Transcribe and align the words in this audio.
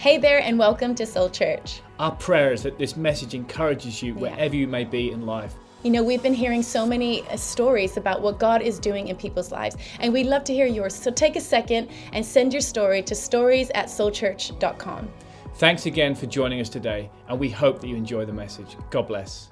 Hey 0.00 0.16
there, 0.16 0.40
and 0.40 0.58
welcome 0.58 0.94
to 0.94 1.04
Soul 1.04 1.28
Church. 1.28 1.82
Our 1.98 2.12
prayer 2.12 2.54
is 2.54 2.62
that 2.62 2.78
this 2.78 2.96
message 2.96 3.34
encourages 3.34 4.02
you 4.02 4.14
wherever 4.14 4.56
you 4.56 4.66
may 4.66 4.82
be 4.82 5.10
in 5.10 5.26
life. 5.26 5.52
You 5.82 5.90
know, 5.90 6.02
we've 6.02 6.22
been 6.22 6.32
hearing 6.32 6.62
so 6.62 6.86
many 6.86 7.20
uh, 7.28 7.36
stories 7.36 7.98
about 7.98 8.22
what 8.22 8.38
God 8.38 8.62
is 8.62 8.78
doing 8.78 9.08
in 9.08 9.16
people's 9.16 9.52
lives, 9.52 9.76
and 9.98 10.10
we'd 10.10 10.24
love 10.24 10.42
to 10.44 10.54
hear 10.54 10.64
yours. 10.64 10.94
So 10.94 11.10
take 11.10 11.36
a 11.36 11.40
second 11.40 11.90
and 12.14 12.24
send 12.24 12.54
your 12.54 12.62
story 12.62 13.02
to 13.02 13.14
stories 13.14 13.70
at 13.74 13.88
soulchurch.com. 13.88 15.10
Thanks 15.56 15.84
again 15.84 16.14
for 16.14 16.24
joining 16.24 16.62
us 16.62 16.70
today, 16.70 17.10
and 17.28 17.38
we 17.38 17.50
hope 17.50 17.82
that 17.82 17.88
you 17.88 17.96
enjoy 17.96 18.24
the 18.24 18.32
message. 18.32 18.78
God 18.88 19.06
bless. 19.06 19.50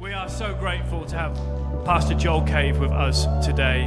We 0.00 0.12
are 0.12 0.28
so 0.28 0.52
grateful 0.56 1.04
to 1.04 1.16
have 1.16 1.36
Pastor 1.84 2.14
Joel 2.14 2.42
Cave 2.42 2.80
with 2.80 2.90
us 2.90 3.26
today, 3.46 3.84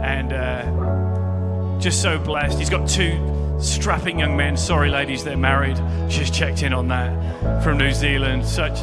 and 0.00 0.32
uh, 0.32 1.78
just 1.78 2.00
so 2.00 2.18
blessed. 2.18 2.58
He's 2.58 2.70
got 2.70 2.88
two 2.88 3.43
strapping 3.58 4.18
young 4.18 4.36
men. 4.36 4.56
Sorry, 4.56 4.90
ladies, 4.90 5.24
they're 5.24 5.36
married. 5.36 5.76
Just 6.08 6.34
checked 6.34 6.62
in 6.62 6.72
on 6.72 6.88
that 6.88 7.62
from 7.62 7.78
New 7.78 7.92
Zealand. 7.92 8.44
Such, 8.44 8.78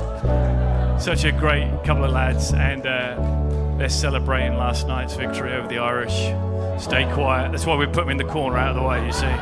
such 1.01 1.23
a 1.25 1.31
great 1.31 1.69
couple 1.83 2.05
of 2.05 2.11
lads, 2.11 2.53
and 2.53 2.85
uh, 2.85 3.77
they're 3.77 3.89
celebrating 3.89 4.57
last 4.57 4.87
night's 4.87 5.15
victory 5.15 5.53
over 5.53 5.67
the 5.67 5.79
Irish. 5.79 6.13
Stay 6.81 7.11
quiet. 7.13 7.51
That's 7.51 7.65
why 7.65 7.75
we 7.75 7.85
put 7.85 7.97
them 7.97 8.09
in 8.09 8.17
the 8.17 8.23
corner 8.25 8.57
out 8.57 8.69
of 8.69 8.75
the 8.75 8.83
way. 8.83 9.05
You 9.05 9.11
see. 9.11 9.35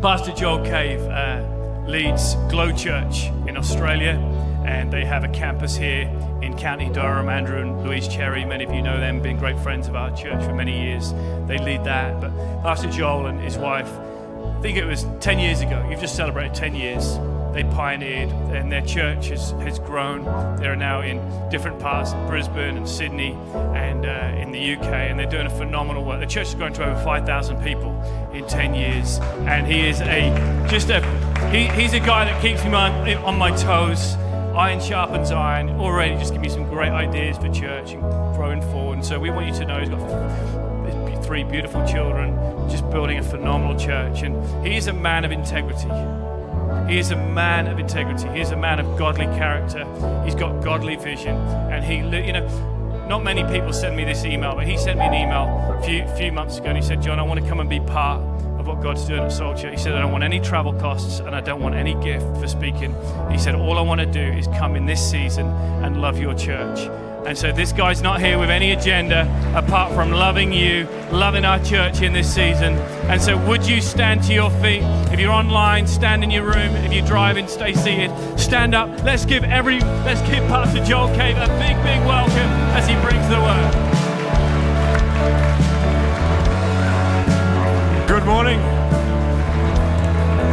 Pastor 0.00 0.32
Joel 0.32 0.64
Cave 0.64 1.00
uh, 1.02 1.42
leads 1.86 2.34
Glow 2.50 2.72
Church 2.72 3.26
in 3.48 3.56
Australia 3.56 4.18
and 4.64 4.92
they 4.92 5.04
have 5.04 5.24
a 5.24 5.28
campus 5.28 5.76
here 5.76 6.02
in 6.42 6.56
County 6.56 6.88
Durham. 6.88 7.28
Andrew 7.28 7.60
and 7.60 7.84
Louise 7.84 8.08
Cherry, 8.08 8.44
many 8.44 8.64
of 8.64 8.72
you 8.72 8.82
know 8.82 8.98
them, 8.98 9.20
been 9.20 9.38
great 9.38 9.58
friends 9.58 9.88
of 9.88 9.94
our 9.94 10.14
church 10.16 10.42
for 10.42 10.54
many 10.54 10.78
years. 10.80 11.12
They 11.46 11.58
lead 11.58 11.84
that. 11.84 12.20
But 12.20 12.30
Pastor 12.62 12.90
Joel 12.90 13.26
and 13.26 13.40
his 13.40 13.58
wife, 13.58 13.88
I 13.88 14.60
think 14.60 14.78
it 14.78 14.84
was 14.84 15.06
10 15.20 15.38
years 15.38 15.60
ago, 15.60 15.86
you've 15.90 16.00
just 16.00 16.16
celebrated 16.16 16.54
10 16.54 16.74
years. 16.74 17.18
They 17.52 17.62
pioneered, 17.62 18.30
and 18.52 18.72
their 18.72 18.84
church 18.84 19.28
has, 19.28 19.52
has 19.52 19.78
grown. 19.78 20.24
They're 20.56 20.74
now 20.74 21.02
in 21.02 21.20
different 21.50 21.78
parts 21.78 22.12
of 22.12 22.26
Brisbane 22.26 22.76
and 22.76 22.88
Sydney 22.88 23.34
and 23.74 24.04
uh, 24.04 24.36
in 24.40 24.50
the 24.50 24.74
UK, 24.74 24.86
and 24.86 25.16
they're 25.16 25.30
doing 25.30 25.46
a 25.46 25.50
phenomenal 25.50 26.04
work. 26.04 26.18
The 26.18 26.26
church 26.26 26.48
has 26.48 26.54
grown 26.56 26.72
to 26.72 26.84
over 26.84 27.00
5,000 27.04 27.62
people 27.62 27.92
in 28.32 28.44
10 28.48 28.74
years, 28.74 29.20
and 29.46 29.68
he 29.68 29.86
is 29.86 30.00
a 30.00 30.66
just 30.68 30.90
a 30.90 31.00
he, 31.50 31.68
he's 31.80 31.92
a 31.92 32.00
guy 32.00 32.24
that 32.24 32.42
keeps 32.42 32.64
me 32.64 32.72
on, 32.72 33.08
on 33.18 33.38
my 33.38 33.52
toes 33.52 34.16
iron 34.54 34.80
sharpens 34.80 35.30
iron. 35.30 35.70
Already 35.80 36.16
just 36.16 36.32
give 36.32 36.40
me 36.40 36.48
some 36.48 36.68
great 36.68 36.90
ideas 36.90 37.36
for 37.36 37.48
church 37.52 37.92
and 37.92 38.00
growing 38.36 38.62
forward. 38.62 38.94
And 38.94 39.04
so 39.04 39.18
we 39.18 39.30
want 39.30 39.46
you 39.46 39.54
to 39.54 39.64
know 39.66 39.80
he's 39.80 39.88
got 39.88 41.24
three 41.24 41.42
beautiful 41.42 41.86
children, 41.86 42.36
just 42.68 42.88
building 42.90 43.18
a 43.18 43.22
phenomenal 43.22 43.78
church. 43.78 44.22
And 44.22 44.66
he 44.66 44.76
is 44.76 44.86
a 44.86 44.92
man 44.92 45.24
of 45.24 45.32
integrity. 45.32 45.88
He 46.92 46.98
is 46.98 47.10
a 47.10 47.16
man 47.16 47.66
of 47.66 47.78
integrity. 47.78 48.28
He 48.28 48.40
is 48.40 48.50
a 48.50 48.56
man 48.56 48.78
of 48.78 48.98
godly 48.98 49.26
character. 49.26 49.84
He's 50.24 50.34
got 50.34 50.62
godly 50.62 50.96
vision. 50.96 51.36
And 51.36 51.84
he, 51.84 51.96
you 51.96 52.32
know, 52.32 53.06
not 53.08 53.24
many 53.24 53.42
people 53.44 53.72
send 53.72 53.96
me 53.96 54.04
this 54.04 54.24
email, 54.24 54.54
but 54.54 54.66
he 54.66 54.76
sent 54.76 54.98
me 54.98 55.06
an 55.06 55.14
email 55.14 55.78
a 55.78 55.82
few, 55.82 56.06
few 56.16 56.32
months 56.32 56.58
ago 56.58 56.68
and 56.68 56.76
he 56.76 56.82
said, 56.82 57.02
John, 57.02 57.18
I 57.18 57.22
want 57.22 57.40
to 57.40 57.46
come 57.46 57.60
and 57.60 57.68
be 57.68 57.80
part 57.80 58.33
of 58.64 58.76
what 58.76 58.82
God's 58.82 59.04
doing 59.04 59.20
at 59.20 59.30
Church. 59.30 59.70
He 59.70 59.76
said, 59.76 59.92
I 59.92 60.00
don't 60.00 60.12
want 60.12 60.24
any 60.24 60.40
travel 60.40 60.72
costs 60.74 61.20
and 61.20 61.34
I 61.34 61.40
don't 61.40 61.60
want 61.60 61.74
any 61.74 61.94
gift 62.02 62.24
for 62.38 62.48
speaking. 62.48 62.94
He 63.30 63.38
said, 63.38 63.54
All 63.54 63.78
I 63.78 63.82
want 63.82 64.00
to 64.00 64.06
do 64.06 64.20
is 64.20 64.46
come 64.58 64.74
in 64.74 64.86
this 64.86 65.02
season 65.10 65.46
and 65.82 66.00
love 66.00 66.18
your 66.18 66.34
church. 66.34 66.80
And 67.26 67.36
so 67.36 67.52
this 67.52 67.72
guy's 67.72 68.02
not 68.02 68.20
here 68.20 68.38
with 68.38 68.50
any 68.50 68.72
agenda 68.72 69.22
apart 69.54 69.94
from 69.94 70.10
loving 70.10 70.52
you, 70.52 70.86
loving 71.10 71.44
our 71.44 71.62
church 71.62 72.02
in 72.02 72.12
this 72.12 72.32
season. 72.32 72.74
And 73.08 73.20
so 73.20 73.36
would 73.46 73.66
you 73.66 73.80
stand 73.80 74.22
to 74.24 74.34
your 74.34 74.50
feet? 74.50 74.82
If 75.12 75.20
you're 75.20 75.32
online, 75.32 75.86
stand 75.86 76.22
in 76.22 76.30
your 76.30 76.44
room. 76.44 76.74
If 76.84 76.92
you're 76.92 77.06
driving, 77.06 77.48
stay 77.48 77.74
seated. 77.74 78.10
Stand 78.38 78.74
up. 78.74 78.88
Let's 79.04 79.24
give 79.24 79.44
every 79.44 79.80
let's 79.80 80.20
give 80.22 80.46
Pastor 80.48 80.84
Joel 80.84 81.08
Cave 81.16 81.36
a 81.36 81.48
big, 81.58 81.76
big 81.82 82.00
welcome 82.06 82.50
as 82.76 82.86
he 82.86 82.94
brings 82.96 83.28
the 83.28 83.40
word. 83.40 83.94
Good 88.24 88.30
morning. 88.30 88.60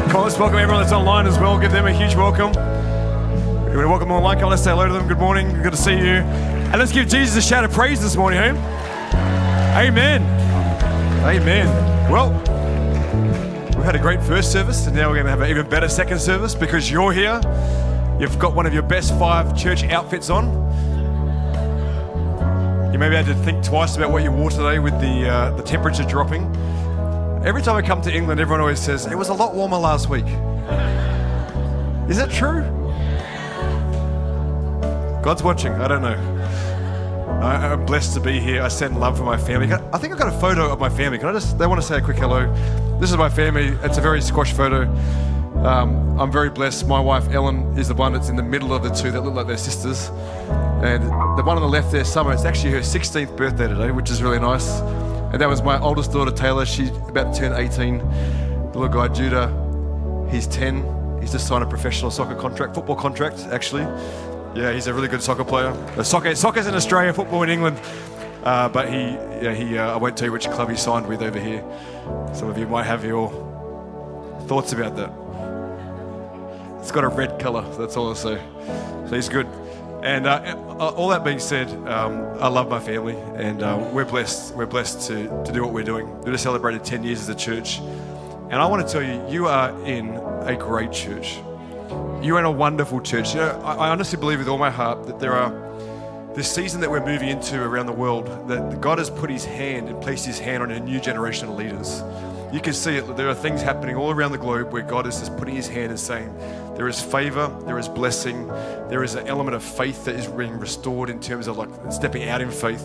Come 0.10 0.18
on, 0.18 0.24
let's 0.24 0.38
welcome 0.38 0.58
everyone 0.58 0.82
that's 0.82 0.92
online 0.92 1.26
as 1.26 1.40
well. 1.40 1.58
Give 1.58 1.72
them 1.72 1.88
a 1.88 1.94
huge 1.94 2.16
welcome. 2.16 2.52
To 2.52 3.88
welcome 3.88 4.12
online? 4.12 4.36
Come 4.36 4.48
on, 4.48 4.50
let's 4.50 4.62
say 4.62 4.72
hello 4.72 4.88
to 4.88 4.94
them. 4.94 5.08
Good 5.08 5.20
morning. 5.20 5.54
Good 5.64 5.72
to 5.72 5.78
see 5.78 5.94
you. 5.94 6.20
And 6.20 6.78
let's 6.78 6.92
give 6.92 7.08
Jesus 7.08 7.38
a 7.38 7.42
shout 7.42 7.64
of 7.64 7.72
praise 7.72 8.02
this 8.02 8.18
morning, 8.18 8.42
home. 8.42 8.58
Amen. 9.78 10.22
Amen. 11.24 12.12
Well, 12.12 12.32
we've 13.74 13.86
had 13.86 13.96
a 13.96 14.00
great 14.00 14.22
first 14.22 14.52
service, 14.52 14.86
and 14.88 14.94
now 14.94 15.08
we're 15.08 15.16
going 15.16 15.28
to 15.28 15.32
have 15.32 15.40
an 15.40 15.50
even 15.50 15.70
better 15.70 15.88
second 15.88 16.20
service 16.20 16.54
because 16.54 16.92
you're 16.92 17.14
here. 17.14 17.40
You've 18.20 18.38
got 18.38 18.54
one 18.54 18.66
of 18.66 18.74
your 18.74 18.84
best 18.84 19.18
five 19.18 19.58
church 19.58 19.86
outfits 19.86 20.30
on. 20.30 20.48
You 22.92 23.00
maybe 23.00 23.16
had 23.16 23.28
to 23.28 23.36
think 23.46 23.64
twice 23.64 23.96
about 23.96 24.12
what 24.12 24.24
you 24.24 24.32
wore 24.34 24.50
today 24.50 24.80
with 24.80 25.00
the, 25.00 25.30
uh, 25.30 25.52
the 25.52 25.64
temperature 25.64 26.04
dropping. 26.04 26.54
Every 27.44 27.64
time 27.64 27.76
I 27.76 27.82
come 27.82 28.04
to 28.04 28.16
England, 28.16 28.40
everyone 28.40 28.62
always 28.62 28.80
says, 28.80 29.08
it 29.08 29.18
was 29.18 29.30
a 29.30 29.34
lot 29.34 29.56
warmer 29.56 29.78
last 29.78 30.10
week. 30.10 30.28
Is 32.08 32.18
that 32.18 32.30
true? 32.30 32.62
God's 35.24 35.42
watching. 35.42 35.74
I 35.74 35.88
don't 35.88 36.04
know. 36.04 37.40
I, 37.42 37.74
am 37.74 37.84
blessed 37.88 38.14
to 38.14 38.20
be 38.20 38.40
here. 38.40 38.62
I 38.62 38.68
send 38.68 39.00
love 39.00 39.18
for 39.18 39.24
my 39.24 39.38
family. 39.38 39.74
I 39.74 39.98
think 39.98 40.14
I've 40.14 40.20
got 40.20 40.32
a 40.32 40.40
photo 40.40 40.72
of 40.72 40.80
my 40.80 40.90
family. 40.90 41.18
Can 41.18 41.30
I 41.30 41.34
just, 41.34 41.58
they 41.58 41.66
want 41.66 41.82
to 41.82 41.88
say 41.88 41.98
a 41.98 42.02
quick 42.02 42.18
hello. 42.18 42.46
This 43.00 43.10
is 43.10 43.18
my 43.18 43.30
family. 43.30 43.70
It's 43.82 43.98
a 43.98 44.02
very 44.02 44.22
squash 44.22 44.54
photo. 44.54 44.84
Um, 45.66 46.20
I'm 46.20 46.32
very 46.32 46.52
blessed. 46.52 46.86
My 46.86 47.00
wife 47.00 47.28
Ellen 47.30 47.76
is 47.76 47.88
the 47.88 47.96
one 47.96 48.14
that's 48.14 48.30
in 48.30 48.36
the 48.36 48.44
middle 48.44 48.72
of 48.72 48.84
the 48.84 48.92
two 48.92 49.10
that 49.10 49.22
look 49.22 49.34
like 49.34 49.48
they're 49.48 49.58
sisters. 49.58 50.10
And 50.84 51.04
the 51.04 51.44
one 51.44 51.58
on 51.58 51.62
the 51.64 51.68
left 51.68 51.92
there, 51.92 52.06
Summer, 52.06 52.34
it's 52.34 52.46
actually 52.46 52.74
her 52.74 52.82
16th 52.82 53.36
birthday 53.36 53.68
today, 53.68 53.90
which 53.90 54.12
is 54.12 54.22
really 54.22 54.40
nice. 54.40 54.80
And 55.32 55.42
that 55.42 55.48
was 55.48 55.62
my 55.62 55.80
oldest 55.80 56.12
daughter, 56.12 56.32
Taylor. 56.32 56.66
She's 56.66 56.90
about 56.90 57.34
to 57.34 57.40
turn 57.40 57.54
18. 57.54 57.98
The 58.00 58.80
little 58.80 58.90
guy, 58.90 59.08
Judah, 59.08 59.48
he's 60.30 60.46
10. 60.48 61.20
He's 61.22 61.32
just 61.32 61.48
signed 61.48 61.64
a 61.64 61.68
professional 61.68 62.12
soccer 62.12 62.36
contract, 62.36 62.76
football 62.76 62.96
contract, 62.96 63.40
actually. 63.52 63.84
Yeah, 64.54 64.74
he's 64.74 64.88
a 64.88 64.94
really 64.94 65.08
good 65.08 65.22
soccer 65.22 65.46
player. 65.46 65.72
The 65.96 66.04
soccer, 66.04 66.36
soccer's 66.36 66.68
in 66.68 66.76
Australia, 66.76 67.14
football 67.14 67.44
in 67.44 67.50
England. 67.50 67.80
Uh, 68.44 68.68
but 68.68 68.90
he, 68.90 69.12
yeah, 69.42 69.54
he, 69.54 69.78
uh, 69.78 69.94
I 69.94 69.98
won't 69.98 70.18
tell 70.18 70.26
you 70.26 70.32
which 70.32 70.50
club 70.50 70.70
he 70.70 70.76
signed 70.76 71.08
with 71.08 71.22
over 71.22 71.40
here. 71.40 71.64
Some 72.34 72.50
of 72.50 72.58
you 72.58 72.68
might 72.68 72.86
have 72.86 73.06
your 73.06 73.30
thoughts 74.48 74.74
about 74.74 74.98
that. 74.98 75.14
It's 76.82 76.92
got 76.92 77.04
a 77.04 77.08
red 77.08 77.40
colour, 77.40 77.62
that's 77.78 77.96
all 77.96 78.10
I'll 78.10 78.16
say. 78.16 78.42
So 79.08 79.16
he's 79.16 79.30
good. 79.30 79.48
And 80.04 80.26
uh, 80.26 80.56
all 80.80 81.10
that 81.10 81.24
being 81.24 81.40
said, 81.40 81.70
um, 81.88 82.24
I 82.40 82.48
love 82.48 82.70
my 82.70 82.80
family, 82.80 83.16
and 83.36 83.62
uh, 83.62 83.90
we're 83.94 84.06
blessed. 84.06 84.56
We're 84.56 84.66
blessed 84.66 85.08
to, 85.10 85.44
to 85.46 85.52
do 85.52 85.62
what 85.64 85.74
we're 85.74 85.84
doing. 85.84 86.20
We 86.22 86.32
just 86.32 86.44
celebrated 86.44 86.84
10 86.84 87.04
years 87.04 87.22
as 87.22 87.30
a 87.30 87.36
church. 87.36 87.80
And 87.80 88.56
I 88.56 88.66
want 88.66 88.86
to 88.86 88.92
tell 88.92 89.04
you, 89.04 89.24
you 89.30 89.48
are 89.48 89.70
in 89.86 90.10
a 90.42 90.56
great 90.56 90.92
church. 90.92 91.38
You're 92.22 92.40
in 92.40 92.46
a 92.46 92.52
wonderful 92.52 93.00
church. 93.00 93.36
You 93.36 93.42
know, 93.42 93.62
I, 93.64 93.76
I 93.76 93.90
honestly 93.90 94.20
believe 94.20 94.40
with 94.40 94.48
all 94.48 94.58
my 94.58 94.72
heart 94.72 95.06
that 95.06 95.20
there 95.20 95.34
are 95.34 95.52
this 96.34 96.52
season 96.52 96.82
that 96.82 96.90
we're 96.90 97.06
moving 97.06 97.30
into 97.30 97.62
around 97.62 97.86
the 97.86 97.94
world, 97.94 98.26
that 98.48 98.82
God 98.82 98.98
has 98.98 99.10
put 99.10 99.30
his 99.30 99.46
hand 99.46 99.88
and 99.88 100.02
placed 100.02 100.26
his 100.26 100.40
hand 100.40 100.64
on 100.64 100.72
a 100.72 100.80
new 100.80 101.00
generation 101.00 101.48
of 101.48 101.56
leaders. 101.56 102.02
You 102.52 102.60
can 102.60 102.74
see 102.74 102.98
it. 102.98 103.16
There 103.16 103.30
are 103.30 103.34
things 103.34 103.62
happening 103.62 103.96
all 103.96 104.12
around 104.12 104.34
the 104.34 104.38
globe 104.38 104.74
where 104.74 104.82
God 104.82 105.08
is 105.08 105.20
just 105.20 105.38
putting 105.38 105.56
his 105.56 105.70
hand 105.70 105.90
and 105.90 106.00
saying, 106.00 106.36
there 106.76 106.90
is 106.90 107.02
favor, 107.02 107.48
there 107.66 107.80
is 107.80 107.88
blessing, 107.88 108.48
there 108.90 109.04
is 109.04 109.16
an 109.16 109.28
element 109.28 109.56
of 109.56 109.64
faith 109.64 110.04
that 110.06 110.16
is 110.16 110.28
being 110.28 110.60
restored 110.60 111.10
in 111.10 111.22
terms 111.22 111.48
of 111.48 111.58
like 111.58 111.70
stepping 111.92 112.28
out 112.28 112.42
in 112.42 112.52
faith. 112.52 112.84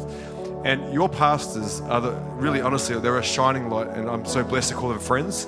And 0.64 0.92
your 0.92 1.08
pastors 1.08 1.80
are 1.82 2.00
the, 2.00 2.12
really 2.36 2.60
honestly, 2.60 2.98
they're 3.00 3.18
a 3.18 3.24
shining 3.24 3.68
light, 3.68 3.88
and 3.88 4.08
I'm 4.08 4.24
so 4.24 4.44
blessed 4.44 4.70
to 4.70 4.74
call 4.76 4.90
them 4.90 4.98
friends. 5.00 5.46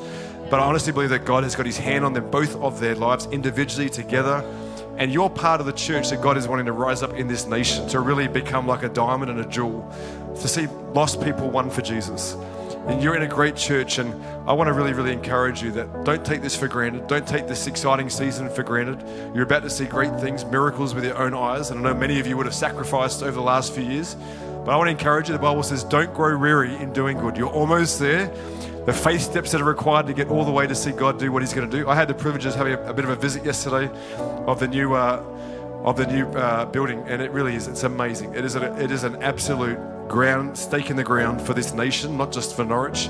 But 0.51 0.61
I 0.61 0.65
honestly 0.65 0.93
believe 0.93 1.11
that 1.11 1.25
God 1.25 1.45
has 1.45 1.55
got 1.55 1.67
his 1.67 1.79
hand 1.79 2.05
on 2.05 2.13
them, 2.13 2.31
both 2.31 2.57
of 2.57 2.81
their 2.81 2.95
lives, 2.95 3.27
individually, 3.27 3.89
together. 3.89 4.45
And 4.97 5.13
you're 5.13 5.31
part 5.31 5.61
of 5.61 5.67
the 5.67 5.73
church 5.73 6.11
that 6.11 6.23
God 6.23 6.37
is 6.37 6.49
wanting 6.49 6.67
to 6.67 6.73
rise 6.73 7.03
up 7.05 7.15
in 7.15 7.29
this 7.29 7.47
nation 7.47 7.87
to 7.89 8.01
really 8.01 8.27
become 8.27 8.67
like 8.67 8.83
a 8.83 8.89
diamond 8.89 9.31
and 9.31 9.41
a 9.41 9.47
jewel, 9.47 9.89
to 10.41 10.49
see 10.49 10.67
lost 10.93 11.23
people 11.23 11.51
won 11.51 11.71
for 11.71 11.83
Jesus. 11.83 12.37
And 12.89 13.03
you're 13.03 13.15
in 13.15 13.23
a 13.23 13.29
great 13.29 13.55
church, 13.55 13.99
and 13.99 14.15
I 14.49 14.55
want 14.55 14.69
to 14.69 14.73
really, 14.73 14.95
really 14.95 15.13
encourage 15.13 15.63
you 15.63 15.71
that 15.73 16.05
don't 16.05 16.25
take 16.25 16.41
this 16.41 16.57
for 16.57 16.69
granted. 16.69 17.07
Don't 17.07 17.29
take 17.29 17.47
this 17.47 17.67
exciting 17.67 18.09
season 18.09 18.49
for 18.49 18.63
granted. 18.63 19.05
You're 19.35 19.45
about 19.45 19.63
to 19.65 19.71
see 19.71 19.85
great 19.85 20.19
things, 20.21 20.43
miracles 20.47 20.95
with 20.95 21.05
your 21.05 21.19
own 21.19 21.35
eyes. 21.35 21.71
And 21.71 21.81
I 21.81 21.93
know 21.93 21.99
many 21.99 22.19
of 22.19 22.27
you 22.27 22.35
would 22.39 22.47
have 22.47 22.55
sacrificed 22.55 23.23
over 23.23 23.33
the 23.33 23.43
last 23.43 23.75
few 23.75 23.85
years. 23.85 24.17
But 24.65 24.71
I 24.71 24.77
want 24.79 24.87
to 24.87 24.93
encourage 24.93 25.29
you. 25.29 25.35
The 25.35 25.39
Bible 25.39 25.63
says, 25.63 25.85
don't 25.85 26.15
grow 26.15 26.39
weary 26.39 26.75
in 26.77 26.95
doing 26.95 27.19
good. 27.19 27.37
You're 27.37 27.51
almost 27.51 27.99
there. 27.99 28.29
The 28.87 28.95
faith 28.95 29.21
steps 29.21 29.53
that 29.53 29.61
are 29.61 29.65
required 29.65 30.07
to 30.07 30.15
get 30.15 30.29
all 30.29 30.47
the 30.47 30.51
way 30.51 30.67
to 30.67 30.75
see 30.75 30.93
God 30.93 31.19
do 31.19 31.31
what 31.31 31.43
He's 31.43 31.53
going 31.53 31.71
to 31.71 31.77
do. 31.77 31.91
I 31.91 31.95
had 31.95 32.09
the 32.09 32.15
privilege 32.15 32.47
of 32.47 32.55
having 32.55 32.73
a, 32.73 32.95
bit 32.95 33.05
of 33.05 33.11
a 33.11 33.17
visit 33.17 33.45
yesterday 33.45 33.91
of 34.47 34.61
the 34.61 34.69
new. 34.69 34.95
Uh, 34.95 35.23
of 35.85 35.97
the 35.97 36.07
new 36.07 36.27
uh, 36.31 36.65
building, 36.67 36.99
and 37.07 37.23
it 37.23 37.31
really 37.31 37.55
is. 37.55 37.69
It's 37.69 37.85
amazing. 37.85 38.35
It 38.35 38.45
is, 38.45 38.57
a, 38.57 38.83
it 38.83 38.91
is 38.91 39.05
an 39.05 39.23
absolute 39.23 39.79
ground, 40.09 40.57
stake 40.57 40.91
in 40.91 40.97
the 40.97 41.05
ground 41.05 41.41
for 41.41 41.55
this 41.55 41.73
nation, 41.75 42.17
not 42.17 42.33
just 42.33 42.57
for 42.57 42.65
Norwich. 42.65 43.09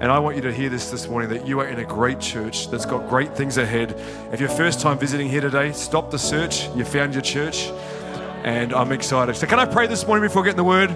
And 0.00 0.10
I 0.10 0.18
want 0.18 0.36
you 0.36 0.42
to 0.42 0.52
hear 0.52 0.68
this 0.68 0.90
this 0.90 1.08
morning 1.08 1.30
that 1.30 1.46
you 1.46 1.60
are 1.60 1.68
in 1.68 1.78
a 1.78 1.84
great 1.84 2.20
church 2.20 2.70
that's 2.70 2.86
got 2.86 3.08
great 3.08 3.36
things 3.36 3.58
ahead. 3.58 3.92
If 4.32 4.40
you're 4.40 4.48
first 4.48 4.80
time 4.80 4.98
visiting 4.98 5.28
here 5.28 5.42
today, 5.42 5.72
stop 5.72 6.10
the 6.10 6.18
search. 6.18 6.68
You 6.74 6.84
found 6.84 7.12
your 7.12 7.22
church, 7.22 7.68
and 8.44 8.72
I'm 8.72 8.92
excited. 8.92 9.36
So, 9.36 9.46
can 9.46 9.58
I 9.58 9.66
pray 9.66 9.86
this 9.86 10.06
morning 10.06 10.26
before 10.26 10.42
getting 10.42 10.56
the 10.56 10.64
word? 10.64 10.90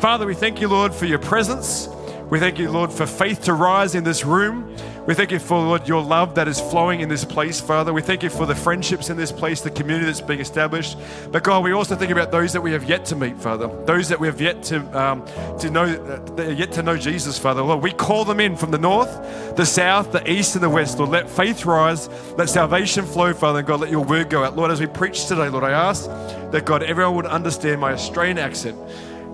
Father, 0.00 0.26
we 0.26 0.34
thank 0.34 0.60
you, 0.60 0.68
Lord, 0.68 0.94
for 0.94 1.06
your 1.06 1.18
presence. 1.18 1.88
We 2.28 2.40
thank 2.40 2.58
you, 2.58 2.70
Lord, 2.70 2.92
for 2.92 3.06
faith 3.06 3.42
to 3.44 3.52
rise 3.52 3.94
in 3.94 4.02
this 4.02 4.24
room. 4.24 4.76
We 5.06 5.14
thank 5.14 5.30
you 5.30 5.38
for, 5.38 5.60
Lord, 5.60 5.86
your 5.86 6.02
love 6.02 6.34
that 6.34 6.48
is 6.48 6.60
flowing 6.60 7.00
in 7.00 7.08
this 7.08 7.24
place, 7.24 7.60
Father. 7.60 7.92
We 7.92 8.02
thank 8.02 8.24
you 8.24 8.30
for 8.30 8.44
the 8.44 8.54
friendships 8.56 9.10
in 9.10 9.16
this 9.16 9.30
place, 9.30 9.60
the 9.60 9.70
community 9.70 10.06
that's 10.06 10.20
being 10.20 10.40
established. 10.40 10.98
But 11.30 11.44
God, 11.44 11.62
we 11.62 11.70
also 11.70 11.94
think 11.94 12.10
about 12.10 12.32
those 12.32 12.52
that 12.52 12.60
we 12.60 12.72
have 12.72 12.82
yet 12.82 13.04
to 13.06 13.16
meet, 13.16 13.40
Father. 13.40 13.68
Those 13.84 14.08
that 14.08 14.18
we 14.18 14.26
have 14.26 14.40
yet 14.40 14.64
to 14.64 14.80
um, 15.00 15.24
to 15.60 15.70
know, 15.70 15.84
uh, 15.84 16.42
yet 16.48 16.72
to 16.72 16.82
know 16.82 16.96
Jesus, 16.96 17.38
Father. 17.38 17.62
Lord, 17.62 17.84
we 17.84 17.92
call 17.92 18.24
them 18.24 18.40
in 18.40 18.56
from 18.56 18.72
the 18.72 18.78
north, 18.78 19.54
the 19.54 19.64
south, 19.64 20.10
the 20.10 20.28
east, 20.28 20.56
and 20.56 20.64
the 20.64 20.70
west. 20.70 20.98
Lord, 20.98 21.10
let 21.10 21.30
faith 21.30 21.64
rise, 21.64 22.08
let 22.36 22.48
salvation 22.48 23.06
flow, 23.06 23.32
Father. 23.34 23.60
And 23.60 23.68
God, 23.68 23.78
let 23.82 23.92
your 23.92 24.04
word 24.04 24.30
go 24.30 24.42
out. 24.42 24.56
Lord, 24.56 24.72
as 24.72 24.80
we 24.80 24.86
preach 24.86 25.26
today, 25.26 25.48
Lord, 25.48 25.62
I 25.62 25.70
ask 25.70 26.06
that 26.50 26.64
God, 26.64 26.82
everyone 26.82 27.14
would 27.14 27.26
understand 27.26 27.80
my 27.80 27.92
Australian 27.92 28.38
accent, 28.38 28.76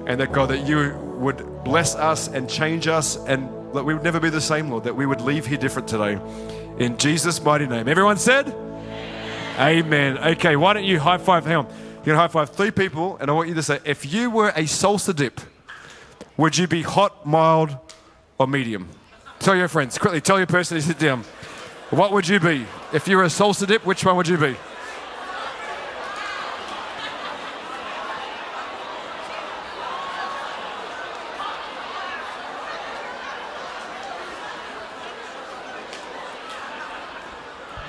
and 0.07 0.21
that 0.21 0.33
God, 0.33 0.51
that 0.51 0.67
you 0.67 0.95
would 1.19 1.65
bless 1.65 1.95
us 1.95 2.29
and 2.29 2.49
change 2.49 2.87
us 2.89 3.17
and 3.27 3.49
that 3.75 3.85
we 3.85 3.95
would 3.95 4.03
never 4.03 4.21
be 4.21 4.31
the 4.31 4.41
same, 4.41 4.71
Lord, 4.71 4.85
that 4.85 4.95
we 4.95 5.07
would 5.07 5.21
leave 5.21 5.47
here 5.47 5.59
different 5.59 5.89
today. 5.89 6.19
In 6.79 6.97
Jesus' 6.99 7.43
mighty 7.43 7.67
name. 7.67 7.89
Everyone 7.89 8.17
said? 8.17 8.49
Amen. 8.49 10.17
Amen. 10.17 10.19
Okay, 10.19 10.57
why 10.57 10.73
don't 10.73 10.85
you 10.85 10.99
high 10.99 11.19
five? 11.19 11.45
Hang 11.45 11.57
on. 11.57 11.67
Going 12.05 12.05
to 12.05 12.17
high 12.17 12.29
five 12.29 12.51
three 12.51 12.73
people, 12.73 13.17
and 13.19 13.31
I 13.31 13.35
want 13.35 13.49
you 13.49 13.55
to 13.55 13.63
say, 13.63 13.79
if 13.85 14.13
you 14.13 14.31
were 14.31 14.49
a 14.49 14.63
salsa 14.63 15.15
dip, 15.15 15.41
would 16.37 16.59
you 16.59 16.67
be 16.67 16.83
hot, 16.83 17.25
mild, 17.25 17.77
or 18.39 18.47
medium? 18.47 18.89
Tell 19.39 19.55
your 19.55 19.69
friends, 19.69 19.99
quickly, 19.99 20.21
tell 20.21 20.39
your 20.39 20.47
person 20.47 20.77
to 20.77 20.83
sit 20.83 20.99
down. 20.99 21.25
What 21.91 22.13
would 22.13 22.27
you 22.27 22.41
be? 22.41 22.67
If 22.93 23.07
you 23.07 23.17
were 23.17 23.25
a 23.25 23.29
salsa 23.29 23.67
dip, 23.67 23.87
which 23.87 24.05
one 24.05 24.17
would 24.17 24.27
you 24.27 24.39
be? 24.39 24.57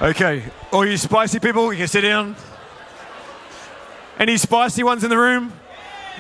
Okay, 0.04 0.44
all 0.74 0.86
you 0.86 0.98
spicy 0.98 1.40
people, 1.40 1.72
you 1.72 1.80
can 1.80 1.88
sit 1.88 2.02
down. 2.02 2.36
Any 4.20 4.36
spicy 4.36 4.84
ones 4.84 5.06
in 5.06 5.10
the 5.10 5.18
room? 5.18 5.54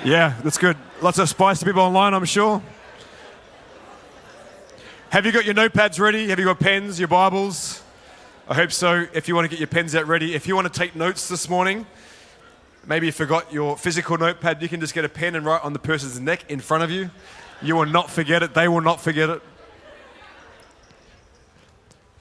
Yeah, 0.06 0.39
that's 0.41 0.57
good. 0.57 0.77
Lots 1.01 1.19
of 1.19 1.27
spicy 1.27 1.65
people 1.65 1.81
online, 1.81 2.13
I'm 2.13 2.24
sure. 2.24 2.63
Have 5.09 5.25
you 5.25 5.33
got 5.33 5.44
your 5.44 5.53
notepads 5.53 6.00
ready? 6.00 6.30
Have 6.30 6.39
you 6.39 6.45
got 6.45 6.62
pens, 6.62 6.97
your 6.97 7.09
Bibles? 7.09 7.83
I 8.47 8.53
hope 8.53 8.71
so. 8.71 9.06
If 9.13 9.27
you 9.27 9.35
want 9.35 9.44
to 9.45 9.50
get 9.50 9.59
your 9.59 9.68
pens 9.68 9.95
out 9.95 10.07
ready, 10.07 10.33
if 10.33 10.47
you 10.47 10.56
want 10.56 10.71
to 10.71 10.79
take 10.79 10.95
notes 10.95 11.27
this 11.27 11.50
morning, 11.50 11.86
maybe 12.88 13.07
you 13.07 13.12
forgot 13.12 13.51
your 13.51 13.75
physical 13.75 14.18
notepad, 14.18 14.62
you 14.62 14.69
can 14.69 14.79
just 14.79 14.94
get 14.94 15.03
a 15.03 15.09
pen 15.09 15.36
and 15.36 15.45
write 15.45 15.62
on 15.62 15.74
the 15.74 15.79
person's 15.79 16.21
neck 16.21 16.50
in 16.50 16.62
front 16.62 16.86
of 16.86 16.89
you. 16.89 17.12
You 17.62 17.75
will 17.75 17.86
not 17.86 18.09
forget 18.09 18.44
it, 18.44 18.53
they 18.53 18.69
will 18.69 18.79
not 18.79 19.01
forget 19.01 19.29
it. 19.29 19.41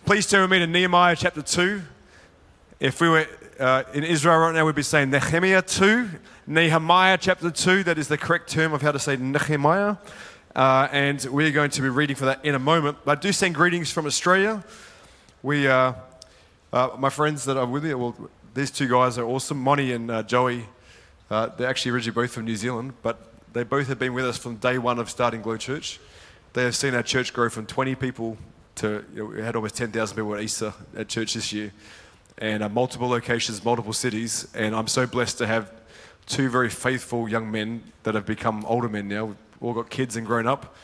Please 0.05 0.27
turn 0.27 0.41
with 0.41 0.51
me 0.51 0.59
to 0.59 0.67
Nehemiah 0.67 1.15
chapter 1.15 1.43
2. 1.43 1.81
If 2.81 3.01
we 3.01 3.09
were 3.09 3.25
uh, 3.61 3.85
in 3.95 4.03
Israel 4.03 4.39
right 4.39 4.53
now, 4.53 4.67
we'd 4.67 4.75
be 4.75 4.83
saying 4.83 5.11
Nehemiah 5.11 5.63
2. 5.63 6.09
Nehemiah 6.49 7.17
chapter 7.17 7.53
2, 7.53 7.85
that 7.85 7.99
is 7.99 8.09
the 8.09 8.19
correct 8.19 8.51
term 8.51 8.73
of 8.73 8.83
how 8.83 8.91
to 8.91 8.99
say 8.99 9.15
Nehemiah. 9.15 9.97
Uh, 10.57 10.89
and 10.91 11.25
we're 11.27 11.53
going 11.53 11.71
to 11.71 11.83
be 11.83 11.89
reading 11.89 12.17
for 12.17 12.25
that 12.25 12.45
in 12.45 12.57
a 12.57 12.59
moment. 12.59 12.99
But 13.05 13.19
I 13.19 13.21
do 13.21 13.31
send 13.31 13.55
greetings 13.55 13.93
from 13.93 14.07
Australia. 14.07 14.65
We, 15.41 15.69
uh, 15.69 15.93
uh 16.73 16.89
my 16.99 17.09
friends 17.09 17.45
that 17.45 17.57
are 17.57 17.65
with 17.65 17.85
me, 17.85 17.95
well, 17.95 18.17
these 18.55 18.73
two 18.73 18.89
guys 18.89 19.19
are 19.19 19.25
awesome. 19.25 19.59
Monty 19.59 19.93
and 19.93 20.11
uh, 20.11 20.25
Joey, 20.25 20.67
uh, 21.31 21.47
they're 21.57 21.69
actually 21.69 21.93
originally 21.93 22.15
both 22.15 22.33
from 22.33 22.45
New 22.45 22.57
Zealand, 22.57 22.95
but 23.03 23.33
they 23.53 23.63
both 23.63 23.87
have 23.87 24.01
been 24.01 24.15
with 24.15 24.25
us 24.25 24.37
from 24.37 24.57
day 24.57 24.79
one 24.79 24.99
of 24.99 25.09
starting 25.09 25.43
Glow 25.43 25.57
Church. 25.57 26.01
They 26.55 26.65
have 26.65 26.75
seen 26.75 26.93
our 26.93 27.05
church 27.05 27.33
grow 27.33 27.49
from 27.49 27.67
20 27.67 27.95
people 27.95 28.37
to, 28.77 29.05
you 29.15 29.23
know, 29.23 29.25
we 29.27 29.43
had 29.43 29.57
almost 29.57 29.77
10,000 29.77 30.17
people 30.17 30.35
at 30.35 30.43
Easter 30.43 30.73
at 30.97 31.09
church 31.09 31.35
this 31.35 31.53
year, 31.53 31.73
and 32.39 32.63
uh, 32.63 32.69
multiple 32.69 33.09
locations, 33.09 33.65
multiple 33.65 33.93
cities. 33.93 34.49
And 34.55 34.75
I'm 34.75 34.89
so 34.89 35.07
blessed 35.07 35.39
to 35.39 35.47
have 35.47 35.71
two 36.27 36.49
very 36.49 36.71
faithful 36.71 37.29
young 37.29 37.51
men 37.51 37.83
that 38.05 38.15
have 38.15 38.27
become 38.27 38.65
older 38.67 38.89
men 38.89 39.09
now. 39.09 39.27
We've 39.27 39.37
all 39.61 39.75
got 39.75 39.91
kids 39.91 40.17
and 40.17 40.27
grown 40.27 40.47
up. 40.47 40.75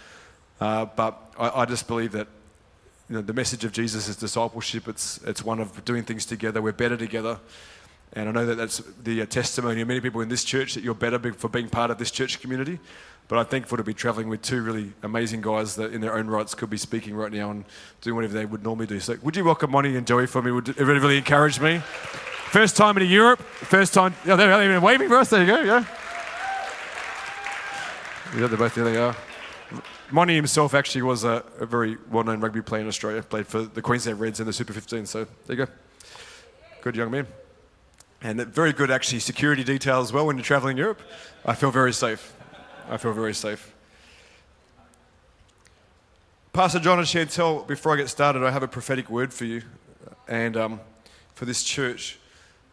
Uh, 0.61 0.85
but 0.85 1.33
I, 1.39 1.63
I, 1.63 1.65
just 1.67 1.87
believe 1.87 2.13
that 2.13 2.27
you 3.09 3.17
know, 3.17 3.23
the 3.23 3.33
message 3.33 3.65
of 3.65 3.73
Jesus 3.73 4.09
is 4.09 4.17
discipleship. 4.17 4.89
It's, 4.89 5.19
it's 5.25 5.45
one 5.45 5.61
of 5.61 5.85
doing 5.85 6.03
things 6.03 6.27
together. 6.27 6.61
We're 6.61 6.73
better 6.73 6.97
together. 6.97 7.39
And 8.13 8.29
I 8.29 8.33
know 8.33 8.47
that 8.47 8.57
that's 8.57 8.79
the 9.03 9.23
uh, 9.23 9.27
testimony 9.27 9.81
of 9.81 9.89
many 9.89 10.01
people 10.01 10.21
in 10.21 10.29
this 10.29 10.43
church 10.43 10.75
that 10.75 10.83
you're 10.83 10.95
better 10.95 11.33
for 11.33 11.49
being 11.49 11.69
part 11.69 11.91
of 11.91 11.99
this 11.99 12.11
church 12.11 12.41
community. 12.41 12.81
But 13.29 13.39
I'm 13.39 13.47
thankful 13.47 13.77
to 13.77 13.85
be 13.85 13.93
traveling 13.93 14.31
with 14.31 14.41
two 14.41 14.63
really 14.63 14.93
amazing 15.03 15.43
guys 15.43 15.77
that, 15.77 15.93
in 15.93 16.01
their 16.01 16.15
own 16.15 16.29
rights, 16.29 16.55
could 16.55 16.71
be 16.71 16.79
speaking 16.79 17.15
right 17.15 17.31
now 17.31 17.51
and 17.51 17.65
doing 18.01 18.17
whatever 18.17 18.33
they 18.33 18.47
would 18.47 18.63
normally 18.63 18.87
do. 18.87 18.99
So, 19.01 19.17
would 19.23 19.37
you 19.37 19.45
welcome 19.45 19.71
Monty 19.71 19.97
and 19.97 20.07
Joey 20.07 20.27
for 20.27 20.41
me? 20.41 20.51
Would 20.51 20.71
it 20.71 20.79
really, 20.79 20.99
really 20.99 21.19
encourage 21.19 21.61
me? 21.61 21.79
First 22.51 22.77
time 22.79 22.97
in 22.97 23.07
Europe, 23.07 23.41
first 23.41 23.93
time. 23.93 24.15
Oh, 24.27 24.35
they're 24.35 24.63
even 24.65 24.81
waving 24.81 25.09
for 25.09 25.17
us. 25.17 25.29
There 25.29 25.43
you 25.43 25.47
go. 25.47 25.61
Yeah. 25.61 25.85
Yeah, 28.35 28.47
they're 28.47 28.57
both 28.57 28.75
there. 28.75 28.85
They 28.85 28.97
are. 28.97 29.15
Monty 30.11 30.35
himself 30.35 30.73
actually 30.73 31.03
was 31.03 31.25
a, 31.25 31.45
a 31.61 31.67
very 31.67 31.99
well-known 32.11 32.41
rugby 32.41 32.63
player 32.63 32.81
in 32.81 32.89
Australia. 32.89 33.23
Played 33.23 33.47
for 33.47 33.61
the 33.63 33.83
Queensland 33.83 34.19
Reds 34.19 34.41
in 34.41 34.47
the 34.47 34.55
Super 34.55 34.73
15. 34.73 35.05
So 35.05 35.27
there 35.47 35.57
you 35.57 35.67
go. 35.67 35.73
Good 36.81 36.97
young 36.97 37.11
man. 37.11 37.27
And 38.23 38.41
very 38.47 38.73
good, 38.73 38.91
actually, 38.91 39.21
security 39.21 39.65
detail 39.65 40.01
as 40.01 40.13
well 40.13 40.27
when 40.27 40.37
you're 40.37 40.45
traveling 40.45 40.79
Europe. 40.79 41.03
I 41.45 41.55
feel 41.55 41.71
very 41.71 41.93
safe. 41.93 42.35
I 42.91 42.97
feel 42.97 43.13
very 43.13 43.35
safe. 43.35 43.75
Pastor 46.55 46.79
John 46.79 46.99
and 46.99 47.07
Chantel, 47.07 47.67
before 47.67 47.93
I 47.93 47.97
get 47.97 48.09
started, 48.09 48.43
I 48.43 48.51
have 48.51 48.63
a 48.63 48.69
prophetic 48.69 49.11
word 49.11 49.35
for 49.35 49.45
you 49.45 49.61
and 50.27 50.57
um, 50.57 50.81
for 51.35 51.45
this 51.45 51.63
church. 51.63 52.19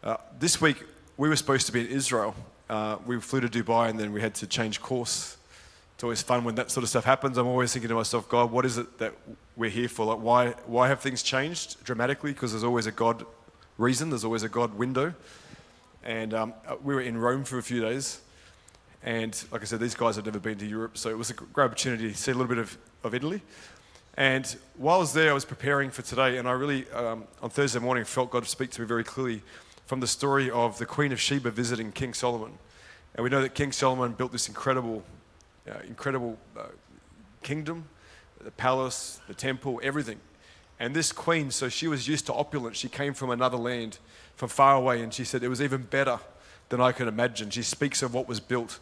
Uh, 0.02 0.16
this 0.38 0.58
week, 0.58 0.82
we 1.18 1.28
were 1.28 1.36
supposed 1.36 1.66
to 1.66 1.72
be 1.72 1.82
in 1.82 1.88
Israel. 1.88 2.34
Uh, 2.70 2.96
we 3.04 3.20
flew 3.20 3.40
to 3.40 3.48
Dubai 3.48 3.90
and 3.90 4.00
then 4.00 4.10
we 4.10 4.22
had 4.22 4.34
to 4.36 4.46
change 4.46 4.80
course. 4.80 5.36
It's 5.94 6.02
always 6.02 6.22
fun 6.22 6.44
when 6.44 6.54
that 6.54 6.70
sort 6.70 6.82
of 6.82 6.88
stuff 6.88 7.04
happens. 7.04 7.36
I'm 7.36 7.46
always 7.46 7.74
thinking 7.74 7.90
to 7.90 7.94
myself, 7.94 8.26
God, 8.26 8.50
what 8.50 8.64
is 8.64 8.78
it 8.78 8.98
that 8.98 9.12
we're 9.54 9.68
here 9.68 9.88
for? 9.88 10.06
Like, 10.06 10.22
why, 10.22 10.50
why 10.64 10.88
have 10.88 11.00
things 11.00 11.22
changed 11.22 11.84
dramatically? 11.84 12.32
Because 12.32 12.52
there's 12.52 12.64
always 12.64 12.86
a 12.86 12.92
God 12.92 13.26
reason, 13.76 14.08
there's 14.08 14.24
always 14.24 14.44
a 14.44 14.48
God 14.48 14.74
window. 14.78 15.14
And 16.02 16.32
um, 16.32 16.54
we 16.82 16.94
were 16.94 17.02
in 17.02 17.18
Rome 17.18 17.44
for 17.44 17.58
a 17.58 17.62
few 17.62 17.82
days. 17.82 18.22
And 19.02 19.40
like 19.52 19.62
I 19.62 19.64
said, 19.64 19.80
these 19.80 19.94
guys 19.94 20.16
have 20.16 20.24
never 20.24 20.40
been 20.40 20.58
to 20.58 20.66
Europe, 20.66 20.98
so 20.98 21.10
it 21.10 21.18
was 21.18 21.30
a 21.30 21.34
great 21.34 21.64
opportunity 21.64 22.10
to 22.10 22.16
see 22.16 22.32
a 22.32 22.34
little 22.34 22.48
bit 22.48 22.58
of, 22.58 22.76
of 23.04 23.14
Italy. 23.14 23.40
And 24.16 24.56
while 24.76 24.96
I 24.96 25.00
was 25.00 25.12
there, 25.12 25.30
I 25.30 25.34
was 25.34 25.44
preparing 25.44 25.90
for 25.90 26.02
today, 26.02 26.38
and 26.38 26.48
I 26.48 26.52
really, 26.52 26.90
um, 26.90 27.24
on 27.42 27.50
Thursday 27.50 27.78
morning, 27.78 28.04
felt 28.04 28.30
God 28.30 28.46
speak 28.46 28.70
to 28.70 28.80
me 28.80 28.86
very 28.86 29.04
clearly 29.04 29.42
from 29.84 30.00
the 30.00 30.06
story 30.06 30.50
of 30.50 30.78
the 30.78 30.86
Queen 30.86 31.12
of 31.12 31.20
Sheba 31.20 31.50
visiting 31.50 31.92
King 31.92 32.14
Solomon. 32.14 32.52
And 33.14 33.22
we 33.22 33.30
know 33.30 33.42
that 33.42 33.54
King 33.54 33.72
Solomon 33.72 34.12
built 34.12 34.32
this 34.32 34.48
incredible, 34.48 35.04
uh, 35.70 35.74
incredible 35.86 36.38
uh, 36.58 36.64
kingdom, 37.42 37.84
the 38.42 38.50
palace, 38.50 39.20
the 39.28 39.34
temple, 39.34 39.80
everything. 39.82 40.18
And 40.78 40.94
this 40.94 41.12
queen, 41.12 41.50
so 41.50 41.68
she 41.68 41.88
was 41.88 42.06
used 42.08 42.26
to 42.26 42.34
opulence. 42.34 42.76
She 42.76 42.88
came 42.88 43.14
from 43.14 43.30
another 43.30 43.56
land, 43.56 43.98
from 44.34 44.48
far 44.48 44.76
away, 44.76 45.02
and 45.02 45.12
she 45.12 45.24
said 45.24 45.42
it 45.42 45.48
was 45.48 45.62
even 45.62 45.82
better 45.82 46.18
than 46.68 46.80
I 46.80 46.92
could 46.92 47.08
imagine. 47.08 47.50
She 47.50 47.62
speaks 47.62 48.02
of 48.02 48.14
what 48.14 48.28
was 48.28 48.40
built. 48.40 48.78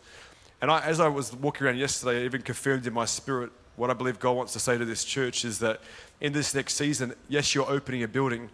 And 0.60 0.70
I, 0.70 0.80
as 0.84 1.00
I 1.00 1.08
was 1.08 1.34
walking 1.34 1.66
around 1.66 1.78
yesterday, 1.78 2.22
I 2.22 2.24
even 2.24 2.42
confirmed 2.42 2.86
in 2.86 2.92
my 2.92 3.04
spirit 3.04 3.50
what 3.76 3.90
I 3.90 3.92
believe 3.92 4.18
God 4.18 4.32
wants 4.32 4.52
to 4.52 4.60
say 4.60 4.78
to 4.78 4.84
this 4.84 5.04
church 5.04 5.44
is 5.44 5.58
that 5.58 5.80
in 6.20 6.32
this 6.32 6.54
next 6.54 6.74
season, 6.74 7.14
yes, 7.28 7.54
you're 7.54 7.68
opening 7.68 8.02
a 8.02 8.08
building, 8.08 8.48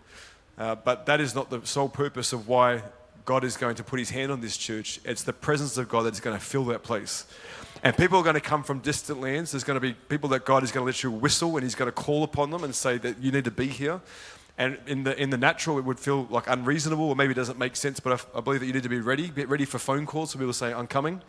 uh, 0.59 0.75
but 0.77 1.07
that 1.07 1.21
is 1.21 1.35
not 1.35 1.51
the 1.51 1.61
sole 1.65 1.89
purpose 1.89 2.33
of 2.33 2.49
why 2.49 2.83
God 3.27 3.45
is 3.45 3.57
going 3.57 3.77
to 3.77 3.85
put 3.85 3.99
his 3.99 4.11
hand 4.11 4.33
on 4.33 4.41
this 4.41 4.57
church. 4.57 4.99
It's 5.05 5.23
the 5.23 5.33
presence 5.33 5.77
of 5.77 5.89
God 5.89 6.03
that's 6.03 6.21
going 6.21 6.37
to 6.37 6.45
fill 6.45 6.65
that 6.67 6.83
place. 6.83 7.27
And 7.83 7.97
people 7.97 8.19
are 8.19 8.23
going 8.23 8.35
to 8.35 8.41
come 8.41 8.63
from 8.63 8.81
distant 8.81 9.21
lands. 9.21 9.53
There's 9.53 9.65
going 9.65 9.77
to 9.77 9.81
be 9.81 9.95
people 10.09 10.29
that 10.31 10.45
God 10.45 10.63
is 10.63 10.73
going 10.73 10.83
to 10.83 10.87
let 10.87 11.03
you 11.03 11.11
whistle 11.11 11.57
and 11.57 11.63
he's 11.63 11.75
going 11.75 11.89
to 11.89 11.93
call 11.93 12.25
upon 12.25 12.51
them 12.51 12.65
and 12.65 12.75
say 12.75 12.99
that 12.99 13.23
you 13.23 13.31
need 13.31 13.45
to 13.45 13.51
be 13.51 13.69
here. 13.69 14.01
And 14.61 14.77
in 14.87 15.05
the, 15.05 15.19
in 15.19 15.31
the 15.31 15.39
natural, 15.39 15.79
it 15.79 15.87
would 15.87 15.99
feel 15.99 16.27
like 16.29 16.47
unreasonable 16.47 17.09
or 17.09 17.17
maybe 17.17 17.31
it 17.31 17.35
doesn't 17.35 17.59
make 17.59 17.77
sense, 17.77 17.99
but 17.99 18.13
I, 18.13 18.39
I 18.39 18.41
believe 18.43 18.61
that 18.61 18.67
you 18.67 18.75
need 18.75 18.83
to 18.83 18.91
be 18.91 19.01
ready. 19.01 19.29
Get 19.29 19.49
ready 19.49 19.65
for 19.65 19.79
phone 19.79 20.05
calls. 20.05 20.33
So 20.33 20.39
people 20.39 20.53
say, 20.53 20.75
I'm 20.75 20.87
coming. 20.87 21.23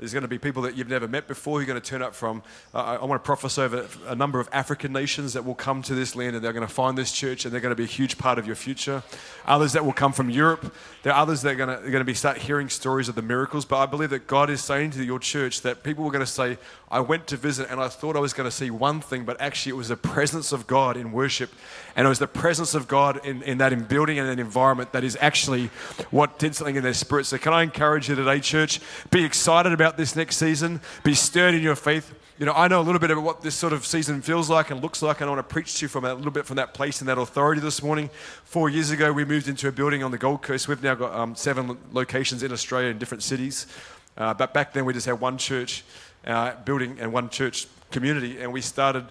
There's 0.00 0.12
going 0.12 0.22
to 0.22 0.28
be 0.28 0.38
people 0.38 0.62
that 0.62 0.76
you've 0.76 0.88
never 0.88 1.06
met 1.06 1.28
before 1.28 1.58
who 1.58 1.62
are 1.62 1.66
going 1.66 1.80
to 1.80 1.88
turn 1.88 2.02
up 2.02 2.12
from. 2.12 2.42
Uh, 2.74 2.78
I, 2.78 2.94
I 2.96 3.04
want 3.04 3.22
to 3.22 3.24
prophesy 3.24 3.62
over 3.62 3.86
a 4.08 4.16
number 4.16 4.40
of 4.40 4.48
African 4.50 4.92
nations 4.92 5.34
that 5.34 5.44
will 5.44 5.54
come 5.54 5.80
to 5.82 5.94
this 5.94 6.16
land 6.16 6.34
and 6.34 6.44
they're 6.44 6.52
going 6.52 6.66
to 6.66 6.74
find 6.74 6.98
this 6.98 7.12
church 7.12 7.44
and 7.44 7.54
they're 7.54 7.60
going 7.60 7.70
to 7.70 7.76
be 7.76 7.84
a 7.84 7.86
huge 7.86 8.18
part 8.18 8.36
of 8.36 8.44
your 8.44 8.56
future. 8.56 9.04
Others 9.46 9.74
that 9.74 9.84
will 9.84 9.92
come 9.92 10.12
from 10.12 10.28
Europe. 10.28 10.74
There 11.04 11.12
are 11.12 11.22
others 11.22 11.42
that 11.42 11.52
are 11.52 11.54
going 11.54 11.68
to, 11.68 11.76
are 11.76 11.90
going 11.90 12.00
to 12.00 12.04
be 12.04 12.14
start 12.14 12.38
hearing 12.38 12.68
stories 12.68 13.08
of 13.08 13.14
the 13.14 13.22
miracles. 13.22 13.64
But 13.64 13.78
I 13.78 13.86
believe 13.86 14.10
that 14.10 14.26
God 14.26 14.50
is 14.50 14.60
saying 14.60 14.90
to 14.92 15.04
your 15.04 15.20
church 15.20 15.60
that 15.60 15.84
people 15.84 16.02
were 16.02 16.10
going 16.10 16.24
to 16.24 16.30
say, 16.30 16.58
I 16.90 16.98
went 16.98 17.28
to 17.28 17.36
visit 17.36 17.70
and 17.70 17.78
I 17.78 17.86
thought 17.86 18.16
I 18.16 18.20
was 18.20 18.32
going 18.32 18.48
to 18.48 18.54
see 18.54 18.70
one 18.70 19.00
thing, 19.00 19.24
but 19.24 19.40
actually 19.40 19.70
it 19.70 19.76
was 19.76 19.88
the 19.88 19.96
presence 19.96 20.50
of 20.50 20.66
God 20.66 20.96
in 20.96 21.12
worship. 21.12 21.50
And 21.94 22.06
it 22.06 22.08
was 22.08 22.18
the 22.18 22.26
presence 22.26 22.74
of 22.74 22.88
God 22.88 23.24
in, 23.24 23.42
in 23.42 23.58
that 23.58 23.72
in 23.72 23.84
building 23.84 24.18
and 24.18 24.28
that 24.28 24.40
environment 24.40 24.92
that 24.92 25.04
is 25.04 25.16
actually 25.20 25.66
what 26.10 26.38
did 26.38 26.54
something 26.54 26.76
in 26.76 26.82
their 26.82 26.94
spirit. 26.94 27.26
So, 27.26 27.38
can 27.38 27.52
I 27.52 27.62
encourage 27.62 28.08
you 28.08 28.14
today, 28.14 28.40
church? 28.40 28.80
Be 29.10 29.24
excited 29.24 29.72
about 29.72 29.96
this 29.96 30.16
next 30.16 30.36
season, 30.36 30.80
be 31.04 31.14
stirred 31.14 31.54
in 31.54 31.62
your 31.62 31.76
faith. 31.76 32.14
You 32.38 32.46
know, 32.46 32.54
I 32.54 32.66
know 32.66 32.80
a 32.80 32.82
little 32.82 32.98
bit 32.98 33.10
about 33.10 33.22
what 33.22 33.42
this 33.42 33.54
sort 33.54 33.72
of 33.72 33.86
season 33.86 34.22
feels 34.22 34.48
like 34.48 34.70
and 34.70 34.82
looks 34.82 35.02
like, 35.02 35.20
and 35.20 35.28
I 35.28 35.34
want 35.34 35.46
to 35.46 35.52
preach 35.52 35.76
to 35.76 35.84
you 35.84 35.88
from 35.88 36.04
a 36.04 36.14
little 36.14 36.32
bit 36.32 36.46
from 36.46 36.56
that 36.56 36.74
place 36.74 37.00
and 37.00 37.08
that 37.08 37.18
authority 37.18 37.60
this 37.60 37.82
morning. 37.82 38.10
Four 38.44 38.70
years 38.70 38.90
ago, 38.90 39.12
we 39.12 39.24
moved 39.24 39.48
into 39.48 39.68
a 39.68 39.72
building 39.72 40.02
on 40.02 40.10
the 40.10 40.18
Gold 40.18 40.42
Coast. 40.42 40.66
We've 40.66 40.82
now 40.82 40.94
got 40.94 41.14
um, 41.14 41.36
seven 41.36 41.78
locations 41.92 42.42
in 42.42 42.50
Australia 42.50 42.88
in 42.88 42.98
different 42.98 43.22
cities. 43.22 43.66
Uh, 44.16 44.34
but 44.34 44.52
back 44.54 44.72
then, 44.72 44.84
we 44.86 44.92
just 44.92 45.06
had 45.06 45.20
one 45.20 45.38
church 45.38 45.84
uh, 46.26 46.54
building 46.64 46.98
and 47.00 47.12
one 47.12 47.28
church 47.28 47.66
community, 47.90 48.40
and 48.40 48.52
we 48.52 48.60
started 48.60 49.06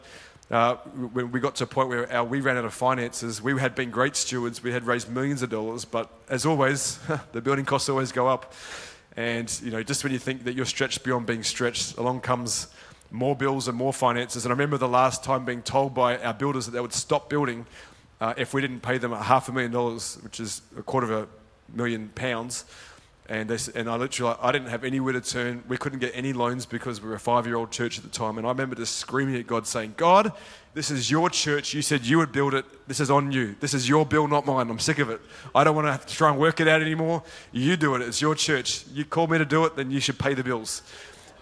uh, 0.51 0.75
when 0.75 1.31
we 1.31 1.39
got 1.39 1.55
to 1.55 1.63
a 1.63 1.67
point 1.67 1.88
where 1.88 2.12
our, 2.12 2.25
we 2.25 2.41
ran 2.41 2.58
out 2.58 2.65
of 2.65 2.74
finances, 2.74 3.41
we 3.41 3.58
had 3.58 3.74
been 3.74 3.89
great 3.89 4.17
stewards. 4.17 4.62
We 4.62 4.74
had 4.74 4.86
raised 4.86 5.10
millions 5.10 5.41
of 5.41 5.50
dollars, 5.50 5.86
but 5.86 6.10
as 6.27 6.46
always, 6.46 7.00
the 7.31 7.41
building 7.41 7.63
costs 7.63 7.88
always 7.88 8.12
go 8.12 8.27
up. 8.27 8.53
And 9.15 9.50
you 9.63 9.72
know, 9.72 9.81
just 9.81 10.03
when 10.03 10.12
you 10.12 10.20
think 10.20 10.43
that 10.43 10.53
you're 10.53 10.65
stretched 10.65 11.03
beyond 11.03 11.25
being 11.25 11.43
stretched, 11.43 11.98
along 11.98 12.22
comes 12.22 12.67
more 13.12 13.36
bills 13.36 13.70
and 13.70 13.77
more 13.77 13.93
finances. 13.93 14.46
And 14.46 14.51
I 14.51 14.53
remember 14.53 14.77
the 14.77 14.89
last 14.89 15.24
time 15.24 15.46
being 15.46 15.62
told 15.62 15.93
by 15.93 16.17
our 16.17 16.34
builders 16.34 16.65
that 16.65 16.72
they 16.72 16.81
would 16.81 16.93
stop 16.93 17.29
building 17.29 17.65
uh, 18.20 18.34
if 18.38 18.53
we 18.53 18.62
didn't 18.62 18.81
pay 18.81 18.98
them 18.98 19.13
half 19.13 19.48
a 19.48 19.51
million 19.53 19.72
dollars, 19.72 20.17
which 20.22 20.39
is 20.39 20.62
a 20.77 20.84
quarter 20.84 21.12
of 21.12 21.24
a 21.24 21.77
million 21.77 22.10
pounds. 22.10 22.65
And, 23.31 23.50
they, 23.50 23.79
and 23.79 23.89
I 23.89 23.95
literally, 23.95 24.35
I 24.41 24.51
didn't 24.51 24.67
have 24.67 24.83
anywhere 24.83 25.13
to 25.13 25.21
turn. 25.21 25.63
We 25.69 25.77
couldn't 25.77 26.00
get 26.00 26.11
any 26.13 26.33
loans 26.33 26.65
because 26.65 27.01
we 27.01 27.07
were 27.07 27.15
a 27.15 27.19
five 27.19 27.47
year 27.47 27.55
old 27.55 27.71
church 27.71 27.97
at 27.97 28.03
the 28.03 28.09
time. 28.09 28.38
And 28.38 28.45
I 28.45 28.50
remember 28.50 28.75
just 28.75 28.97
screaming 28.97 29.38
at 29.38 29.47
God, 29.47 29.65
saying, 29.65 29.93
God, 29.95 30.33
this 30.73 30.91
is 30.91 31.09
your 31.09 31.29
church. 31.29 31.73
You 31.73 31.81
said 31.81 32.05
you 32.05 32.17
would 32.17 32.33
build 32.33 32.53
it. 32.53 32.65
This 32.89 33.00
is 33.00 33.09
on 33.09 33.31
you. 33.31 33.55
This 33.61 33.73
is 33.73 33.88
your 33.88 34.05
bill, 34.05 34.27
not 34.27 34.45
mine. 34.45 34.69
I'm 34.69 34.79
sick 34.79 35.00
of 35.00 35.09
it. 35.09 35.21
I 35.55 35.63
don't 35.63 35.77
want 35.77 35.88
to 35.88 35.93
have 35.93 36.05
to 36.05 36.13
try 36.13 36.29
and 36.29 36.38
work 36.38 36.59
it 36.59 36.67
out 36.67 36.81
anymore. 36.81 37.23
You 37.53 37.77
do 37.77 37.95
it. 37.95 38.01
It's 38.01 38.19
your 38.19 38.35
church. 38.35 38.83
You 38.91 39.05
called 39.05 39.31
me 39.31 39.38
to 39.38 39.45
do 39.45 39.63
it, 39.63 39.77
then 39.77 39.91
you 39.91 40.01
should 40.01 40.19
pay 40.19 40.33
the 40.33 40.43
bills. 40.43 40.81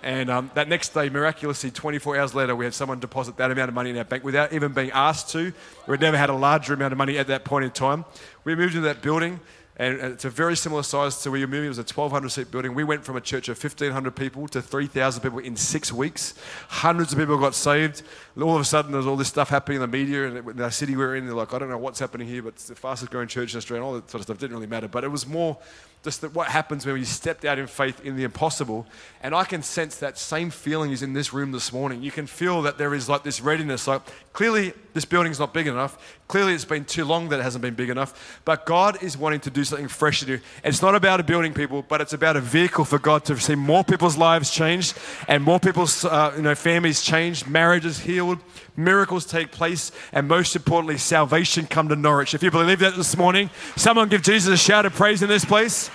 And 0.04 0.30
um, 0.30 0.52
that 0.54 0.70
next 0.70 0.90
day, 0.90 1.10
miraculously, 1.10 1.72
24 1.72 2.20
hours 2.20 2.36
later, 2.36 2.56
we 2.56 2.66
had 2.66 2.76
someone 2.76 3.00
deposit 3.00 3.36
that 3.38 3.50
amount 3.50 3.70
of 3.70 3.74
money 3.74 3.90
in 3.90 3.98
our 3.98 4.06
bank 4.06 4.24
without 4.24 4.54
even 4.54 4.74
being 4.74 4.92
asked 4.92 5.32
to. 5.32 5.52
We'd 5.88 6.02
never 6.02 6.18
had 6.18 6.30
a 6.30 6.36
larger 6.36 6.76
amount 6.76 6.92
of 6.92 7.00
money 7.00 7.18
at 7.18 7.26
that 7.28 7.46
point 7.46 7.66
in 7.66 7.72
time. 7.72 8.06
We 8.44 8.56
moved 8.56 8.76
into 8.76 8.86
that 8.86 9.02
building. 9.02 9.40
And 9.80 9.98
it's 10.02 10.26
a 10.26 10.30
very 10.30 10.58
similar 10.58 10.84
size 10.84 11.22
to 11.22 11.32
where 11.32 11.40
you're 11.40 11.48
moving. 11.48 11.68
It 11.68 11.70
was 11.70 11.80
a 11.80 11.84
1,200 11.84 12.30
seat 12.30 12.52
building. 12.52 12.76
We 12.76 12.84
went 12.84 13.06
from 13.06 13.16
a 13.16 13.22
church 13.22 13.48
of 13.48 13.64
1,500 13.64 14.14
people 14.14 14.46
to 14.50 14.62
3,000 14.62 15.22
people 15.22 15.40
in 15.40 15.56
six 15.56 15.94
weeks. 15.94 16.34
Hundreds 16.68 17.14
of 17.14 17.18
people 17.18 17.38
got 17.38 17.56
saved. 17.56 18.04
All 18.38 18.56
of 18.56 18.62
a 18.62 18.66
sudden, 18.66 18.92
there's 18.92 19.08
all 19.08 19.16
this 19.16 19.30
stuff 19.30 19.48
happening 19.48 19.78
in 19.78 19.82
the 19.82 19.88
media 19.88 20.28
and 20.28 20.46
the 20.60 20.70
city 20.70 20.98
we're 20.98 21.16
in. 21.16 21.26
They're 21.26 21.34
like, 21.34 21.54
I 21.54 21.60
don't 21.60 21.70
know 21.70 21.78
what's 21.78 22.00
happening 22.00 22.28
here, 22.28 22.44
but 22.44 22.56
it's 22.56 22.68
the 22.68 22.76
fastest 22.76 23.10
growing 23.10 23.30
church 23.30 23.54
in 23.54 23.58
Australia. 23.58 23.82
And 23.82 23.88
all 23.88 23.96
that 23.96 24.12
sort 24.12 24.20
of 24.20 24.26
stuff 24.26 24.38
didn't 24.38 24.58
really 24.58 24.68
matter. 24.68 24.90
But 24.90 25.06
it 25.06 25.12
was 25.12 25.26
more 25.26 25.58
just 26.04 26.22
that 26.22 26.34
what 26.34 26.48
happens 26.48 26.86
when 26.86 26.96
you 26.96 27.04
stepped 27.04 27.44
out 27.44 27.60
in 27.60 27.68
faith 27.68 28.04
in 28.06 28.16
the 28.16 28.24
impossible. 28.24 28.88
And 29.22 29.36
I 29.36 29.44
can 29.44 29.62
sense 29.62 29.98
that 29.98 30.18
same 30.18 30.50
feeling 30.50 30.92
is 30.92 31.04
in 31.04 31.12
this 31.12 31.34
room 31.34 31.52
this 31.52 31.74
morning. 31.74 32.02
You 32.02 32.12
can 32.12 32.26
feel 32.26 32.62
that 32.62 32.78
there 32.78 32.94
is 32.94 33.10
like 33.10 33.24
this 33.24 33.42
readiness. 33.42 33.86
Like 33.86 34.02
clearly, 34.32 34.72
this 34.94 35.04
building's 35.04 35.40
not 35.40 35.54
big 35.54 35.68
enough. 35.68 36.18
Clearly, 36.30 36.54
it's 36.54 36.64
been 36.64 36.86
too 36.86 37.04
long 37.04 37.28
that 37.30 37.40
it 37.42 37.44
hasn't 37.44 37.62
been 37.62 37.74
big 37.74 37.90
enough. 37.90 38.42
But 38.46 38.66
God 38.66 39.04
is 39.04 39.18
wanting 39.18 39.42
to 39.42 39.50
do 39.50 39.66
something 39.66 39.90
fresh 39.90 40.22
to 40.22 40.26
do. 40.26 40.40
It's 40.64 40.82
not 40.82 40.96
about 40.96 41.20
a 41.20 41.24
building, 41.24 41.54
people, 41.54 41.82
but 41.82 42.00
it's 42.00 42.14
about 42.14 42.38
a 42.38 42.42
vehicle 42.42 42.86
for 42.86 43.00
God 43.00 43.26
to 43.26 43.38
see 43.38 43.56
more 43.56 43.84
people's 43.84 44.16
lives 44.16 44.52
changed 44.52 44.98
and 45.28 45.44
more 45.44 45.60
people's 45.60 46.06
uh, 46.06 46.34
you 46.38 46.44
know 46.44 46.56
families 46.56 47.02
changed, 47.02 47.46
marriages 47.48 48.00
healed, 48.00 48.40
miracles 48.80 49.26
take 49.26 49.52
place, 49.52 49.92
and 50.12 50.28
most 50.28 50.56
importantly, 50.56 50.98
salvation 50.98 51.68
come 51.68 51.90
to 51.90 51.96
Norwich. 51.96 52.34
If 52.34 52.42
you 52.42 52.50
believe 52.50 52.80
that 52.80 52.96
this 52.96 53.16
morning, 53.16 53.50
someone 53.76 54.10
give 54.10 54.22
Jesus 54.22 54.54
a 54.54 54.58
shout 54.58 54.86
of 54.86 54.94
praise 54.94 55.22
in 55.22 55.30
this 55.30 55.46
place 55.46 55.92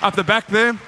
up 0.00 0.14
the 0.14 0.24
back 0.24 0.46
there. 0.46 0.78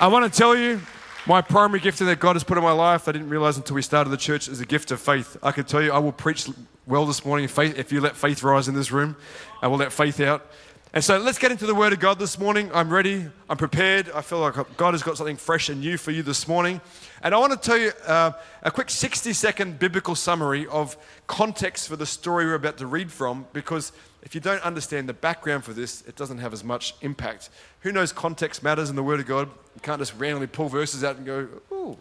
I 0.00 0.08
want 0.08 0.30
to 0.30 0.38
tell 0.38 0.56
you 0.56 0.80
my 1.26 1.40
primary 1.40 1.80
gift 1.80 2.00
that 2.00 2.20
God 2.20 2.36
has 2.36 2.44
put 2.44 2.58
in 2.58 2.64
my 2.64 2.72
life, 2.72 3.08
I 3.08 3.12
didn't 3.12 3.30
realize 3.30 3.56
until 3.56 3.76
we 3.76 3.82
started 3.82 4.10
the 4.10 4.16
church, 4.16 4.48
is 4.48 4.60
a 4.60 4.66
gift 4.66 4.90
of 4.90 5.00
faith. 5.00 5.36
I 5.42 5.52
can 5.52 5.64
tell 5.64 5.80
you, 5.82 5.92
I 5.92 5.98
will 5.98 6.12
preach 6.12 6.48
well 6.86 7.06
this 7.06 7.24
morning 7.24 7.48
faith, 7.48 7.78
if 7.78 7.92
you 7.92 8.00
let 8.00 8.16
faith 8.16 8.42
rise 8.42 8.68
in 8.68 8.74
this 8.74 8.92
room. 8.92 9.16
I 9.62 9.68
will 9.68 9.78
let 9.78 9.92
faith 9.92 10.20
out. 10.20 10.46
And 10.94 11.02
so 11.02 11.18
let's 11.18 11.38
get 11.38 11.50
into 11.50 11.66
the 11.66 11.74
Word 11.74 11.92
of 11.92 11.98
God 11.98 12.20
this 12.20 12.38
morning. 12.38 12.70
I'm 12.72 12.88
ready. 12.88 13.26
I'm 13.50 13.56
prepared. 13.56 14.12
I 14.14 14.20
feel 14.20 14.38
like 14.38 14.76
God 14.76 14.94
has 14.94 15.02
got 15.02 15.16
something 15.16 15.36
fresh 15.36 15.68
and 15.68 15.80
new 15.80 15.98
for 15.98 16.12
you 16.12 16.22
this 16.22 16.46
morning. 16.46 16.80
And 17.20 17.34
I 17.34 17.38
want 17.38 17.50
to 17.52 17.58
tell 17.58 17.76
you 17.76 17.90
uh, 18.06 18.30
a 18.62 18.70
quick 18.70 18.90
60 18.90 19.32
second 19.32 19.80
biblical 19.80 20.14
summary 20.14 20.68
of 20.68 20.96
context 21.26 21.88
for 21.88 21.96
the 21.96 22.06
story 22.06 22.44
we're 22.44 22.54
about 22.54 22.78
to 22.78 22.86
read 22.86 23.10
from, 23.10 23.44
because 23.52 23.90
if 24.22 24.36
you 24.36 24.40
don't 24.40 24.62
understand 24.62 25.08
the 25.08 25.14
background 25.14 25.64
for 25.64 25.72
this, 25.72 26.02
it 26.02 26.14
doesn't 26.14 26.38
have 26.38 26.52
as 26.52 26.62
much 26.62 26.94
impact. 27.00 27.50
Who 27.80 27.90
knows 27.90 28.12
context 28.12 28.62
matters 28.62 28.88
in 28.88 28.94
the 28.94 29.02
Word 29.02 29.18
of 29.18 29.26
God? 29.26 29.48
You 29.74 29.80
can't 29.82 29.98
just 29.98 30.14
randomly 30.16 30.46
pull 30.46 30.68
verses 30.68 31.02
out 31.02 31.16
and 31.16 31.26
go, 31.26 31.48
oh, 31.72 31.98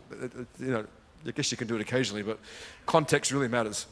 you 0.59 0.69
know, 0.69 0.85
I 1.25 1.31
guess 1.31 1.50
you 1.50 1.57
can 1.57 1.67
do 1.67 1.73
it 1.73 1.81
occasionally, 1.81 2.21
but 2.21 2.38
context 2.85 3.31
really 3.31 3.47
matters. 3.47 3.88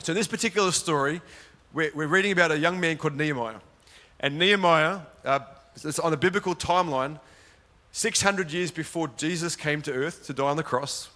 So, 0.00 0.12
in 0.12 0.18
this 0.18 0.28
particular 0.28 0.70
story, 0.72 1.22
we're, 1.72 1.92
we're 1.94 2.08
reading 2.08 2.32
about 2.32 2.52
a 2.52 2.58
young 2.58 2.78
man 2.78 2.98
called 2.98 3.16
Nehemiah. 3.16 3.60
And 4.20 4.38
Nehemiah, 4.38 5.00
uh, 5.24 5.40
on 6.02 6.10
the 6.10 6.16
biblical 6.16 6.54
timeline, 6.54 7.20
600 7.92 8.52
years 8.52 8.70
before 8.70 9.08
Jesus 9.16 9.56
came 9.56 9.82
to 9.82 9.92
earth 9.92 10.26
to 10.26 10.32
die 10.32 10.44
on 10.48 10.56
the 10.56 10.62
cross. 10.62 11.08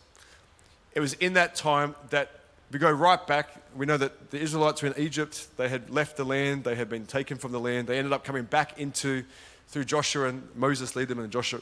It 0.94 1.00
was 1.00 1.14
in 1.14 1.34
that 1.34 1.54
time 1.54 1.94
that 2.10 2.30
we 2.70 2.78
go 2.78 2.90
right 2.90 3.24
back. 3.26 3.50
We 3.76 3.86
know 3.86 3.96
that 3.96 4.30
the 4.30 4.38
Israelites 4.38 4.82
were 4.82 4.88
in 4.88 4.98
Egypt. 4.98 5.48
They 5.56 5.68
had 5.68 5.90
left 5.90 6.16
the 6.16 6.24
land. 6.24 6.64
They 6.64 6.74
had 6.74 6.88
been 6.88 7.06
taken 7.06 7.38
from 7.38 7.52
the 7.52 7.60
land. 7.60 7.86
They 7.86 7.98
ended 7.98 8.12
up 8.12 8.24
coming 8.24 8.44
back 8.44 8.78
into, 8.78 9.24
through 9.68 9.84
Joshua 9.84 10.28
and 10.28 10.46
Moses 10.54 10.96
led 10.96 11.08
them. 11.08 11.18
And 11.18 11.30
Joshua, 11.30 11.60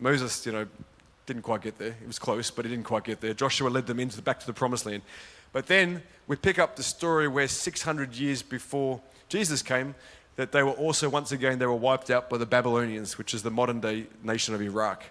Moses, 0.00 0.44
you 0.44 0.52
know, 0.52 0.66
didn't 1.26 1.42
quite 1.42 1.62
get 1.62 1.78
there. 1.78 1.94
It 2.00 2.06
was 2.06 2.18
close, 2.18 2.50
but 2.50 2.64
he 2.64 2.70
didn't 2.70 2.84
quite 2.84 3.04
get 3.04 3.20
there. 3.20 3.32
Joshua 3.32 3.68
led 3.68 3.86
them 3.86 4.00
into 4.00 4.16
the, 4.16 4.22
back 4.22 4.40
to 4.40 4.46
the 4.46 4.52
promised 4.52 4.84
land. 4.84 5.02
But 5.52 5.66
then 5.66 6.02
we 6.26 6.36
pick 6.36 6.58
up 6.58 6.76
the 6.76 6.82
story 6.82 7.28
where 7.28 7.48
600 7.48 8.14
years 8.14 8.42
before 8.42 9.00
Jesus 9.28 9.62
came, 9.62 9.94
that 10.40 10.52
they 10.52 10.62
were 10.62 10.70
also, 10.70 11.06
once 11.06 11.32
again, 11.32 11.58
they 11.58 11.66
were 11.66 11.74
wiped 11.74 12.10
out 12.10 12.30
by 12.30 12.38
the 12.38 12.46
Babylonians, 12.46 13.18
which 13.18 13.34
is 13.34 13.42
the 13.42 13.50
modern 13.50 13.78
day 13.78 14.06
nation 14.22 14.54
of 14.54 14.62
Iraq. 14.62 15.04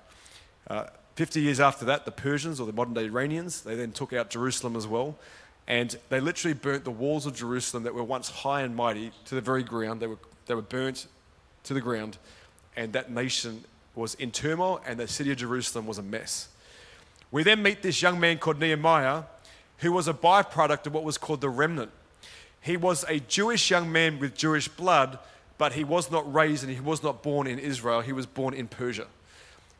Uh, 0.67 0.85
50 1.13 1.39
years 1.41 1.59
after 1.59 1.85
that, 1.85 2.05
the 2.05 2.11
Persians, 2.11 2.59
or 2.59 2.65
the 2.65 2.73
modern 2.73 2.95
day 2.95 3.05
Iranians, 3.05 3.61
they 3.61 3.75
then 3.75 3.91
took 3.91 4.11
out 4.11 4.31
Jerusalem 4.31 4.75
as 4.75 4.87
well. 4.87 5.19
And 5.67 5.95
they 6.09 6.19
literally 6.19 6.55
burnt 6.55 6.83
the 6.83 6.89
walls 6.89 7.27
of 7.27 7.35
Jerusalem 7.35 7.83
that 7.83 7.93
were 7.93 8.03
once 8.03 8.29
high 8.29 8.63
and 8.63 8.75
mighty 8.75 9.11
to 9.25 9.35
the 9.35 9.41
very 9.41 9.61
ground. 9.61 9.99
They 9.99 10.07
were, 10.07 10.17
they 10.47 10.55
were 10.55 10.63
burnt 10.63 11.05
to 11.65 11.75
the 11.75 11.81
ground. 11.81 12.17
And 12.75 12.91
that 12.93 13.11
nation 13.11 13.65
was 13.93 14.15
in 14.15 14.31
turmoil, 14.31 14.81
and 14.83 14.99
the 14.99 15.07
city 15.07 15.29
of 15.31 15.37
Jerusalem 15.37 15.85
was 15.85 15.99
a 15.99 16.03
mess. 16.03 16.49
We 17.29 17.43
then 17.43 17.61
meet 17.61 17.83
this 17.83 18.01
young 18.01 18.19
man 18.19 18.39
called 18.39 18.59
Nehemiah, 18.59 19.25
who 19.77 19.91
was 19.91 20.07
a 20.07 20.13
byproduct 20.13 20.87
of 20.87 20.93
what 20.95 21.03
was 21.03 21.19
called 21.19 21.41
the 21.41 21.49
remnant. 21.49 21.91
He 22.61 22.77
was 22.77 23.05
a 23.07 23.19
Jewish 23.19 23.69
young 23.71 23.91
man 23.91 24.19
with 24.19 24.35
Jewish 24.35 24.67
blood, 24.67 25.19
but 25.57 25.73
he 25.73 25.83
was 25.83 26.11
not 26.11 26.31
raised 26.31 26.63
and 26.63 26.73
he 26.73 26.79
was 26.79 27.03
not 27.03 27.23
born 27.23 27.47
in 27.47 27.59
Israel. 27.59 28.01
He 28.01 28.13
was 28.13 28.25
born 28.25 28.53
in 28.53 28.67
Persia. 28.67 29.07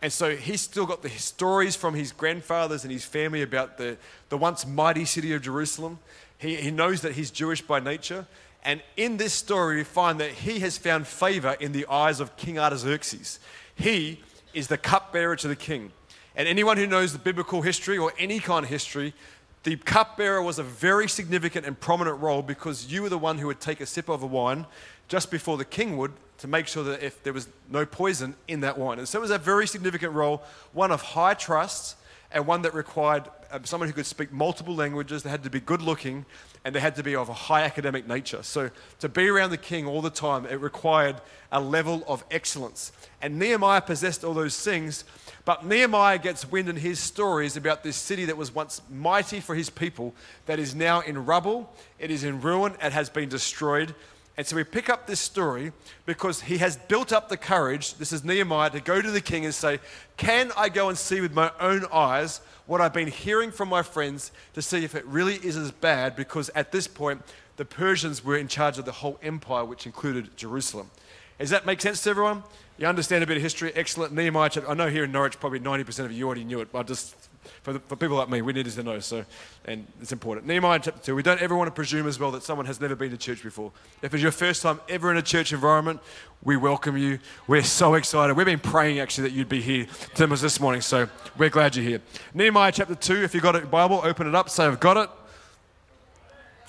And 0.01 0.13
so 0.13 0.36
he's 0.36 0.62
still 0.62 0.86
got 0.86 1.01
the 1.01 1.09
stories 1.09 1.75
from 1.75 1.93
his 1.93 2.12
grandfathers 2.12 2.83
and 2.83 2.91
his 2.91 3.03
family 3.03 3.41
about 3.41 3.77
the, 3.77 3.98
the 4.29 4.38
once 4.38 4.65
mighty 4.65 5.03
city 5.05 5.33
of 5.33 5.41
Jerusalem. 5.41 6.00
He, 6.38 6.55
he 6.55 6.71
knows 6.71 7.01
that 7.01 7.13
he's 7.13 7.31
Jewish 7.31 7.62
by 7.62 7.81
nature. 7.81 8.25
And 8.63 8.81
in 8.95 9.17
this 9.17 9.33
story, 9.33 9.77
we 9.77 9.83
find 9.83 10.19
that 10.19 10.31
he 10.31 10.59
has 10.59 10.77
found 10.77 11.07
favor 11.07 11.55
in 11.59 11.74
the 11.74 11.86
eyes 11.88 12.19
of 12.19 12.36
King 12.38 12.59
Artaxerxes. 12.59 13.39
He 13.75 14.21
is 14.53 14.67
the 14.67 14.77
cupbearer 14.77 15.36
to 15.38 15.48
the 15.48 15.55
king. 15.55 15.91
And 16.36 16.48
anyone 16.48 16.77
who 16.77 16.88
knows 16.88 17.12
the 17.12 17.19
biblical 17.19 17.62
history 17.62 17.98
or 17.98 18.13
any 18.17 18.39
kind 18.39 18.63
of 18.63 18.69
history 18.69 19.13
the 19.63 19.75
cupbearer 19.77 20.41
was 20.41 20.59
a 20.59 20.63
very 20.63 21.07
significant 21.09 21.65
and 21.65 21.79
prominent 21.79 22.19
role 22.19 22.41
because 22.41 22.91
you 22.91 23.01
were 23.01 23.09
the 23.09 23.17
one 23.17 23.37
who 23.37 23.47
would 23.47 23.59
take 23.59 23.81
a 23.81 23.85
sip 23.85 24.09
of 24.09 24.23
a 24.23 24.27
wine 24.27 24.65
just 25.07 25.29
before 25.29 25.57
the 25.57 25.65
king 25.65 25.97
would 25.97 26.13
to 26.37 26.47
make 26.47 26.67
sure 26.67 26.83
that 26.83 27.03
if 27.03 27.21
there 27.23 27.33
was 27.33 27.49
no 27.69 27.85
poison 27.85 28.35
in 28.47 28.61
that 28.61 28.77
wine. 28.77 28.97
And 28.97 29.07
so 29.07 29.19
it 29.19 29.21
was 29.21 29.31
a 29.31 29.37
very 29.37 29.67
significant 29.67 30.13
role, 30.13 30.41
one 30.71 30.91
of 30.91 31.01
high 31.01 31.33
trust 31.33 31.97
and 32.31 32.47
one 32.47 32.61
that 32.61 32.73
required 32.73 33.25
uh, 33.51 33.59
someone 33.63 33.89
who 33.89 33.93
could 33.93 34.05
speak 34.05 34.31
multiple 34.31 34.75
languages, 34.75 35.23
they 35.23 35.29
had 35.29 35.43
to 35.43 35.49
be 35.49 35.59
good 35.59 35.81
looking, 35.81 36.25
and 36.63 36.75
they 36.75 36.79
had 36.79 36.95
to 36.95 37.03
be 37.03 37.15
of 37.15 37.29
a 37.29 37.33
high 37.33 37.63
academic 37.63 38.07
nature. 38.07 38.43
So 38.43 38.69
to 38.99 39.09
be 39.09 39.27
around 39.27 39.49
the 39.49 39.57
king 39.57 39.87
all 39.87 40.01
the 40.01 40.09
time, 40.09 40.45
it 40.45 40.59
required 40.61 41.17
a 41.51 41.59
level 41.59 42.03
of 42.07 42.23
excellence. 42.29 42.91
And 43.21 43.39
Nehemiah 43.39 43.81
possessed 43.81 44.23
all 44.23 44.33
those 44.33 44.59
things, 44.61 45.03
but 45.49 45.65
Nehemiah 45.65 46.19
gets 46.19 46.51
wind 46.51 46.69
in 46.69 46.75
his 46.75 46.99
stories 46.99 47.57
about 47.57 47.81
this 47.81 47.95
city 47.95 48.25
that 48.25 48.37
was 48.37 48.53
once 48.53 48.83
mighty 48.87 49.39
for 49.39 49.55
his 49.55 49.67
people, 49.67 50.13
that 50.45 50.59
is 50.59 50.75
now 50.75 50.99
in 50.99 51.25
rubble, 51.25 51.73
it 51.97 52.11
is 52.11 52.23
in 52.23 52.39
ruin, 52.39 52.75
it 52.83 52.93
has 52.93 53.09
been 53.09 53.29
destroyed. 53.29 53.95
And 54.37 54.45
so 54.45 54.55
we 54.55 54.63
pick 54.63 54.91
up 54.91 55.07
this 55.07 55.19
story 55.19 55.71
because 56.05 56.41
he 56.41 56.59
has 56.59 56.77
built 56.77 57.11
up 57.11 57.29
the 57.29 57.35
courage, 57.35 57.95
this 57.95 58.13
is 58.13 58.23
Nehemiah, 58.23 58.69
to 58.69 58.79
go 58.79 59.01
to 59.01 59.09
the 59.09 59.21
king 59.21 59.43
and 59.43 59.51
say, 59.51 59.79
Can 60.17 60.51
I 60.55 60.69
go 60.69 60.87
and 60.87 60.95
see 60.95 61.19
with 61.19 61.33
my 61.33 61.51
own 61.59 61.83
eyes 61.91 62.41
what 62.67 62.79
I've 62.79 62.93
been 62.93 63.07
hearing 63.07 63.49
from 63.49 63.69
my 63.69 63.81
friends 63.81 64.31
to 64.53 64.61
see 64.61 64.83
if 64.83 64.93
it 64.93 65.03
really 65.07 65.37
is 65.37 65.57
as 65.57 65.71
bad? 65.71 66.15
Because 66.15 66.51
at 66.53 66.71
this 66.71 66.87
point, 66.87 67.23
the 67.57 67.65
Persians 67.65 68.23
were 68.23 68.37
in 68.37 68.47
charge 68.47 68.77
of 68.77 68.85
the 68.85 68.91
whole 68.91 69.17
empire, 69.23 69.65
which 69.65 69.87
included 69.87 70.37
Jerusalem. 70.37 70.91
Does 71.39 71.49
that 71.49 71.65
make 71.65 71.81
sense 71.81 72.03
to 72.03 72.11
everyone? 72.11 72.43
You 72.79 72.88
understand 72.88 73.25
a 73.25 73.27
bit 73.27 73.36
of 73.36 73.43
history? 73.43 73.74
Excellent. 73.75 74.13
Nehemiah 74.13 74.50
chapter. 74.50 74.69
I 74.69 74.74
know 74.74 74.88
here 74.88 75.03
in 75.03 75.12
Norwich, 75.12 75.38
probably 75.38 75.59
90% 75.59 76.05
of 76.05 76.13
you 76.13 76.25
already 76.25 76.45
knew 76.45 76.62
it, 76.62 76.71
but 76.71 76.88
just 76.88 77.13
for, 77.62 77.74
the, 77.74 77.79
for 77.81 77.98
people 77.98 78.15
like 78.15 78.29
me, 78.29 78.41
we 78.41 78.53
needed 78.53 78.71
to 78.71 78.83
know. 78.83 79.01
So, 79.01 79.25
and 79.65 79.86
it's 80.01 80.13
important. 80.13 80.48
Nehemiah 80.48 80.79
chapter 80.81 81.01
2. 81.07 81.13
We 81.13 81.21
don't 81.21 81.41
ever 81.41 81.57
want 81.57 81.67
to 81.67 81.74
presume 81.74 82.07
as 82.07 82.21
well 82.21 82.31
that 82.31 82.43
someone 82.43 82.65
has 82.67 82.79
never 82.79 82.95
been 82.95 83.12
to 83.12 83.17
church 83.17 83.43
before. 83.43 83.74
If 84.01 84.13
it's 84.13 84.24
your 84.24 84.31
first 84.31 84.62
time 84.62 84.79
ever 84.88 85.12
in 85.12 85.17
a 85.17 85.21
church 85.21 85.51
environment, 85.51 86.00
we 86.41 86.55
welcome 86.55 86.95
you. 86.95 87.19
We're 87.48 87.63
so 87.63 87.95
excited. 87.95 88.38
We've 88.38 88.45
been 88.45 88.59
praying 88.59 89.00
actually 89.00 89.27
that 89.27 89.36
you'd 89.36 89.50
be 89.50 89.59
here 89.59 89.86
Tim 90.13 90.29
was 90.29 90.39
this 90.39 90.62
morning, 90.62 90.79
so 90.79 91.09
we're 91.38 91.50
glad 91.50 91.75
you're 91.75 91.83
here. 91.83 92.01
Nehemiah 92.33 92.71
chapter 92.71 92.95
2. 92.95 93.24
If 93.24 93.33
you've 93.33 93.43
got 93.43 93.57
a 93.57 93.59
Bible, 93.65 94.00
open 94.05 94.25
it 94.25 94.36
up. 94.36 94.50
Say, 94.50 94.65
I've 94.65 94.79
got 94.79 94.95
it. 94.95 95.09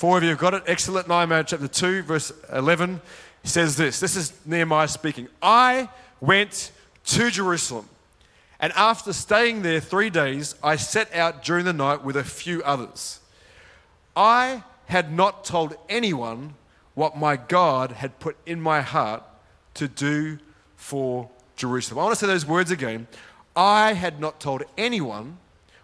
Four 0.00 0.16
of 0.16 0.22
you 0.22 0.30
have 0.30 0.38
got 0.38 0.54
it. 0.54 0.62
Excellent. 0.66 1.08
Nehemiah 1.08 1.44
chapter 1.44 1.68
2, 1.68 2.04
verse 2.04 2.32
11 2.50 3.02
says 3.44 3.76
this. 3.76 4.00
This 4.00 4.16
is 4.16 4.32
Nehemiah 4.46 4.88
speaking. 4.88 5.28
I 5.42 5.90
went 6.22 6.72
to 7.04 7.30
Jerusalem, 7.30 7.86
and 8.60 8.72
after 8.72 9.12
staying 9.12 9.60
there 9.60 9.78
three 9.78 10.08
days, 10.08 10.54
I 10.62 10.76
set 10.76 11.14
out 11.14 11.44
during 11.44 11.66
the 11.66 11.74
night 11.74 12.02
with 12.02 12.16
a 12.16 12.24
few 12.24 12.62
others. 12.62 13.20
I 14.16 14.64
had 14.86 15.12
not 15.12 15.44
told 15.44 15.76
anyone 15.90 16.54
what 16.94 17.18
my 17.18 17.36
God 17.36 17.92
had 17.92 18.18
put 18.20 18.38
in 18.46 18.58
my 18.58 18.80
heart 18.80 19.22
to 19.74 19.86
do 19.86 20.38
for 20.76 21.28
Jerusalem. 21.56 21.98
I 21.98 22.04
want 22.04 22.18
to 22.18 22.24
say 22.24 22.26
those 22.26 22.46
words 22.46 22.70
again. 22.70 23.06
I 23.54 23.92
had 23.92 24.18
not 24.18 24.40
told 24.40 24.62
anyone 24.78 25.36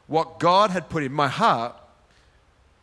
what 0.07 0.39
God 0.39 0.71
had 0.71 0.89
put 0.89 1.03
in 1.03 1.13
my 1.13 1.29
heart 1.29 1.77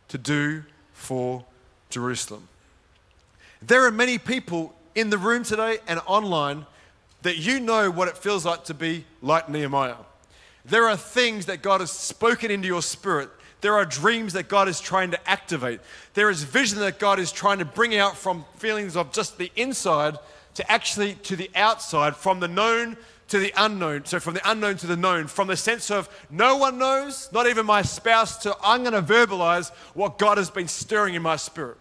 to 0.06 0.16
do 0.16 0.62
for 0.94 1.44
Jerusalem. 1.90 2.48
There 3.60 3.84
are 3.84 3.90
many 3.90 4.18
people 4.18 4.74
in 4.94 5.10
the 5.10 5.18
room 5.18 5.42
today 5.42 5.78
and 5.86 6.00
online 6.06 6.64
that 7.22 7.36
you 7.36 7.60
know 7.60 7.90
what 7.90 8.08
it 8.08 8.16
feels 8.16 8.44
like 8.44 8.64
to 8.64 8.74
be 8.74 9.04
like 9.22 9.48
Nehemiah. 9.48 9.96
There 10.64 10.88
are 10.88 10.96
things 10.96 11.46
that 11.46 11.62
God 11.62 11.80
has 11.80 11.90
spoken 11.90 12.50
into 12.50 12.66
your 12.66 12.82
spirit. 12.82 13.30
There 13.60 13.74
are 13.74 13.84
dreams 13.84 14.34
that 14.34 14.48
God 14.48 14.68
is 14.68 14.80
trying 14.80 15.10
to 15.10 15.30
activate. 15.30 15.80
There 16.14 16.30
is 16.30 16.42
vision 16.42 16.78
that 16.80 16.98
God 16.98 17.18
is 17.18 17.32
trying 17.32 17.58
to 17.58 17.64
bring 17.64 17.96
out 17.96 18.16
from 18.16 18.44
feelings 18.56 18.96
of 18.96 19.12
just 19.12 19.38
the 19.38 19.50
inside 19.56 20.18
to 20.54 20.70
actually 20.70 21.14
to 21.14 21.36
the 21.36 21.50
outside, 21.54 22.14
from 22.16 22.40
the 22.40 22.48
known 22.48 22.96
to 23.34 23.40
the 23.40 23.52
unknown. 23.56 24.04
So, 24.04 24.20
from 24.20 24.34
the 24.34 24.48
unknown 24.48 24.76
to 24.76 24.86
the 24.86 24.96
known, 24.96 25.26
from 25.26 25.48
the 25.48 25.56
sense 25.56 25.90
of 25.90 26.08
no 26.30 26.56
one 26.56 26.78
knows, 26.78 27.28
not 27.32 27.48
even 27.48 27.66
my 27.66 27.82
spouse, 27.82 28.36
to 28.44 28.56
I'm 28.62 28.84
going 28.84 28.92
to 28.92 29.02
verbalize 29.02 29.72
what 29.92 30.18
God 30.18 30.38
has 30.38 30.50
been 30.50 30.68
stirring 30.68 31.14
in 31.14 31.22
my 31.22 31.34
spirit. 31.34 31.76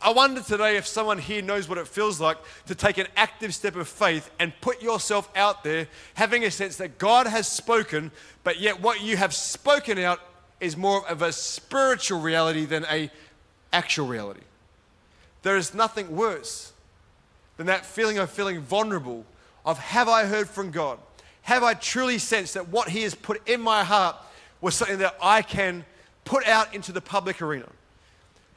I 0.00 0.10
wonder 0.12 0.40
today 0.42 0.76
if 0.76 0.86
someone 0.86 1.18
here 1.18 1.42
knows 1.42 1.68
what 1.68 1.76
it 1.76 1.88
feels 1.88 2.20
like 2.20 2.36
to 2.66 2.76
take 2.76 2.98
an 2.98 3.08
active 3.16 3.52
step 3.52 3.74
of 3.74 3.88
faith 3.88 4.30
and 4.38 4.52
put 4.60 4.80
yourself 4.80 5.28
out 5.34 5.64
there, 5.64 5.88
having 6.14 6.44
a 6.44 6.52
sense 6.52 6.76
that 6.76 6.98
God 6.98 7.26
has 7.26 7.48
spoken, 7.48 8.12
but 8.44 8.60
yet 8.60 8.80
what 8.80 9.00
you 9.00 9.16
have 9.16 9.34
spoken 9.34 9.98
out 9.98 10.20
is 10.60 10.76
more 10.76 11.04
of 11.08 11.20
a 11.20 11.32
spiritual 11.32 12.20
reality 12.20 12.64
than 12.64 12.84
a 12.84 13.10
actual 13.72 14.06
reality. 14.06 14.42
There 15.42 15.56
is 15.56 15.74
nothing 15.74 16.14
worse 16.14 16.72
than 17.56 17.66
that 17.66 17.84
feeling 17.84 18.18
of 18.18 18.30
feeling 18.30 18.60
vulnerable 18.60 19.26
of 19.64 19.78
have 19.78 20.08
I 20.08 20.24
heard 20.24 20.48
from 20.48 20.70
God? 20.70 20.98
Have 21.42 21.62
I 21.62 21.74
truly 21.74 22.18
sensed 22.18 22.54
that 22.54 22.68
what 22.68 22.88
he 22.88 23.02
has 23.02 23.14
put 23.14 23.46
in 23.48 23.60
my 23.60 23.84
heart 23.84 24.16
was 24.60 24.74
something 24.74 24.98
that 24.98 25.16
I 25.20 25.42
can 25.42 25.84
put 26.24 26.46
out 26.46 26.74
into 26.74 26.92
the 26.92 27.00
public 27.00 27.42
arena? 27.42 27.68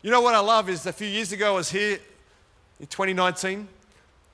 You 0.02 0.12
know 0.12 0.22
what 0.22 0.36
I 0.36 0.40
love 0.40 0.70
is 0.70 0.86
a 0.86 0.94
few 0.94 1.08
years 1.08 1.32
ago 1.32 1.54
I 1.54 1.58
was 1.58 1.72
here 1.72 2.00
in 2.80 2.88
2019, 2.88 3.68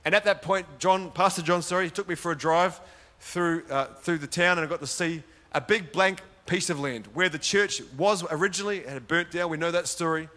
and 0.04 0.14
at 0.14 0.24
that 0.24 0.42
point, 0.42 0.66
John, 0.78 1.10
Pastor 1.10 1.42
John, 1.42 1.62
sorry, 1.62 1.86
he 1.86 1.90
took 1.90 2.08
me 2.08 2.14
for 2.14 2.32
a 2.32 2.36
drive 2.36 2.80
through, 3.20 3.64
uh, 3.70 3.86
through 4.02 4.18
the 4.18 4.26
town, 4.26 4.58
and 4.58 4.66
I 4.66 4.68
got 4.68 4.80
to 4.80 4.86
see 4.86 5.22
a 5.52 5.60
big 5.60 5.92
blank 5.92 6.20
piece 6.46 6.70
of 6.70 6.80
land 6.80 7.06
where 7.14 7.28
the 7.28 7.38
church 7.38 7.80
was 7.96 8.24
originally, 8.30 8.78
it 8.78 8.88
had 8.88 9.06
burnt 9.06 9.30
down. 9.30 9.48
We 9.48 9.56
know 9.56 9.70
that 9.70 9.86
story. 9.86 10.28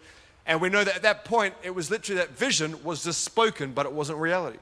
And 0.46 0.60
we 0.60 0.68
know 0.68 0.84
that 0.84 0.94
at 0.94 1.02
that 1.02 1.24
point, 1.24 1.54
it 1.62 1.74
was 1.74 1.90
literally 1.90 2.20
that 2.20 2.30
vision 2.30 2.82
was 2.84 3.02
just 3.02 3.24
spoken, 3.24 3.72
but 3.72 3.84
it 3.84 3.92
wasn't 3.92 4.18
reality. 4.18 4.58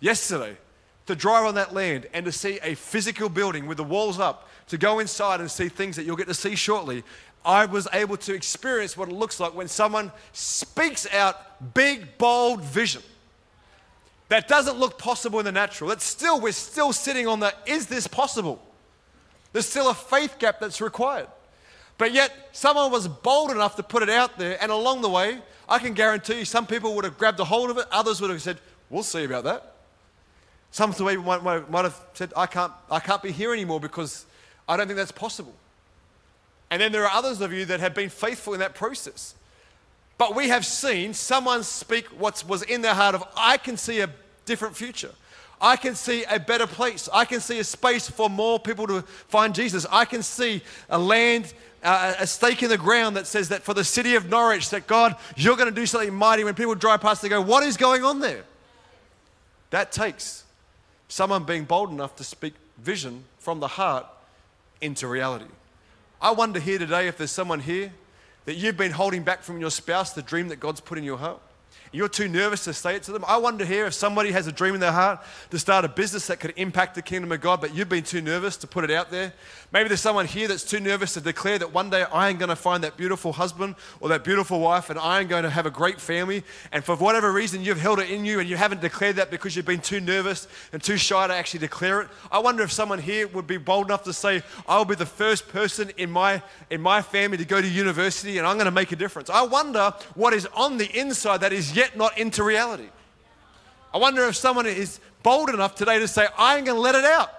Yesterday, 0.00 0.56
to 1.06 1.14
drive 1.14 1.44
on 1.44 1.54
that 1.56 1.74
land 1.74 2.06
and 2.12 2.24
to 2.26 2.32
see 2.32 2.58
a 2.62 2.74
physical 2.74 3.28
building 3.28 3.66
with 3.66 3.76
the 3.76 3.84
walls 3.84 4.18
up, 4.18 4.48
to 4.68 4.78
go 4.78 4.98
inside 4.98 5.40
and 5.40 5.50
see 5.50 5.68
things 5.68 5.96
that 5.96 6.04
you'll 6.04 6.16
get 6.16 6.28
to 6.28 6.34
see 6.34 6.54
shortly, 6.54 7.04
I 7.44 7.66
was 7.66 7.86
able 7.92 8.16
to 8.18 8.34
experience 8.34 8.96
what 8.96 9.08
it 9.08 9.14
looks 9.14 9.38
like 9.38 9.54
when 9.54 9.68
someone 9.68 10.10
speaks 10.32 11.12
out 11.12 11.74
big, 11.74 12.16
bold 12.16 12.62
vision 12.62 13.02
that 14.28 14.48
doesn't 14.48 14.78
look 14.78 14.98
possible 14.98 15.38
in 15.38 15.44
the 15.44 15.52
natural. 15.52 15.90
That's 15.90 16.04
still, 16.04 16.40
we're 16.40 16.52
still 16.52 16.92
sitting 16.92 17.26
on 17.26 17.40
the 17.40 17.54
is 17.66 17.86
this 17.86 18.06
possible? 18.06 18.60
There's 19.52 19.66
still 19.66 19.90
a 19.90 19.94
faith 19.94 20.38
gap 20.38 20.58
that's 20.60 20.80
required. 20.80 21.28
But 21.98 22.12
yet, 22.12 22.32
someone 22.52 22.90
was 22.90 23.06
bold 23.06 23.52
enough 23.52 23.76
to 23.76 23.84
put 23.84 24.02
it 24.02 24.10
out 24.10 24.36
there, 24.36 24.60
and 24.60 24.72
along 24.72 25.02
the 25.02 25.08
way, 25.08 25.38
I 25.68 25.78
can 25.78 25.94
guarantee 25.94 26.40
you 26.40 26.44
some 26.44 26.66
people 26.66 26.96
would 26.96 27.04
have 27.04 27.18
grabbed 27.18 27.38
a 27.38 27.44
hold 27.44 27.70
of 27.70 27.78
it, 27.78 27.86
others 27.92 28.20
would 28.20 28.30
have 28.30 28.42
said, 28.42 28.58
We'll 28.90 29.04
see 29.04 29.24
about 29.24 29.44
that. 29.44 29.73
Some 30.74 30.92
people 30.92 31.18
might, 31.18 31.40
might, 31.40 31.70
might 31.70 31.84
have 31.84 32.00
said, 32.14 32.32
I 32.36 32.46
can't, 32.46 32.72
I 32.90 32.98
can't 32.98 33.22
be 33.22 33.30
here 33.30 33.52
anymore 33.52 33.78
because 33.78 34.26
I 34.68 34.76
don't 34.76 34.88
think 34.88 34.96
that's 34.96 35.12
possible. 35.12 35.54
And 36.68 36.82
then 36.82 36.90
there 36.90 37.04
are 37.04 37.16
others 37.16 37.40
of 37.40 37.52
you 37.52 37.64
that 37.66 37.78
have 37.78 37.94
been 37.94 38.08
faithful 38.08 38.54
in 38.54 38.58
that 38.58 38.74
process. 38.74 39.36
But 40.18 40.34
we 40.34 40.48
have 40.48 40.66
seen 40.66 41.14
someone 41.14 41.62
speak 41.62 42.08
what 42.08 42.42
was 42.48 42.64
in 42.64 42.82
their 42.82 42.94
heart 42.94 43.14
of, 43.14 43.22
I 43.36 43.56
can 43.56 43.76
see 43.76 44.00
a 44.00 44.10
different 44.46 44.74
future. 44.74 45.12
I 45.60 45.76
can 45.76 45.94
see 45.94 46.24
a 46.24 46.40
better 46.40 46.66
place. 46.66 47.08
I 47.12 47.24
can 47.24 47.38
see 47.38 47.60
a 47.60 47.64
space 47.64 48.10
for 48.10 48.28
more 48.28 48.58
people 48.58 48.88
to 48.88 49.02
find 49.28 49.54
Jesus. 49.54 49.86
I 49.92 50.04
can 50.04 50.24
see 50.24 50.60
a 50.90 50.98
land, 50.98 51.54
uh, 51.84 52.14
a 52.18 52.26
stake 52.26 52.64
in 52.64 52.68
the 52.68 52.78
ground 52.78 53.16
that 53.16 53.28
says 53.28 53.50
that 53.50 53.62
for 53.62 53.74
the 53.74 53.84
city 53.84 54.16
of 54.16 54.28
Norwich, 54.28 54.70
that 54.70 54.88
God, 54.88 55.14
you're 55.36 55.56
going 55.56 55.68
to 55.68 55.74
do 55.74 55.86
something 55.86 56.12
mighty. 56.12 56.42
When 56.42 56.54
people 56.56 56.74
drive 56.74 57.00
past, 57.00 57.22
they 57.22 57.28
go, 57.28 57.40
What 57.40 57.62
is 57.62 57.76
going 57.76 58.02
on 58.02 58.18
there? 58.18 58.42
That 59.70 59.92
takes 59.92 60.43
someone 61.14 61.44
being 61.44 61.62
bold 61.62 61.92
enough 61.92 62.16
to 62.16 62.24
speak 62.24 62.54
vision 62.76 63.22
from 63.38 63.60
the 63.60 63.68
heart 63.68 64.04
into 64.80 65.06
reality. 65.06 65.44
I 66.20 66.32
wonder 66.32 66.58
here 66.58 66.76
today 66.76 67.06
if 67.06 67.16
there's 67.16 67.30
someone 67.30 67.60
here 67.60 67.92
that 68.46 68.54
you've 68.54 68.76
been 68.76 68.90
holding 68.90 69.22
back 69.22 69.44
from 69.44 69.60
your 69.60 69.70
spouse 69.70 70.12
the 70.12 70.22
dream 70.22 70.48
that 70.48 70.58
God's 70.58 70.80
put 70.80 70.98
in 70.98 71.04
your 71.04 71.18
heart. 71.18 71.40
You're 71.94 72.08
too 72.08 72.26
nervous 72.26 72.64
to 72.64 72.72
say 72.72 72.96
it 72.96 73.04
to 73.04 73.12
them. 73.12 73.24
I 73.24 73.36
wonder 73.36 73.64
here 73.64 73.86
if 73.86 73.94
somebody 73.94 74.32
has 74.32 74.48
a 74.48 74.52
dream 74.52 74.74
in 74.74 74.80
their 74.80 74.90
heart 74.90 75.22
to 75.50 75.60
start 75.60 75.84
a 75.84 75.88
business 75.88 76.26
that 76.26 76.40
could 76.40 76.52
impact 76.56 76.96
the 76.96 77.02
kingdom 77.02 77.30
of 77.30 77.40
God, 77.40 77.60
but 77.60 77.72
you've 77.72 77.88
been 77.88 78.02
too 78.02 78.20
nervous 78.20 78.56
to 78.58 78.66
put 78.66 78.82
it 78.82 78.90
out 78.90 79.12
there. 79.12 79.32
Maybe 79.72 79.88
there's 79.88 80.00
someone 80.00 80.26
here 80.26 80.48
that's 80.48 80.64
too 80.64 80.80
nervous 80.80 81.14
to 81.14 81.20
declare 81.20 81.56
that 81.60 81.72
one 81.72 81.90
day 81.90 82.02
I 82.12 82.30
am 82.30 82.36
going 82.36 82.48
to 82.48 82.56
find 82.56 82.82
that 82.82 82.96
beautiful 82.96 83.32
husband 83.32 83.76
or 84.00 84.08
that 84.08 84.24
beautiful 84.24 84.58
wife 84.58 84.90
and 84.90 84.98
I 84.98 85.20
am 85.20 85.28
going 85.28 85.44
to 85.44 85.50
have 85.50 85.66
a 85.66 85.70
great 85.70 86.00
family. 86.00 86.42
And 86.72 86.82
for 86.82 86.96
whatever 86.96 87.32
reason, 87.32 87.62
you've 87.62 87.80
held 87.80 88.00
it 88.00 88.10
in 88.10 88.24
you 88.24 88.40
and 88.40 88.48
you 88.48 88.56
haven't 88.56 88.80
declared 88.80 89.14
that 89.16 89.30
because 89.30 89.54
you've 89.54 89.64
been 89.64 89.80
too 89.80 90.00
nervous 90.00 90.48
and 90.72 90.82
too 90.82 90.96
shy 90.96 91.28
to 91.28 91.32
actually 91.32 91.60
declare 91.60 92.00
it. 92.00 92.08
I 92.32 92.40
wonder 92.40 92.64
if 92.64 92.72
someone 92.72 92.98
here 92.98 93.28
would 93.28 93.46
be 93.46 93.56
bold 93.56 93.86
enough 93.86 94.02
to 94.04 94.12
say, 94.12 94.42
I'll 94.66 94.84
be 94.84 94.96
the 94.96 95.06
first 95.06 95.46
person 95.48 95.92
in 95.96 96.10
my, 96.10 96.42
in 96.70 96.80
my 96.80 97.02
family 97.02 97.36
to 97.36 97.44
go 97.44 97.60
to 97.60 97.68
university 97.68 98.38
and 98.38 98.46
I'm 98.48 98.56
going 98.56 98.64
to 98.66 98.72
make 98.72 98.90
a 98.90 98.96
difference. 98.96 99.30
I 99.30 99.42
wonder 99.42 99.94
what 100.14 100.34
is 100.34 100.46
on 100.54 100.76
the 100.76 100.90
inside 100.98 101.42
that 101.42 101.52
is 101.52 101.76
yet 101.76 101.83
not 101.96 102.18
into 102.18 102.42
reality. 102.42 102.88
I 103.92 103.98
wonder 103.98 104.24
if 104.24 104.36
someone 104.36 104.66
is 104.66 105.00
bold 105.22 105.50
enough 105.50 105.74
today 105.74 105.98
to 105.98 106.08
say, 106.08 106.26
I'm 106.36 106.64
going 106.64 106.76
to 106.76 106.80
let 106.80 106.94
it 106.94 107.04
out. 107.04 107.30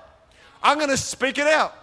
I'm 0.64 0.78
going 0.78 0.90
to 0.90 0.98
speak 0.98 1.38
it 1.38 1.48
out. 1.48 1.74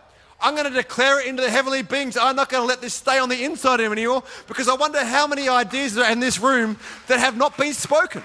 I'm 0.41 0.55
going 0.55 0.67
to 0.67 0.75
declare 0.75 1.21
it 1.21 1.27
into 1.27 1.43
the 1.43 1.51
heavenly 1.51 1.83
beings. 1.83 2.17
I'm 2.17 2.35
not 2.35 2.49
going 2.49 2.63
to 2.63 2.67
let 2.67 2.81
this 2.81 2.95
stay 2.95 3.19
on 3.19 3.29
the 3.29 3.45
inside 3.45 3.81
of 3.81 3.93
anymore 3.93 4.25
because 4.49 4.69
I 4.69 4.75
wonder 4.75 5.05
how 5.05 5.27
many 5.27 5.49
ideas 5.49 5.97
are 5.97 6.11
in 6.11 6.19
this 6.19 6.41
room 6.41 6.77
that 7.07 7.21
have 7.21 7.37
not 7.37 7.57
been 7.57 7.75
spoken. 7.75 8.25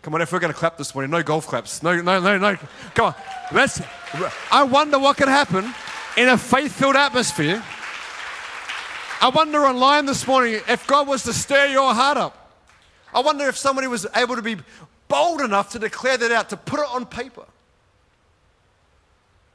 Come 0.00 0.14
on, 0.14 0.22
if 0.22 0.32
we're 0.32 0.38
going 0.38 0.52
to 0.52 0.58
clap 0.58 0.78
this 0.78 0.94
morning, 0.94 1.10
no 1.10 1.22
golf 1.22 1.46
claps. 1.46 1.82
No, 1.82 2.00
no, 2.00 2.20
no, 2.20 2.38
no. 2.38 2.56
Come 2.94 3.06
on. 3.06 3.14
Let's, 3.52 3.82
I 4.50 4.62
wonder 4.62 4.98
what 4.98 5.16
could 5.16 5.28
happen 5.28 5.72
in 6.16 6.28
a 6.28 6.38
faith 6.38 6.72
filled 6.72 6.96
atmosphere. 6.96 7.62
I 9.20 9.30
wonder 9.34 9.60
online 9.64 10.06
this 10.06 10.26
morning 10.26 10.60
if 10.68 10.86
God 10.86 11.08
was 11.08 11.22
to 11.24 11.32
stir 11.32 11.66
your 11.66 11.94
heart 11.94 12.16
up. 12.18 12.52
I 13.14 13.20
wonder 13.20 13.48
if 13.48 13.56
somebody 13.56 13.86
was 13.86 14.06
able 14.14 14.36
to 14.36 14.42
be 14.42 14.56
bold 15.08 15.40
enough 15.40 15.70
to 15.72 15.78
declare 15.78 16.16
that 16.16 16.32
out, 16.32 16.50
to 16.50 16.56
put 16.56 16.80
it 16.80 16.86
on 16.90 17.06
paper. 17.06 17.44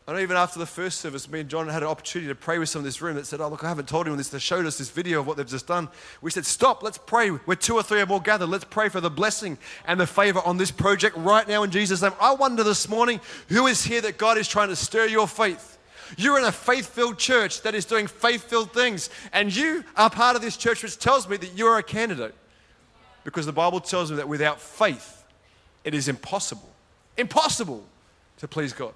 I 0.08 0.14
know 0.14 0.20
even 0.20 0.38
after 0.38 0.58
the 0.58 0.66
first 0.66 1.02
service, 1.02 1.30
me 1.30 1.42
and 1.42 1.50
John 1.50 1.68
had 1.68 1.84
an 1.84 1.90
opportunity 1.90 2.30
to 2.30 2.36
pray 2.36 2.58
with 2.58 2.68
some 2.68 2.80
in 2.80 2.86
this 2.86 3.00
room 3.00 3.16
that 3.18 3.28
said, 3.28 3.42
Oh, 3.42 3.48
look, 3.48 3.64
I 3.64 3.68
haven't 3.68 3.88
told 3.88 4.08
anyone 4.08 4.18
this. 4.18 4.30
They 4.30 4.40
showed 4.40 4.66
us 4.66 4.76
this 4.76 4.90
video 4.90 5.20
of 5.20 5.28
what 5.28 5.38
they've 5.38 5.46
just 5.46 5.68
done. 5.68 5.88
We 6.22 6.32
said, 6.32 6.48
Stop, 6.48 6.82
let's 6.82 6.98
pray. 6.98 7.30
We're 7.30 7.54
two 7.54 7.76
or 7.76 7.84
three 7.84 8.02
or 8.02 8.08
more 8.08 8.20
gathered. 8.20 8.48
Let's 8.48 8.64
pray 8.64 8.90
for 8.90 9.02
the 9.02 9.12
blessing 9.12 9.60
and 9.86 10.00
the 10.00 10.08
favor 10.08 10.42
on 10.44 10.58
this 10.58 10.72
project 10.72 11.16
right 11.16 11.48
now 11.48 11.62
in 11.62 11.70
Jesus' 11.70 12.02
name. 12.02 12.14
I 12.20 12.34
wonder 12.34 12.64
this 12.64 12.90
morning 12.90 13.22
who 13.50 13.68
is 13.68 13.84
here 13.84 14.02
that 14.02 14.18
God 14.18 14.40
is 14.40 14.48
trying 14.48 14.70
to 14.70 14.76
stir 14.76 15.06
your 15.06 15.28
faith. 15.28 15.78
You're 16.18 16.40
in 16.40 16.46
a 16.46 16.52
faith 16.52 16.88
filled 16.88 17.18
church 17.18 17.62
that 17.62 17.76
is 17.76 17.86
doing 17.86 18.08
faith 18.08 18.44
filled 18.44 18.74
things, 18.74 19.10
and 19.32 19.56
you 19.56 19.84
are 19.96 20.10
part 20.10 20.36
of 20.36 20.42
this 20.42 20.58
church, 20.58 20.84
which 20.84 20.98
tells 20.98 21.28
me 21.28 21.38
that 21.38 21.58
you 21.58 21.68
are 21.68 21.78
a 21.78 21.84
candidate. 21.84 22.36
Because 23.24 23.46
the 23.46 23.54
Bible 23.54 23.80
tells 23.80 24.10
me 24.10 24.18
that 24.18 24.28
without 24.28 24.60
faith, 24.60 25.24
it 25.84 25.94
is 25.94 26.08
impossible, 26.08 26.70
impossible 27.18 27.84
to 28.38 28.48
please 28.48 28.74
God. 28.74 28.94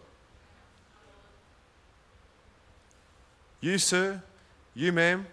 You, 3.62 3.78
sir, 3.78 4.22
you, 4.74 4.92
ma'am, 4.92 5.26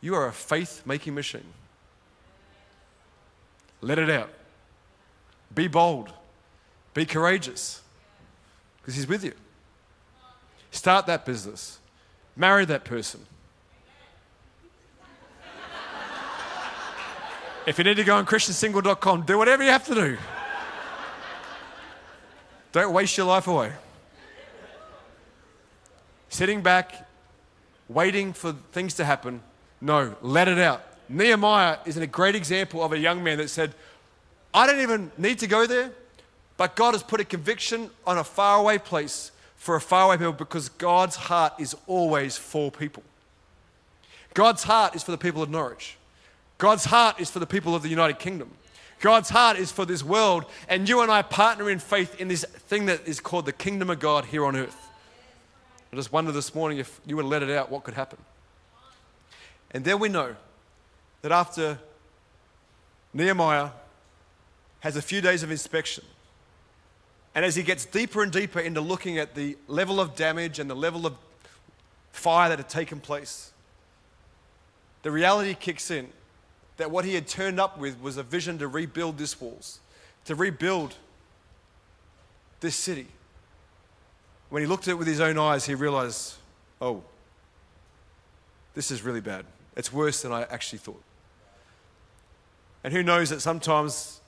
you 0.00 0.14
are 0.14 0.26
a 0.26 0.32
faith 0.32 0.82
making 0.84 1.14
machine. 1.14 1.52
Let 3.80 3.98
it 3.98 4.10
out. 4.10 4.30
Be 5.54 5.68
bold. 5.68 6.12
Be 6.94 7.06
courageous. 7.06 7.80
Because 8.80 8.96
He's 8.96 9.06
with 9.06 9.24
you. 9.24 9.32
Start 10.70 11.06
that 11.06 11.24
business. 11.24 11.78
Marry 12.36 12.64
that 12.66 12.84
person. 12.84 13.20
if 17.66 17.76
you 17.76 17.84
need 17.84 17.96
to 17.96 18.04
go 18.04 18.16
on 18.16 18.24
christiansingle.com, 18.24 19.22
do 19.22 19.36
whatever 19.36 19.62
you 19.62 19.70
have 19.70 19.86
to 19.86 19.94
do. 19.94 20.16
Don't 22.72 22.92
waste 22.92 23.16
your 23.16 23.26
life 23.26 23.46
away. 23.46 23.72
Sitting 26.28 26.62
back, 26.62 27.08
waiting 27.88 28.32
for 28.32 28.52
things 28.72 28.94
to 28.94 29.04
happen. 29.04 29.42
No, 29.80 30.14
let 30.22 30.48
it 30.48 30.58
out. 30.58 30.82
Nehemiah 31.08 31.78
is 31.86 31.96
a 31.96 32.06
great 32.06 32.34
example 32.34 32.82
of 32.82 32.92
a 32.92 32.98
young 32.98 33.22
man 33.22 33.38
that 33.38 33.48
said, 33.48 33.74
I 34.52 34.66
don't 34.66 34.80
even 34.80 35.10
need 35.16 35.38
to 35.40 35.46
go 35.46 35.66
there, 35.66 35.90
but 36.56 36.76
God 36.76 36.92
has 36.92 37.02
put 37.02 37.20
a 37.20 37.24
conviction 37.24 37.90
on 38.06 38.18
a 38.18 38.24
faraway 38.24 38.78
place 38.78 39.30
for 39.58 39.76
a 39.76 39.80
faraway 39.80 40.16
people 40.16 40.32
because 40.32 40.70
God's 40.70 41.16
heart 41.16 41.52
is 41.58 41.76
always 41.86 42.38
for 42.38 42.70
people. 42.70 43.02
God's 44.32 44.62
heart 44.62 44.94
is 44.94 45.02
for 45.02 45.10
the 45.10 45.18
people 45.18 45.42
of 45.42 45.50
Norwich. 45.50 45.98
God's 46.56 46.86
heart 46.86 47.20
is 47.20 47.30
for 47.30 47.40
the 47.40 47.46
people 47.46 47.74
of 47.74 47.82
the 47.82 47.88
United 47.88 48.18
Kingdom. 48.18 48.50
God's 49.00 49.28
heart 49.28 49.58
is 49.58 49.70
for 49.70 49.84
this 49.84 50.02
world, 50.02 50.44
and 50.68 50.88
you 50.88 51.02
and 51.02 51.10
I 51.10 51.22
partner 51.22 51.70
in 51.70 51.78
faith 51.78 52.20
in 52.20 52.28
this 52.28 52.44
thing 52.44 52.86
that 52.86 53.06
is 53.06 53.20
called 53.20 53.46
the 53.46 53.52
kingdom 53.52 53.90
of 53.90 54.00
God 54.00 54.24
here 54.24 54.44
on 54.44 54.56
earth. 54.56 54.88
I 55.92 55.96
just 55.96 56.12
wonder 56.12 56.32
this 56.32 56.54
morning 56.54 56.78
if 56.78 57.00
you 57.06 57.16
would 57.16 57.24
let 57.24 57.42
it 57.42 57.50
out, 57.50 57.70
what 57.70 57.84
could 57.84 57.94
happen? 57.94 58.18
And 59.70 59.84
then 59.84 59.98
we 59.98 60.08
know 60.08 60.34
that 61.22 61.30
after 61.30 61.78
Nehemiah 63.14 63.70
has 64.80 64.96
a 64.96 65.02
few 65.02 65.20
days 65.20 65.42
of 65.42 65.50
inspection, 65.50 66.04
and 67.34 67.44
as 67.44 67.54
he 67.54 67.62
gets 67.62 67.84
deeper 67.84 68.22
and 68.22 68.32
deeper 68.32 68.60
into 68.60 68.80
looking 68.80 69.18
at 69.18 69.34
the 69.34 69.56
level 69.66 70.00
of 70.00 70.16
damage 70.16 70.58
and 70.58 70.68
the 70.68 70.76
level 70.76 71.06
of 71.06 71.16
fire 72.12 72.48
that 72.48 72.58
had 72.58 72.68
taken 72.68 73.00
place, 73.00 73.52
the 75.02 75.10
reality 75.10 75.54
kicks 75.54 75.90
in 75.90 76.08
that 76.78 76.90
what 76.90 77.04
he 77.04 77.14
had 77.14 77.26
turned 77.26 77.60
up 77.60 77.78
with 77.78 78.00
was 78.00 78.16
a 78.16 78.22
vision 78.22 78.58
to 78.58 78.68
rebuild 78.68 79.18
this 79.18 79.40
walls, 79.40 79.80
to 80.24 80.34
rebuild 80.34 80.94
this 82.60 82.74
city. 82.74 83.06
When 84.50 84.62
he 84.62 84.66
looked 84.66 84.88
at 84.88 84.92
it 84.92 84.98
with 84.98 85.06
his 85.06 85.20
own 85.20 85.38
eyes, 85.38 85.66
he 85.66 85.74
realized, 85.74 86.34
oh, 86.80 87.02
this 88.74 88.90
is 88.90 89.02
really 89.02 89.20
bad. 89.20 89.44
It's 89.76 89.92
worse 89.92 90.22
than 90.22 90.32
I 90.32 90.42
actually 90.44 90.78
thought. 90.78 91.02
And 92.82 92.92
who 92.92 93.02
knows 93.02 93.30
that 93.30 93.40
sometimes 93.40 94.20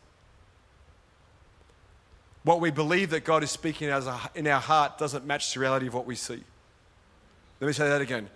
what 2.42 2.60
we 2.60 2.70
believe 2.70 3.10
that 3.10 3.24
God 3.24 3.42
is 3.42 3.50
speaking 3.50 3.88
in 4.34 4.46
our 4.46 4.60
heart 4.60 4.98
doesn't 4.98 5.26
match 5.26 5.52
the 5.52 5.60
reality 5.60 5.86
of 5.86 5.94
what 5.94 6.06
we 6.06 6.14
see. 6.14 6.42
Let 7.60 7.66
me 7.66 7.72
say 7.72 7.88
that 7.88 8.00
again. 8.00 8.30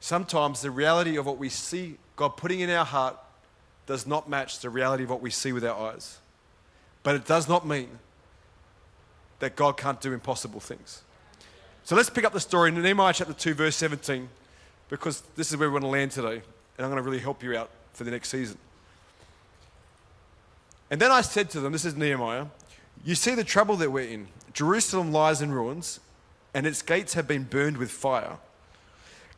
Sometimes 0.00 0.62
the 0.62 0.70
reality 0.70 1.16
of 1.16 1.26
what 1.26 1.38
we 1.38 1.48
see 1.48 1.98
God 2.16 2.36
putting 2.36 2.60
in 2.60 2.70
our 2.70 2.84
heart 2.84 3.16
does 3.86 4.06
not 4.06 4.28
match 4.28 4.60
the 4.60 4.70
reality 4.70 5.04
of 5.04 5.10
what 5.10 5.20
we 5.20 5.30
see 5.30 5.52
with 5.52 5.64
our 5.64 5.92
eyes. 5.92 6.18
But 7.02 7.16
it 7.16 7.26
does 7.26 7.48
not 7.48 7.66
mean 7.66 7.88
that 9.40 9.56
God 9.56 9.76
can't 9.76 10.00
do 10.00 10.12
impossible 10.12 10.60
things. 10.60 11.02
So 11.84 11.96
let's 11.96 12.10
pick 12.10 12.24
up 12.24 12.32
the 12.32 12.40
story 12.40 12.68
in 12.68 12.80
Nehemiah 12.80 13.12
chapter 13.12 13.32
2, 13.32 13.54
verse 13.54 13.74
17, 13.74 14.28
because 14.88 15.22
this 15.34 15.50
is 15.50 15.56
where 15.56 15.68
we 15.68 15.72
want 15.72 15.84
to 15.84 15.88
land 15.88 16.12
today, 16.12 16.42
and 16.76 16.84
I'm 16.84 16.90
going 16.90 16.96
to 16.96 17.02
really 17.02 17.18
help 17.18 17.42
you 17.42 17.56
out 17.56 17.70
for 17.92 18.04
the 18.04 18.12
next 18.12 18.28
season. 18.28 18.56
And 20.90 21.00
then 21.00 21.10
I 21.10 21.22
said 21.22 21.50
to 21.50 21.60
them, 21.60 21.72
This 21.72 21.84
is 21.84 21.96
Nehemiah, 21.96 22.46
you 23.04 23.14
see 23.14 23.34
the 23.34 23.44
trouble 23.44 23.76
that 23.76 23.90
we're 23.90 24.08
in. 24.08 24.28
Jerusalem 24.52 25.12
lies 25.12 25.42
in 25.42 25.52
ruins, 25.52 26.00
and 26.54 26.66
its 26.66 26.82
gates 26.82 27.14
have 27.14 27.26
been 27.26 27.44
burned 27.44 27.76
with 27.76 27.90
fire. 27.90 28.38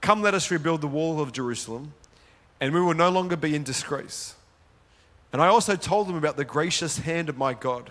Come, 0.00 0.22
let 0.22 0.34
us 0.34 0.50
rebuild 0.50 0.80
the 0.80 0.88
wall 0.88 1.20
of 1.20 1.32
Jerusalem, 1.32 1.94
and 2.60 2.74
we 2.74 2.80
will 2.80 2.94
no 2.94 3.10
longer 3.10 3.36
be 3.36 3.54
in 3.54 3.62
disgrace. 3.62 4.34
And 5.32 5.40
I 5.40 5.48
also 5.48 5.76
told 5.76 6.08
them 6.08 6.16
about 6.16 6.36
the 6.36 6.44
gracious 6.44 6.98
hand 6.98 7.28
of 7.28 7.36
my 7.36 7.54
God 7.54 7.90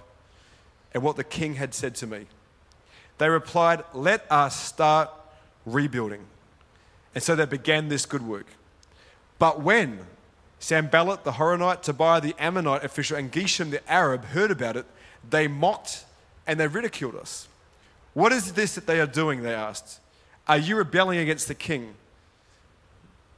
and 0.94 1.02
what 1.02 1.16
the 1.16 1.24
king 1.24 1.56
had 1.56 1.74
said 1.74 1.96
to 1.96 2.08
me. 2.08 2.28
They 3.18 3.30
replied, 3.30 3.84
Let 3.94 4.26
us 4.32 4.60
start 4.60 5.10
rebuilding. 5.66 6.26
And 7.16 7.24
so 7.24 7.36
they 7.36 7.46
began 7.46 7.90
this 7.90 8.06
good 8.06 8.22
work. 8.22 8.48
But 9.40 9.62
when 9.62 10.00
Sanballat 10.60 11.24
the 11.24 11.34
Horonite, 11.34 11.82
Tobiah 11.82 12.22
the 12.22 12.36
Ammonite 12.40 12.84
official, 12.84 13.18
and 13.18 13.32
Geshem 13.32 13.72
the 13.72 13.92
Arab 13.92 14.26
heard 14.26 14.52
about 14.52 14.78
it, 14.78 14.86
they 15.30 15.48
mocked 15.48 16.06
and 16.48 16.60
they 16.60 16.68
ridiculed 16.68 17.16
us. 17.16 17.48
What 18.14 18.32
is 18.32 18.54
this 18.54 18.76
that 18.76 18.86
they 18.86 19.00
are 19.00 19.08
doing? 19.08 19.44
They 19.44 19.54
asked. 19.54 20.00
Are 20.48 20.58
you 20.58 20.76
rebelling 20.76 21.20
against 21.20 21.48
the 21.48 21.56
king? 21.56 21.96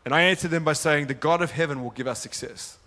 And 0.04 0.14
I 0.14 0.22
answered 0.22 0.52
them 0.52 0.64
by 0.64 0.74
saying, 0.74 1.08
The 1.08 1.14
God 1.14 1.42
of 1.42 1.52
heaven 1.52 1.84
will 1.84 1.92
give 1.92 2.08
us 2.08 2.22
success. 2.22 2.78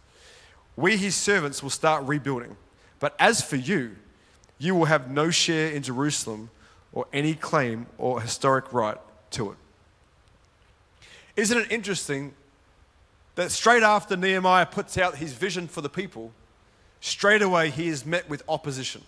We, 0.77 0.97
his 0.97 1.17
servants, 1.17 1.63
will 1.63 1.71
start 1.71 2.05
rebuilding. 2.05 2.57
But 3.01 3.15
as 3.19 3.43
for 3.43 3.57
you, 3.57 3.97
you 4.59 4.75
will 4.75 4.87
have 4.87 5.11
no 5.11 5.31
share 5.31 5.71
in 5.71 5.83
Jerusalem 5.83 6.51
or 6.93 7.07
any 7.13 7.35
claim 7.35 7.87
or 7.97 8.21
historic 8.21 8.73
right 8.73 8.97
to 9.33 9.53
it. 9.53 9.57
Isn't 11.37 11.59
it 11.59 11.71
interesting 11.71 12.35
that 13.37 13.53
straight 13.53 13.85
after 13.85 14.17
Nehemiah 14.17 14.67
puts 14.67 14.99
out 14.99 15.17
his 15.17 15.33
vision 15.33 15.69
for 15.69 15.81
the 15.81 15.89
people, 15.89 16.33
straight 17.01 17.43
away 17.43 17.71
he 17.71 17.89
is 17.89 18.05
met 18.05 18.29
with 18.29 18.43
opposition? 18.49 19.03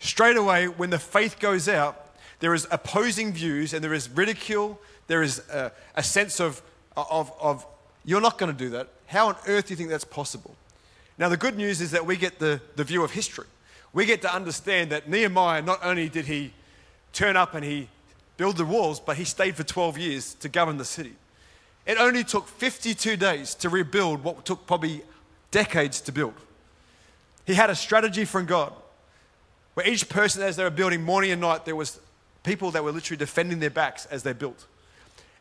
Straight 0.00 0.36
away, 0.36 0.66
when 0.66 0.90
the 0.90 0.98
faith 0.98 1.38
goes 1.38 1.68
out, 1.68 2.14
there 2.40 2.54
is 2.54 2.66
opposing 2.70 3.32
views 3.32 3.72
and 3.72 3.84
there 3.84 3.94
is 3.94 4.08
ridicule, 4.10 4.80
there 5.06 5.22
is 5.22 5.38
a, 5.50 5.70
a 5.94 6.02
sense 6.02 6.40
of, 6.40 6.60
of, 6.96 7.32
of, 7.40 7.66
you're 8.04 8.20
not 8.20 8.38
going 8.38 8.50
to 8.50 8.58
do 8.58 8.70
that. 8.70 8.88
How 9.06 9.28
on 9.28 9.36
earth 9.46 9.66
do 9.66 9.72
you 9.72 9.76
think 9.76 9.90
that's 9.90 10.04
possible? 10.04 10.56
Now, 11.18 11.28
the 11.28 11.36
good 11.36 11.56
news 11.56 11.80
is 11.80 11.92
that 11.92 12.04
we 12.04 12.16
get 12.16 12.38
the, 12.38 12.60
the 12.74 12.84
view 12.84 13.04
of 13.04 13.12
history 13.12 13.46
we 13.92 14.06
get 14.06 14.22
to 14.22 14.34
understand 14.34 14.90
that 14.90 15.08
Nehemiah 15.08 15.62
not 15.62 15.80
only 15.84 16.08
did 16.08 16.26
he 16.26 16.52
turn 17.12 17.36
up 17.36 17.54
and 17.54 17.64
he 17.64 17.88
build 18.36 18.56
the 18.56 18.64
walls, 18.64 18.98
but 18.98 19.16
he 19.16 19.24
stayed 19.24 19.54
for 19.54 19.64
12 19.64 19.98
years 19.98 20.34
to 20.34 20.48
govern 20.48 20.78
the 20.78 20.84
city. 20.84 21.12
It 21.84 21.98
only 21.98 22.24
took 22.24 22.48
52 22.48 23.16
days 23.16 23.54
to 23.56 23.68
rebuild 23.68 24.24
what 24.24 24.44
took 24.46 24.66
probably 24.66 25.02
decades 25.50 26.00
to 26.02 26.12
build. 26.12 26.34
He 27.44 27.54
had 27.54 27.70
a 27.70 27.74
strategy 27.74 28.24
from 28.24 28.46
God 28.46 28.72
where 29.74 29.86
each 29.86 30.08
person, 30.08 30.42
as 30.42 30.56
they 30.56 30.64
were 30.64 30.70
building 30.70 31.02
morning 31.02 31.30
and 31.30 31.40
night, 31.40 31.64
there 31.64 31.76
was 31.76 31.98
people 32.42 32.70
that 32.72 32.84
were 32.84 32.92
literally 32.92 33.18
defending 33.18 33.58
their 33.58 33.70
backs 33.70 34.06
as 34.06 34.22
they 34.22 34.32
built. 34.32 34.66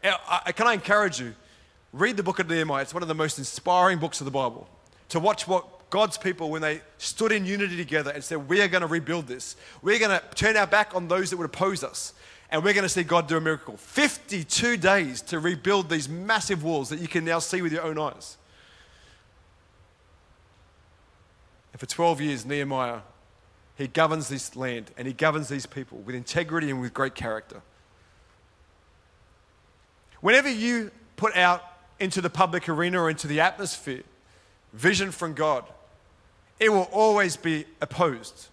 can 0.02 0.68
I 0.68 0.74
encourage 0.74 1.20
you? 1.20 1.34
Read 1.94 2.16
the 2.16 2.24
book 2.24 2.40
of 2.40 2.50
Nehemiah. 2.50 2.84
It's 2.84 2.94
one 2.94 3.04
of 3.04 3.10
the 3.10 3.16
most 3.16 3.38
inspiring 3.38 4.00
books 4.00 4.22
of 4.22 4.26
the 4.26 4.32
Bible. 4.32 4.68
To 5.10 5.20
watch 5.20 5.48
what 5.48 5.90
God's 5.90 6.18
people, 6.18 6.50
when 6.50 6.62
they 6.62 6.82
stood 6.98 7.34
in 7.34 7.46
unity 7.46 7.76
together 7.76 8.12
and 8.12 8.24
said, 8.24 8.48
We 8.48 8.62
are 8.62 8.70
going 8.70 8.82
to 8.82 8.88
rebuild 8.88 9.28
this, 9.28 9.58
we're 9.82 10.00
going 10.00 10.18
to 10.18 10.24
turn 10.36 10.56
our 10.56 10.68
back 10.68 10.96
on 10.96 11.10
those 11.10 11.30
that 11.30 11.38
would 11.38 11.46
oppose 11.46 11.84
us, 11.84 12.14
and 12.50 12.64
we're 12.64 12.74
going 12.74 12.84
to 12.84 12.90
see 12.90 13.04
God 13.04 13.28
do 13.28 13.36
a 13.36 13.42
miracle. 13.42 13.76
52 13.76 14.78
days 14.78 15.22
to 15.24 15.40
rebuild 15.40 15.90
these 15.90 16.08
massive 16.08 16.64
walls 16.64 16.90
that 16.90 17.00
you 17.00 17.10
can 17.10 17.26
now 17.26 17.40
see 17.40 17.62
with 17.62 17.74
your 17.74 17.84
own 17.84 17.98
eyes. 17.98 18.38
And 21.74 21.80
for 21.80 21.86
12 21.86 22.22
years, 22.22 22.46
Nehemiah, 22.46 23.02
he 23.76 23.88
governs 23.88 24.30
this 24.30 24.56
land 24.56 24.92
and 24.98 25.08
he 25.08 25.14
governs 25.14 25.50
these 25.50 25.66
people 25.66 26.00
with 26.00 26.16
integrity 26.16 26.70
and 26.70 26.82
with 26.82 26.94
great 26.94 27.16
character. 27.16 27.62
Whenever 30.20 30.50
you 30.50 30.92
put 31.16 31.36
out 31.36 31.64
into 32.00 32.22
the 32.22 32.30
public 32.30 32.70
arena 32.70 33.02
or 33.02 33.10
into 33.10 33.28
the 33.28 33.40
atmosphere 33.40 34.04
vision 34.74 35.12
from 35.12 35.34
God, 35.34 35.66
it 36.60 36.72
will 36.72 36.88
always 36.92 37.38
be 37.38 37.66
opposed 37.82 38.48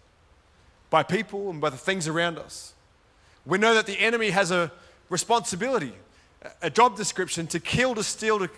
by 0.90 1.02
people 1.02 1.50
and 1.50 1.60
by 1.60 1.70
the 1.70 1.76
things 1.76 2.08
around 2.08 2.38
us. 2.38 2.72
We 3.44 3.58
know 3.58 3.74
that 3.74 3.86
the 3.86 3.98
enemy 3.98 4.30
has 4.30 4.50
a 4.50 4.72
responsibility, 5.10 5.92
a 6.62 6.70
job 6.70 6.96
description 6.96 7.46
to 7.48 7.60
kill, 7.60 7.94
to 7.94 8.02
steal, 8.02 8.38
to, 8.38 8.50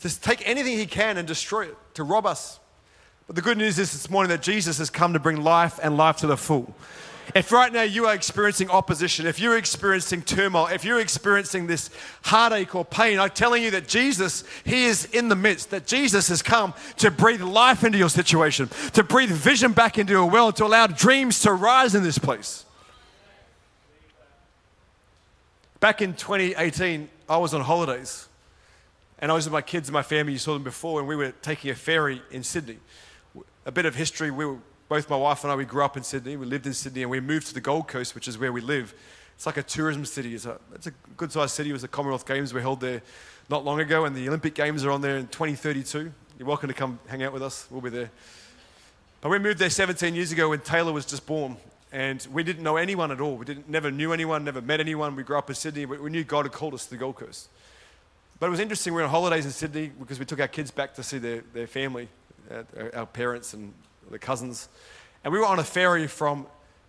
to 0.00 0.20
take 0.20 0.46
anything 0.46 0.76
he 0.76 0.86
can 0.86 1.16
and 1.16 1.26
destroy 1.26 1.66
it, 1.66 1.76
to 1.94 2.04
rob 2.04 2.26
us. 2.26 2.58
But 3.28 3.36
the 3.36 3.42
good 3.42 3.58
news 3.58 3.78
is 3.78 3.92
this 3.92 4.08
morning 4.08 4.30
that 4.30 4.40
Jesus 4.40 4.78
has 4.78 4.88
come 4.88 5.12
to 5.12 5.18
bring 5.18 5.44
life 5.44 5.78
and 5.82 5.98
life 5.98 6.16
to 6.16 6.26
the 6.26 6.36
full. 6.36 6.74
If 7.34 7.52
right 7.52 7.70
now 7.70 7.82
you 7.82 8.06
are 8.06 8.14
experiencing 8.14 8.70
opposition, 8.70 9.26
if 9.26 9.38
you're 9.38 9.58
experiencing 9.58 10.22
turmoil, 10.22 10.66
if 10.68 10.82
you're 10.82 10.98
experiencing 10.98 11.66
this 11.66 11.90
heartache 12.22 12.74
or 12.74 12.86
pain, 12.86 13.18
I'm 13.18 13.28
telling 13.28 13.62
you 13.62 13.70
that 13.72 13.86
Jesus, 13.86 14.44
He 14.64 14.86
is 14.86 15.04
in 15.04 15.28
the 15.28 15.36
midst, 15.36 15.68
that 15.70 15.86
Jesus 15.86 16.28
has 16.28 16.40
come 16.40 16.72
to 16.96 17.10
breathe 17.10 17.42
life 17.42 17.84
into 17.84 17.98
your 17.98 18.08
situation, 18.08 18.70
to 18.94 19.04
breathe 19.04 19.30
vision 19.30 19.72
back 19.72 19.98
into 19.98 20.14
your 20.14 20.24
world, 20.24 20.56
to 20.56 20.64
allow 20.64 20.86
dreams 20.86 21.40
to 21.40 21.52
rise 21.52 21.94
in 21.94 22.02
this 22.02 22.16
place. 22.16 22.64
Back 25.80 26.00
in 26.00 26.14
2018, 26.14 27.10
I 27.28 27.36
was 27.36 27.52
on 27.52 27.60
holidays 27.60 28.26
and 29.18 29.30
I 29.30 29.34
was 29.34 29.44
with 29.44 29.52
my 29.52 29.60
kids 29.60 29.88
and 29.88 29.92
my 29.92 30.02
family. 30.02 30.32
You 30.32 30.38
saw 30.38 30.54
them 30.54 30.64
before, 30.64 31.00
and 31.00 31.06
we 31.06 31.14
were 31.14 31.32
taking 31.42 31.70
a 31.70 31.74
ferry 31.74 32.22
in 32.30 32.42
Sydney. 32.42 32.78
A 33.66 33.72
bit 33.72 33.86
of 33.86 33.94
history 33.94 34.30
we 34.30 34.46
were 34.46 34.58
both 34.88 35.10
my 35.10 35.16
wife 35.16 35.44
and 35.44 35.52
I, 35.52 35.56
we 35.56 35.64
grew 35.64 35.84
up 35.84 35.96
in 35.96 36.02
Sydney. 36.02 36.36
We 36.36 36.46
lived 36.46 36.66
in 36.66 36.72
Sydney 36.72 37.02
and 37.02 37.10
we 37.10 37.20
moved 37.20 37.48
to 37.48 37.54
the 37.54 37.60
Gold 37.60 37.88
Coast, 37.88 38.14
which 38.14 38.26
is 38.26 38.38
where 38.38 38.52
we 38.52 38.60
live. 38.60 38.94
It's 39.36 39.46
like 39.46 39.58
a 39.58 39.62
tourism 39.62 40.04
city. 40.04 40.34
It's 40.34 40.46
a, 40.46 40.58
it's 40.74 40.86
a 40.86 40.92
good 41.16 41.30
sized 41.30 41.54
city. 41.54 41.70
It 41.70 41.74
was 41.74 41.82
the 41.82 41.88
Commonwealth 41.88 42.26
Games 42.26 42.52
were 42.52 42.60
held 42.60 42.80
there 42.80 43.02
not 43.48 43.64
long 43.64 43.80
ago, 43.80 44.04
and 44.04 44.16
the 44.16 44.26
Olympic 44.28 44.54
Games 44.54 44.84
are 44.84 44.90
on 44.90 45.00
there 45.00 45.16
in 45.16 45.26
2032. 45.28 46.12
You're 46.38 46.48
welcome 46.48 46.68
to 46.68 46.74
come 46.74 46.98
hang 47.06 47.22
out 47.22 47.32
with 47.32 47.42
us. 47.42 47.66
We'll 47.70 47.80
be 47.80 47.90
there. 47.90 48.10
But 49.20 49.30
we 49.30 49.38
moved 49.38 49.58
there 49.58 49.70
17 49.70 50.14
years 50.14 50.32
ago 50.32 50.48
when 50.50 50.60
Taylor 50.60 50.92
was 50.92 51.04
just 51.04 51.26
born, 51.26 51.56
and 51.92 52.26
we 52.32 52.42
didn't 52.42 52.62
know 52.62 52.76
anyone 52.76 53.10
at 53.10 53.20
all. 53.20 53.36
We 53.36 53.44
didn't, 53.44 53.68
never 53.68 53.90
knew 53.90 54.12
anyone, 54.12 54.44
never 54.44 54.60
met 54.60 54.80
anyone. 54.80 55.16
We 55.16 55.22
grew 55.22 55.38
up 55.38 55.48
in 55.48 55.54
Sydney, 55.54 55.84
but 55.84 56.00
we 56.00 56.10
knew 56.10 56.24
God 56.24 56.44
had 56.44 56.52
called 56.52 56.74
us 56.74 56.84
to 56.84 56.90
the 56.90 56.96
Gold 56.96 57.16
Coast. 57.16 57.48
But 58.40 58.46
it 58.46 58.50
was 58.50 58.60
interesting. 58.60 58.92
We 58.92 59.02
were 59.02 59.04
on 59.04 59.10
holidays 59.10 59.44
in 59.44 59.50
Sydney 59.50 59.90
because 59.98 60.18
we 60.18 60.24
took 60.24 60.40
our 60.40 60.48
kids 60.48 60.70
back 60.70 60.94
to 60.94 61.02
see 61.02 61.18
their, 61.18 61.42
their 61.52 61.66
family, 61.66 62.08
our 62.94 63.06
parents 63.06 63.54
and 63.54 63.72
the 64.10 64.18
cousins. 64.18 64.68
And 65.24 65.32
we 65.32 65.38
were 65.38 65.46
on 65.46 65.58
a 65.58 65.64
ferry 65.64 66.06
from 66.06 66.46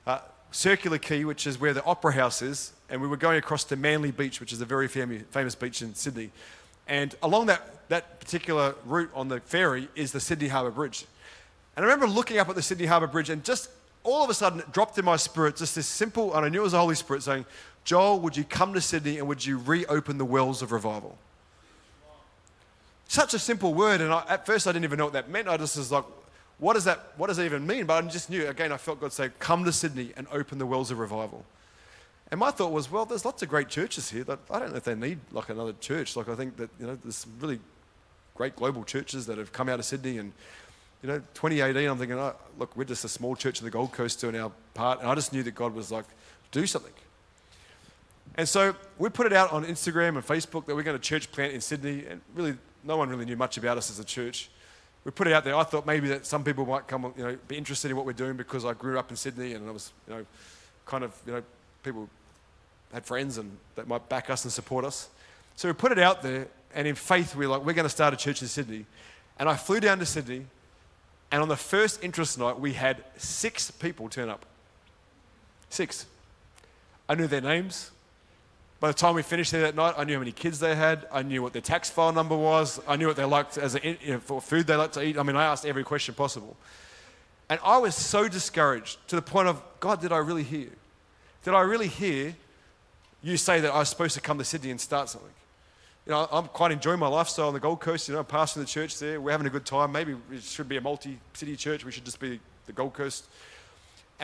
uh, 0.07 0.19
Circular 0.51 0.97
Quay, 0.97 1.25
which 1.25 1.45
is 1.45 1.59
where 1.59 1.73
the 1.73 1.83
Opera 1.83 2.13
House 2.13 2.41
is, 2.41 2.73
and 2.89 3.01
we 3.01 3.07
were 3.07 3.17
going 3.17 3.37
across 3.37 3.63
to 3.65 3.75
Manly 3.75 4.11
Beach, 4.11 4.39
which 4.39 4.53
is 4.53 4.61
a 4.61 4.65
very 4.65 4.87
fam- 4.87 5.25
famous 5.31 5.55
beach 5.55 5.81
in 5.81 5.93
Sydney. 5.93 6.31
And 6.87 7.15
along 7.21 7.47
that, 7.47 7.89
that 7.89 8.19
particular 8.19 8.75
route 8.85 9.11
on 9.13 9.27
the 9.27 9.39
ferry 9.41 9.87
is 9.95 10.11
the 10.11 10.19
Sydney 10.19 10.47
Harbour 10.47 10.71
Bridge. 10.71 11.05
And 11.75 11.85
I 11.85 11.87
remember 11.87 12.07
looking 12.07 12.39
up 12.39 12.49
at 12.49 12.55
the 12.55 12.61
Sydney 12.61 12.87
Harbour 12.87 13.07
Bridge, 13.07 13.29
and 13.29 13.43
just 13.43 13.69
all 14.03 14.23
of 14.23 14.29
a 14.29 14.33
sudden 14.33 14.59
it 14.59 14.71
dropped 14.71 14.97
in 14.97 15.05
my 15.05 15.17
spirit 15.17 15.55
just 15.55 15.75
this 15.75 15.87
simple, 15.87 16.35
and 16.35 16.45
I 16.45 16.49
knew 16.49 16.59
it 16.59 16.63
was 16.63 16.71
the 16.71 16.79
Holy 16.79 16.95
Spirit 16.95 17.23
saying, 17.23 17.45
Joel, 17.83 18.19
would 18.21 18.35
you 18.35 18.43
come 18.43 18.73
to 18.73 18.81
Sydney 18.81 19.17
and 19.17 19.27
would 19.27 19.45
you 19.45 19.57
reopen 19.57 20.17
the 20.17 20.25
wells 20.25 20.61
of 20.61 20.71
revival? 20.71 21.17
Such 23.09 23.33
a 23.33 23.39
simple 23.39 23.73
word, 23.73 24.01
and 24.01 24.13
I, 24.13 24.23
at 24.29 24.45
first 24.45 24.67
I 24.67 24.71
didn't 24.71 24.85
even 24.85 24.99
know 24.99 25.05
what 25.05 25.13
that 25.13 25.31
meant. 25.31 25.47
I 25.47 25.57
just 25.57 25.75
was 25.75 25.91
like, 25.91 26.05
what 26.59 26.73
does 26.73 26.83
that, 26.83 27.13
what 27.17 27.25
does 27.25 27.37
that 27.37 27.45
even 27.45 27.65
mean? 27.65 27.85
But 27.85 28.03
I 28.03 28.07
just 28.07 28.29
knew, 28.29 28.47
again, 28.47 28.71
I 28.71 28.77
felt 28.77 29.01
God 29.01 29.11
say, 29.11 29.31
come 29.39 29.65
to 29.65 29.71
Sydney 29.71 30.11
and 30.15 30.27
open 30.31 30.59
the 30.59 30.65
wells 30.67 30.91
of 30.91 30.99
revival. 30.99 31.43
And 32.29 32.39
my 32.39 32.51
thought 32.51 32.71
was, 32.71 32.91
well, 32.91 33.05
there's 33.05 33.25
lots 33.25 33.41
of 33.41 33.49
great 33.49 33.67
churches 33.67 34.11
here. 34.11 34.23
That 34.25 34.37
I 34.51 34.59
don't 34.59 34.69
know 34.69 34.77
if 34.77 34.83
they 34.83 34.93
need 34.93 35.17
like 35.31 35.49
another 35.49 35.73
church. 35.79 36.15
Like 36.15 36.29
I 36.29 36.35
think 36.35 36.57
that, 36.57 36.69
you 36.79 36.85
know, 36.85 36.99
there's 37.03 37.25
really 37.39 37.59
great 38.35 38.55
global 38.55 38.83
churches 38.83 39.25
that 39.25 39.39
have 39.39 39.51
come 39.51 39.69
out 39.69 39.79
of 39.79 39.85
Sydney 39.85 40.19
and, 40.19 40.31
you 41.01 41.09
know, 41.09 41.17
2018, 41.33 41.89
I'm 41.89 41.97
thinking, 41.97 42.19
oh, 42.19 42.35
look, 42.59 42.77
we're 42.77 42.83
just 42.83 43.05
a 43.05 43.09
small 43.09 43.35
church 43.35 43.59
in 43.59 43.65
the 43.65 43.71
Gold 43.71 43.91
Coast 43.91 44.21
doing 44.21 44.35
our 44.35 44.51
part. 44.75 44.99
And 44.99 45.09
I 45.09 45.15
just 45.15 45.33
knew 45.33 45.41
that 45.41 45.55
God 45.55 45.73
was 45.73 45.91
like, 45.91 46.05
do 46.51 46.67
something. 46.67 46.93
And 48.35 48.47
so 48.47 48.75
we 48.99 49.09
put 49.09 49.25
it 49.25 49.33
out 49.33 49.51
on 49.51 49.65
Instagram 49.65 50.09
and 50.09 50.25
Facebook 50.25 50.67
that 50.67 50.75
we're 50.75 50.83
going 50.83 50.97
to 50.97 51.03
church 51.03 51.31
plant 51.31 51.53
in 51.53 51.61
Sydney. 51.61 52.05
And 52.07 52.21
really, 52.35 52.55
no 52.83 52.97
one 52.97 53.09
really 53.09 53.25
knew 53.25 53.37
much 53.37 53.57
about 53.57 53.77
us 53.77 53.89
as 53.89 53.99
a 53.99 54.05
church 54.05 54.49
we 55.03 55.11
put 55.11 55.27
it 55.27 55.33
out 55.33 55.43
there. 55.43 55.55
I 55.55 55.63
thought 55.63 55.85
maybe 55.85 56.09
that 56.09 56.25
some 56.25 56.43
people 56.43 56.65
might 56.65 56.87
come, 56.87 57.13
you 57.17 57.23
know, 57.23 57.37
be 57.47 57.57
interested 57.57 57.89
in 57.89 57.97
what 57.97 58.05
we're 58.05 58.13
doing 58.13 58.35
because 58.35 58.65
I 58.65 58.73
grew 58.73 58.99
up 58.99 59.09
in 59.09 59.15
Sydney 59.15 59.53
and 59.53 59.67
I 59.67 59.71
was, 59.71 59.91
you 60.07 60.13
know, 60.13 60.25
kind 60.85 61.03
of, 61.03 61.15
you 61.25 61.33
know, 61.33 61.43
people 61.83 62.09
had 62.93 63.05
friends 63.05 63.37
and 63.37 63.55
that 63.75 63.87
might 63.87 64.07
back 64.09 64.29
us 64.29 64.43
and 64.43 64.51
support 64.51 64.83
us. 64.83 65.09
So 65.55 65.67
we 65.67 65.73
put 65.73 65.91
it 65.91 65.99
out 65.99 66.21
there, 66.21 66.47
and 66.73 66.87
in 66.87 66.95
faith, 66.95 67.35
we 67.35 67.45
are 67.45 67.49
like, 67.49 67.65
we're 67.65 67.73
going 67.73 67.83
to 67.83 67.89
start 67.89 68.13
a 68.13 68.17
church 68.17 68.41
in 68.41 68.47
Sydney. 68.47 68.85
And 69.37 69.49
I 69.49 69.55
flew 69.55 69.79
down 69.79 69.99
to 69.99 70.05
Sydney, 70.05 70.45
and 71.31 71.41
on 71.41 71.49
the 71.49 71.57
first 71.57 72.03
interest 72.03 72.39
night, 72.39 72.59
we 72.59 72.73
had 72.73 73.03
six 73.17 73.69
people 73.69 74.07
turn 74.09 74.29
up. 74.29 74.45
Six. 75.69 76.05
I 77.09 77.15
knew 77.15 77.27
their 77.27 77.41
names. 77.41 77.91
By 78.79 78.87
the 78.87 78.93
time 78.93 79.15
we 79.15 79.23
finished 79.23 79.51
there 79.51 79.61
that 79.63 79.75
night, 79.75 79.95
I 79.97 80.05
knew 80.05 80.13
how 80.13 80.19
many 80.19 80.31
kids 80.31 80.59
they 80.59 80.73
had. 80.73 81.05
I 81.11 81.21
knew 81.21 81.41
what 81.41 81.51
their 81.51 81.61
tax 81.61 81.89
file 81.89 82.13
number 82.13 82.37
was. 82.37 82.79
I 82.87 82.95
knew 82.95 83.07
what 83.07 83.17
they 83.17 83.25
liked 83.25 83.57
as 83.57 83.75
a, 83.75 83.85
you 83.85 84.13
know, 84.13 84.19
for 84.19 84.41
food 84.41 84.67
they 84.67 84.75
liked 84.75 84.93
to 84.93 85.03
eat. 85.03 85.17
I 85.17 85.23
mean, 85.23 85.35
I 85.35 85.45
asked 85.45 85.65
every 85.65 85.83
question 85.83 86.15
possible. 86.15 86.55
And 87.49 87.59
I 87.63 87.77
was 87.77 87.95
so 87.95 88.29
discouraged 88.29 89.05
to 89.09 89.17
the 89.17 89.21
point 89.21 89.49
of, 89.49 89.61
God, 89.79 89.99
did 89.99 90.13
I 90.13 90.17
really 90.17 90.43
hear? 90.43 90.69
Did 91.43 91.53
I 91.55 91.61
really 91.61 91.87
hear 91.87 92.35
you 93.21 93.35
say 93.35 93.59
that 93.59 93.73
I 93.73 93.79
was 93.79 93.89
supposed 93.89 94.13
to 94.15 94.21
come 94.21 94.37
to 94.37 94.45
Sydney 94.45 94.71
and 94.71 94.79
start 94.79 95.09
something? 95.09 95.31
You 96.05 96.13
know, 96.13 96.29
I'm 96.31 96.47
quite 96.47 96.71
enjoying 96.71 96.99
my 96.99 97.07
lifestyle 97.07 97.47
on 97.47 97.53
the 97.53 97.59
Gold 97.59 97.81
Coast. 97.81 98.07
You 98.07 98.13
know, 98.13 98.21
I'm 98.21 98.25
pastoring 98.25 98.61
the 98.61 98.65
church 98.65 98.97
there. 98.97 99.19
We're 99.19 99.31
having 99.31 99.47
a 99.47 99.49
good 99.49 99.65
time. 99.65 99.91
Maybe 99.91 100.15
it 100.31 100.43
should 100.43 100.69
be 100.69 100.77
a 100.77 100.81
multi 100.81 101.19
city 101.33 101.55
church. 101.55 101.83
We 101.83 101.91
should 101.91 102.05
just 102.05 102.19
be 102.19 102.39
the 102.65 102.71
Gold 102.71 102.93
Coast. 102.93 103.25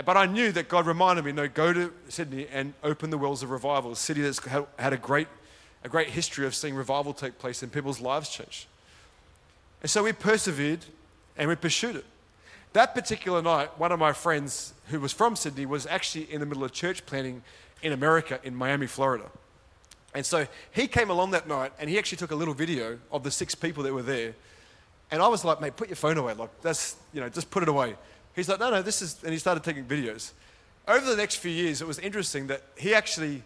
But 0.03 0.17
I 0.17 0.25
knew 0.25 0.51
that 0.51 0.67
God 0.67 0.85
reminded 0.85 1.23
me, 1.23 1.31
no, 1.31 1.47
go 1.47 1.71
to 1.71 1.93
Sydney 2.09 2.47
and 2.51 2.73
open 2.83 3.11
the 3.11 3.17
wells 3.17 3.43
of 3.43 3.49
revival, 3.49 3.91
a 3.91 3.95
city 3.95 4.21
that's 4.21 4.39
had 4.77 4.91
a 4.91 4.97
great, 4.97 5.27
a 5.83 5.89
great 5.89 6.09
history 6.09 6.45
of 6.45 6.53
seeing 6.53 6.75
revival 6.75 7.13
take 7.13 7.39
place 7.39 7.63
and 7.63 7.71
people's 7.71 8.01
lives 8.01 8.29
change. 8.29 8.67
And 9.81 9.89
so 9.89 10.03
we 10.03 10.11
persevered 10.11 10.85
and 11.37 11.47
we 11.47 11.55
pursued 11.55 11.95
it. 11.95 12.05
That 12.73 12.93
particular 12.93 13.41
night, 13.41 13.79
one 13.79 13.93
of 13.93 13.99
my 13.99 14.11
friends 14.11 14.73
who 14.87 14.99
was 14.99 15.13
from 15.13 15.37
Sydney 15.37 15.65
was 15.65 15.87
actually 15.87 16.31
in 16.31 16.41
the 16.41 16.45
middle 16.45 16.65
of 16.65 16.73
church 16.73 17.05
planting 17.05 17.41
in 17.81 17.93
America, 17.93 18.39
in 18.43 18.53
Miami, 18.53 18.87
Florida. 18.87 19.25
And 20.13 20.25
so 20.25 20.45
he 20.71 20.87
came 20.87 21.09
along 21.09 21.31
that 21.31 21.47
night 21.47 21.71
and 21.79 21.89
he 21.89 21.97
actually 21.97 22.17
took 22.17 22.31
a 22.31 22.35
little 22.35 22.53
video 22.53 22.99
of 23.11 23.23
the 23.23 23.31
six 23.31 23.55
people 23.55 23.83
that 23.83 23.93
were 23.93 24.01
there. 24.01 24.33
And 25.11 25.21
I 25.21 25.27
was 25.29 25.45
like, 25.45 25.61
mate, 25.61 25.77
put 25.77 25.87
your 25.87 25.95
phone 25.95 26.17
away. 26.17 26.33
Like, 26.33 26.49
that's, 26.61 26.97
you 27.13 27.21
know, 27.21 27.29
just 27.29 27.49
put 27.49 27.63
it 27.63 27.69
away. 27.69 27.95
He's 28.35 28.49
like, 28.49 28.59
no, 28.59 28.69
no, 28.69 28.81
this 28.81 29.01
is, 29.01 29.23
and 29.23 29.31
he 29.31 29.39
started 29.39 29.63
taking 29.63 29.85
videos. 29.85 30.31
Over 30.87 31.05
the 31.05 31.15
next 31.15 31.37
few 31.37 31.51
years, 31.51 31.81
it 31.81 31.87
was 31.87 31.99
interesting 31.99 32.47
that 32.47 32.61
he 32.77 32.93
actually, 32.93 33.43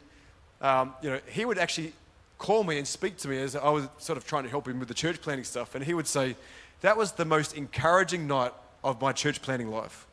um, 0.61 0.93
you 1.01 1.09
know, 1.09 1.19
he 1.29 1.45
would 1.45 1.57
actually 1.57 1.93
call 2.37 2.63
me 2.63 2.77
and 2.77 2.87
speak 2.87 3.17
to 3.17 3.27
me 3.27 3.37
as 3.37 3.55
I 3.55 3.69
was 3.69 3.87
sort 3.97 4.17
of 4.17 4.25
trying 4.25 4.43
to 4.43 4.49
help 4.49 4.67
him 4.67 4.79
with 4.79 4.87
the 4.87 4.93
church 4.93 5.21
planting 5.21 5.45
stuff. 5.45 5.75
And 5.75 5.83
he 5.83 5.93
would 5.93 6.07
say, 6.07 6.35
that 6.81 6.97
was 6.97 7.11
the 7.11 7.25
most 7.25 7.55
encouraging 7.55 8.27
night 8.27 8.53
of 8.83 9.01
my 9.01 9.11
church 9.11 9.41
planting 9.41 9.69
life. 9.69 10.07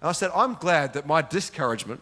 And 0.00 0.08
I 0.08 0.12
said, 0.12 0.30
I'm 0.34 0.54
glad 0.54 0.94
that 0.94 1.06
my 1.06 1.22
discouragement 1.22 2.00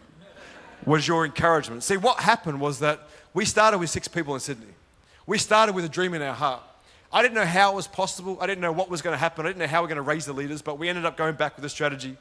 was 0.87 1.07
your 1.07 1.25
encouragement. 1.25 1.83
See, 1.83 1.97
what 1.97 2.21
happened 2.21 2.61
was 2.61 2.79
that 2.79 3.09
we 3.35 3.45
started 3.45 3.79
with 3.79 3.91
six 3.91 4.09
people 4.09 4.35
in 4.35 4.41
Sydney. 4.41 4.73
We 5.27 5.39
started 5.39 5.75
with 5.75 5.85
a 5.85 5.89
dream 5.89 6.15
in 6.15 6.23
our 6.23 6.35
heart. 6.35 6.63
I 7.12 7.23
didn't 7.23 7.35
know 7.35 7.44
how 7.44 7.73
it 7.73 7.75
was 7.75 7.88
possible. 7.88 8.38
I 8.40 8.46
didn't 8.46 8.61
know 8.61 8.70
what 8.70 8.88
was 8.88 9.03
going 9.03 9.14
to 9.14 9.18
happen. 9.18 9.44
I 9.44 9.49
didn't 9.49 9.59
know 9.59 9.66
how 9.66 9.81
we 9.83 9.87
are 9.87 9.88
going 9.88 9.96
to 9.96 10.03
raise 10.03 10.27
the 10.27 10.33
leaders, 10.33 10.62
but 10.62 10.79
we 10.79 10.88
ended 10.88 11.05
up 11.05 11.16
going 11.16 11.35
back 11.35 11.57
with 11.57 11.64
a 11.64 11.68
strategy. 11.68 12.16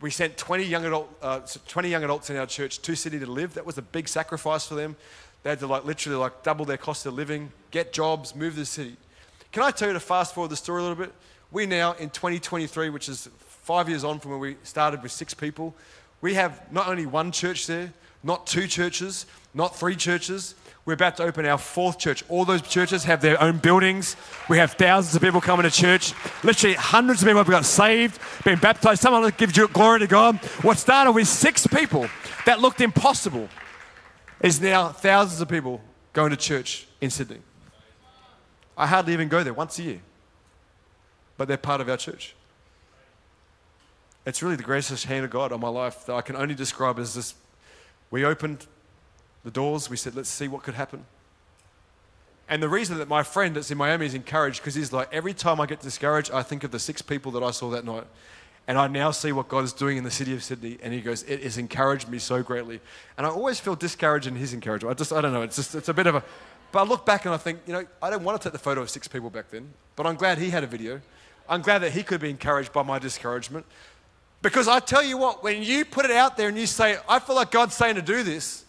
We 0.00 0.10
sent 0.10 0.36
20 0.36 0.62
young, 0.62 0.84
adult, 0.84 1.12
uh, 1.20 1.40
20 1.66 1.88
young 1.88 2.04
adults 2.04 2.30
in 2.30 2.36
our 2.36 2.46
church 2.46 2.80
to 2.82 2.94
Sydney 2.94 3.18
to 3.18 3.26
live. 3.26 3.54
That 3.54 3.66
was 3.66 3.78
a 3.78 3.82
big 3.82 4.06
sacrifice 4.06 4.64
for 4.64 4.76
them. 4.76 4.94
They 5.42 5.50
had 5.50 5.58
to 5.58 5.66
like 5.66 5.84
literally 5.84 6.18
like 6.18 6.44
double 6.44 6.64
their 6.64 6.76
cost 6.76 7.04
of 7.06 7.14
living, 7.14 7.50
get 7.72 7.92
jobs, 7.92 8.36
move 8.36 8.54
to 8.54 8.60
the 8.60 8.66
city. 8.66 8.96
Can 9.50 9.64
I 9.64 9.72
tell 9.72 9.88
you 9.88 9.94
to 9.94 10.00
fast 10.00 10.34
forward 10.34 10.50
the 10.50 10.56
story 10.56 10.80
a 10.80 10.82
little 10.82 10.96
bit? 10.96 11.12
We 11.50 11.66
now 11.66 11.92
in 11.94 12.10
2023, 12.10 12.90
which 12.90 13.08
is 13.08 13.28
five 13.38 13.88
years 13.88 14.04
on 14.04 14.20
from 14.20 14.32
when 14.32 14.40
we 14.40 14.56
started 14.62 15.02
with 15.02 15.10
six 15.10 15.34
people, 15.34 15.74
we 16.20 16.34
have 16.34 16.72
not 16.72 16.86
only 16.86 17.06
one 17.06 17.32
church 17.32 17.66
there, 17.66 17.92
not 18.22 18.46
two 18.46 18.68
churches, 18.68 19.26
not 19.54 19.76
three 19.76 19.96
churches, 19.96 20.54
we're 20.88 20.94
about 20.94 21.18
to 21.18 21.22
open 21.22 21.44
our 21.44 21.58
fourth 21.58 21.98
church. 21.98 22.24
All 22.30 22.46
those 22.46 22.62
churches 22.62 23.04
have 23.04 23.20
their 23.20 23.38
own 23.42 23.58
buildings. 23.58 24.16
We 24.48 24.56
have 24.56 24.72
thousands 24.72 25.14
of 25.14 25.20
people 25.20 25.38
coming 25.38 25.64
to 25.64 25.70
church. 25.70 26.14
Literally, 26.42 26.76
hundreds 26.76 27.20
of 27.20 27.26
people 27.26 27.40
have 27.40 27.46
got 27.46 27.66
saved, 27.66 28.18
been 28.42 28.58
baptized. 28.58 29.02
Someone 29.02 29.30
gives 29.36 29.54
you 29.54 29.68
glory 29.68 29.98
to 29.98 30.06
God. 30.06 30.36
What 30.62 30.78
started 30.78 31.12
with 31.12 31.28
six 31.28 31.66
people 31.66 32.08
that 32.46 32.60
looked 32.60 32.80
impossible 32.80 33.50
is 34.40 34.62
now 34.62 34.88
thousands 34.88 35.42
of 35.42 35.50
people 35.50 35.82
going 36.14 36.30
to 36.30 36.38
church 36.38 36.86
in 37.02 37.10
Sydney. 37.10 37.40
I 38.74 38.86
hardly 38.86 39.12
even 39.12 39.28
go 39.28 39.44
there 39.44 39.52
once 39.52 39.78
a 39.78 39.82
year, 39.82 40.00
but 41.36 41.48
they're 41.48 41.58
part 41.58 41.82
of 41.82 41.90
our 41.90 41.98
church. 41.98 42.34
It's 44.24 44.42
really 44.42 44.56
the 44.56 44.62
greatest 44.62 45.04
hand 45.04 45.26
of 45.26 45.30
God 45.30 45.52
on 45.52 45.60
my 45.60 45.68
life 45.68 46.06
that 46.06 46.14
I 46.14 46.22
can 46.22 46.34
only 46.34 46.54
describe 46.54 46.98
as 46.98 47.14
this. 47.14 47.34
We 48.10 48.24
opened 48.24 48.66
the 49.44 49.50
doors. 49.50 49.88
We 49.88 49.96
said, 49.96 50.14
let's 50.14 50.28
see 50.28 50.48
what 50.48 50.62
could 50.62 50.74
happen. 50.74 51.04
And 52.48 52.62
the 52.62 52.68
reason 52.68 52.98
that 52.98 53.08
my 53.08 53.22
friend 53.22 53.54
that's 53.54 53.70
in 53.70 53.78
Miami 53.78 54.06
is 54.06 54.14
encouraged 54.14 54.60
because 54.60 54.74
he's 54.74 54.92
like, 54.92 55.12
every 55.12 55.34
time 55.34 55.60
I 55.60 55.66
get 55.66 55.80
discouraged, 55.80 56.32
I 56.32 56.42
think 56.42 56.64
of 56.64 56.70
the 56.70 56.78
six 56.78 57.02
people 57.02 57.32
that 57.32 57.42
I 57.42 57.50
saw 57.50 57.70
that 57.70 57.84
night. 57.84 58.04
And 58.66 58.78
I 58.78 58.86
now 58.86 59.10
see 59.10 59.32
what 59.32 59.48
God 59.48 59.64
is 59.64 59.72
doing 59.72 59.96
in 59.96 60.04
the 60.04 60.10
city 60.10 60.34
of 60.34 60.42
Sydney. 60.42 60.78
And 60.82 60.92
he 60.92 61.00
goes, 61.00 61.22
it 61.22 61.42
has 61.42 61.56
encouraged 61.56 62.08
me 62.08 62.18
so 62.18 62.42
greatly. 62.42 62.80
And 63.16 63.26
I 63.26 63.30
always 63.30 63.58
feel 63.60 63.74
discouraged 63.74 64.26
in 64.26 64.34
his 64.34 64.52
encouragement. 64.52 64.94
I 64.94 64.98
just, 64.98 65.12
I 65.12 65.20
don't 65.20 65.32
know. 65.32 65.42
It's 65.42 65.56
just, 65.56 65.74
it's 65.74 65.88
a 65.88 65.94
bit 65.94 66.06
of 66.06 66.16
a, 66.16 66.24
but 66.70 66.80
I 66.80 66.84
look 66.84 67.06
back 67.06 67.24
and 67.24 67.34
I 67.34 67.38
think, 67.38 67.60
you 67.66 67.72
know, 67.72 67.86
I 68.02 68.10
don't 68.10 68.22
want 68.22 68.40
to 68.40 68.46
take 68.46 68.52
the 68.52 68.58
photo 68.58 68.82
of 68.82 68.90
six 68.90 69.08
people 69.08 69.30
back 69.30 69.50
then, 69.50 69.72
but 69.96 70.06
I'm 70.06 70.16
glad 70.16 70.36
he 70.36 70.50
had 70.50 70.64
a 70.64 70.66
video. 70.66 71.00
I'm 71.48 71.62
glad 71.62 71.78
that 71.78 71.92
he 71.92 72.02
could 72.02 72.20
be 72.20 72.28
encouraged 72.28 72.72
by 72.72 72.82
my 72.82 72.98
discouragement. 72.98 73.64
Because 74.42 74.68
I 74.68 74.80
tell 74.80 75.02
you 75.02 75.16
what, 75.16 75.42
when 75.42 75.62
you 75.62 75.86
put 75.86 76.04
it 76.04 76.10
out 76.10 76.36
there 76.36 76.48
and 76.48 76.58
you 76.58 76.66
say, 76.66 76.98
I 77.08 77.18
feel 77.18 77.36
like 77.36 77.50
God's 77.50 77.74
saying 77.74 77.94
to 77.94 78.02
do 78.02 78.22
this, 78.22 78.64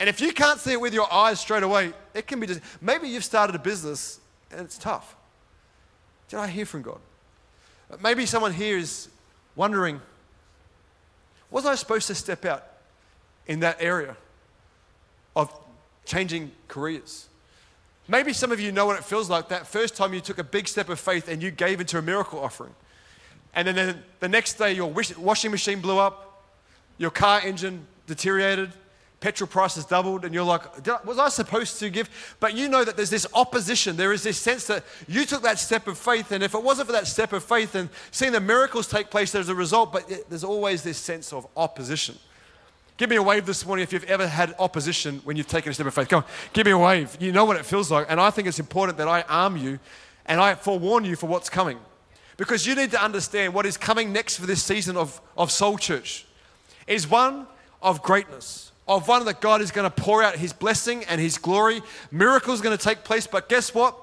and 0.00 0.08
if 0.08 0.20
you 0.20 0.32
can't 0.32 0.58
see 0.58 0.72
it 0.72 0.80
with 0.80 0.92
your 0.92 1.12
eyes 1.12 1.40
straight 1.40 1.62
away, 1.62 1.92
it 2.14 2.26
can 2.26 2.40
be 2.40 2.46
just, 2.46 2.60
maybe 2.80 3.08
you've 3.08 3.24
started 3.24 3.54
a 3.54 3.58
business 3.58 4.20
and 4.50 4.60
it's 4.60 4.78
tough. 4.78 5.16
Did 6.28 6.38
I 6.38 6.48
hear 6.48 6.66
from 6.66 6.82
God? 6.82 6.98
Maybe 8.02 8.26
someone 8.26 8.52
here 8.52 8.76
is 8.76 9.08
wondering, 9.54 10.00
was 11.50 11.66
I 11.66 11.74
supposed 11.76 12.08
to 12.08 12.14
step 12.14 12.44
out 12.44 12.64
in 13.46 13.60
that 13.60 13.76
area 13.80 14.16
of 15.36 15.52
changing 16.04 16.50
careers? 16.66 17.28
Maybe 18.08 18.32
some 18.32 18.52
of 18.52 18.60
you 18.60 18.72
know 18.72 18.86
what 18.86 18.98
it 18.98 19.04
feels 19.04 19.30
like 19.30 19.48
that 19.48 19.66
first 19.66 19.96
time 19.96 20.12
you 20.12 20.20
took 20.20 20.38
a 20.38 20.44
big 20.44 20.68
step 20.68 20.88
of 20.88 20.98
faith 20.98 21.28
and 21.28 21.42
you 21.42 21.50
gave 21.50 21.80
into 21.80 21.98
a 21.98 22.02
miracle 22.02 22.40
offering. 22.40 22.74
And 23.54 23.68
then 23.68 24.02
the 24.18 24.28
next 24.28 24.54
day, 24.54 24.72
your 24.72 24.92
washing 25.18 25.50
machine 25.52 25.80
blew 25.80 25.98
up, 25.98 26.42
your 26.98 27.10
car 27.10 27.40
engine 27.40 27.86
deteriorated, 28.06 28.72
petrol 29.24 29.48
prices 29.48 29.86
doubled, 29.86 30.26
and 30.26 30.34
you're 30.34 30.44
like, 30.44 30.86
was 31.06 31.18
I 31.18 31.30
supposed 31.30 31.78
to 31.78 31.88
give? 31.88 32.10
But 32.40 32.54
you 32.54 32.68
know 32.68 32.84
that 32.84 32.94
there's 32.94 33.08
this 33.08 33.26
opposition. 33.32 33.96
There 33.96 34.12
is 34.12 34.22
this 34.22 34.36
sense 34.36 34.66
that 34.66 34.84
you 35.08 35.24
took 35.24 35.40
that 35.44 35.58
step 35.58 35.88
of 35.88 35.96
faith, 35.96 36.30
and 36.30 36.44
if 36.44 36.52
it 36.52 36.62
wasn't 36.62 36.88
for 36.88 36.92
that 36.92 37.06
step 37.06 37.32
of 37.32 37.42
faith 37.42 37.74
and 37.74 37.88
seeing 38.10 38.32
the 38.32 38.40
miracles 38.40 38.86
take 38.86 39.08
place 39.08 39.34
as 39.34 39.48
a 39.48 39.54
result, 39.54 39.94
but 39.94 40.06
there's 40.28 40.44
always 40.44 40.82
this 40.82 40.98
sense 40.98 41.32
of 41.32 41.46
opposition. 41.56 42.18
Give 42.98 43.08
me 43.08 43.16
a 43.16 43.22
wave 43.22 43.46
this 43.46 43.64
morning 43.64 43.82
if 43.82 43.94
you've 43.94 44.04
ever 44.04 44.28
had 44.28 44.54
opposition 44.58 45.22
when 45.24 45.38
you've 45.38 45.48
taken 45.48 45.70
a 45.70 45.74
step 45.74 45.86
of 45.86 45.94
faith. 45.94 46.10
Come 46.10 46.22
on, 46.22 46.28
give 46.52 46.66
me 46.66 46.72
a 46.72 46.78
wave. 46.78 47.16
You 47.18 47.32
know 47.32 47.46
what 47.46 47.56
it 47.56 47.64
feels 47.64 47.90
like. 47.90 48.06
And 48.10 48.20
I 48.20 48.28
think 48.28 48.46
it's 48.46 48.60
important 48.60 48.98
that 48.98 49.08
I 49.08 49.22
arm 49.22 49.56
you 49.56 49.78
and 50.26 50.38
I 50.38 50.54
forewarn 50.54 51.06
you 51.06 51.16
for 51.16 51.28
what's 51.28 51.48
coming. 51.48 51.78
Because 52.36 52.66
you 52.66 52.74
need 52.74 52.90
to 52.90 53.02
understand 53.02 53.54
what 53.54 53.64
is 53.64 53.78
coming 53.78 54.12
next 54.12 54.36
for 54.36 54.44
this 54.44 54.62
season 54.62 54.98
of, 54.98 55.18
of 55.34 55.50
Soul 55.50 55.78
Church 55.78 56.26
is 56.86 57.08
one 57.08 57.46
of 57.80 58.02
greatness, 58.02 58.63
of 58.86 59.08
one 59.08 59.24
that 59.24 59.40
God 59.40 59.60
is 59.60 59.70
going 59.70 59.90
to 59.90 60.02
pour 60.02 60.22
out 60.22 60.36
His 60.36 60.52
blessing 60.52 61.04
and 61.04 61.20
His 61.20 61.38
glory. 61.38 61.82
Miracles 62.10 62.60
are 62.60 62.64
going 62.64 62.76
to 62.76 62.82
take 62.82 63.04
place, 63.04 63.26
but 63.26 63.48
guess 63.48 63.74
what? 63.74 63.96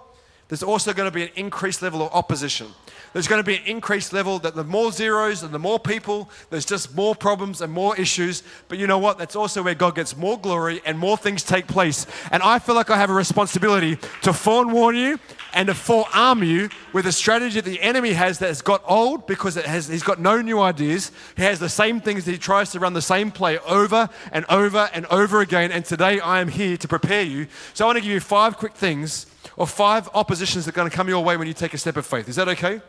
There's 0.47 0.63
also 0.63 0.91
going 0.93 1.09
to 1.09 1.13
be 1.13 1.23
an 1.23 1.29
increased 1.35 1.81
level 1.81 2.01
of 2.01 2.13
opposition. 2.13 2.67
There's 3.13 3.27
going 3.27 3.39
to 3.39 3.45
be 3.45 3.57
an 3.57 3.65
increased 3.65 4.13
level 4.13 4.39
that 4.39 4.55
the 4.55 4.63
more 4.63 4.91
zeros 4.91 5.43
and 5.43 5.53
the 5.53 5.59
more 5.59 5.79
people, 5.79 6.29
there's 6.49 6.65
just 6.65 6.95
more 6.95 7.13
problems 7.13 7.59
and 7.59 7.71
more 7.71 7.95
issues. 7.97 8.41
But 8.69 8.77
you 8.77 8.87
know 8.87 8.99
what? 8.99 9.17
That's 9.17 9.35
also 9.35 9.61
where 9.61 9.75
God 9.75 9.95
gets 9.95 10.15
more 10.15 10.39
glory 10.39 10.81
and 10.85 10.97
more 10.97 11.17
things 11.17 11.43
take 11.43 11.67
place. 11.67 12.07
And 12.31 12.41
I 12.41 12.59
feel 12.59 12.73
like 12.73 12.89
I 12.89 12.97
have 12.97 13.09
a 13.09 13.13
responsibility 13.13 13.97
to 14.21 14.31
forewarn 14.31 14.95
you 14.95 15.19
and 15.53 15.67
to 15.67 15.73
forearm 15.73 16.41
you 16.43 16.69
with 16.93 17.05
a 17.05 17.11
strategy 17.11 17.59
that 17.59 17.69
the 17.69 17.81
enemy 17.81 18.13
has 18.13 18.39
that 18.39 18.47
has 18.47 18.61
got 18.61 18.81
old 18.87 19.27
because 19.27 19.57
it 19.57 19.65
has, 19.65 19.89
he's 19.89 20.03
got 20.03 20.19
no 20.21 20.41
new 20.41 20.61
ideas. 20.61 21.11
He 21.35 21.43
has 21.43 21.59
the 21.59 21.67
same 21.67 21.99
things 21.99 22.23
that 22.23 22.31
he 22.31 22.37
tries 22.37 22.71
to 22.71 22.79
run 22.79 22.93
the 22.93 23.01
same 23.01 23.29
play 23.29 23.59
over 23.59 24.09
and 24.31 24.45
over 24.47 24.89
and 24.93 25.05
over 25.07 25.41
again. 25.41 25.73
And 25.73 25.83
today 25.83 26.21
I 26.21 26.39
am 26.39 26.47
here 26.47 26.77
to 26.77 26.87
prepare 26.87 27.23
you. 27.23 27.47
So 27.73 27.83
I 27.83 27.87
want 27.87 27.97
to 27.97 28.01
give 28.01 28.11
you 28.11 28.21
five 28.21 28.55
quick 28.55 28.73
things 28.73 29.25
or 29.57 29.67
five 29.67 30.07
oppositions 30.13 30.63
that 30.63 30.73
are 30.73 30.77
going 30.77 30.89
to 30.89 30.95
come 30.95 31.09
your 31.09 31.23
way 31.23 31.35
when 31.35 31.47
you 31.47 31.53
take 31.53 31.73
a 31.73 31.77
step 31.77 31.97
of 31.97 32.05
faith. 32.05 32.29
Is 32.29 32.37
that 32.37 32.47
okay? 32.47 32.79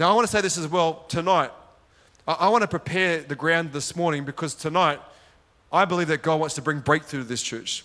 Now, 0.00 0.10
I 0.10 0.14
want 0.14 0.26
to 0.26 0.32
say 0.32 0.40
this 0.40 0.56
as 0.56 0.66
well 0.66 1.04
tonight. 1.08 1.50
I, 2.26 2.32
I 2.32 2.48
want 2.48 2.62
to 2.62 2.68
prepare 2.68 3.20
the 3.20 3.34
ground 3.34 3.74
this 3.74 3.94
morning 3.94 4.24
because 4.24 4.54
tonight 4.54 4.98
I 5.70 5.84
believe 5.84 6.08
that 6.08 6.22
God 6.22 6.40
wants 6.40 6.54
to 6.54 6.62
bring 6.62 6.80
breakthrough 6.80 7.20
to 7.20 7.28
this 7.28 7.42
church. 7.42 7.84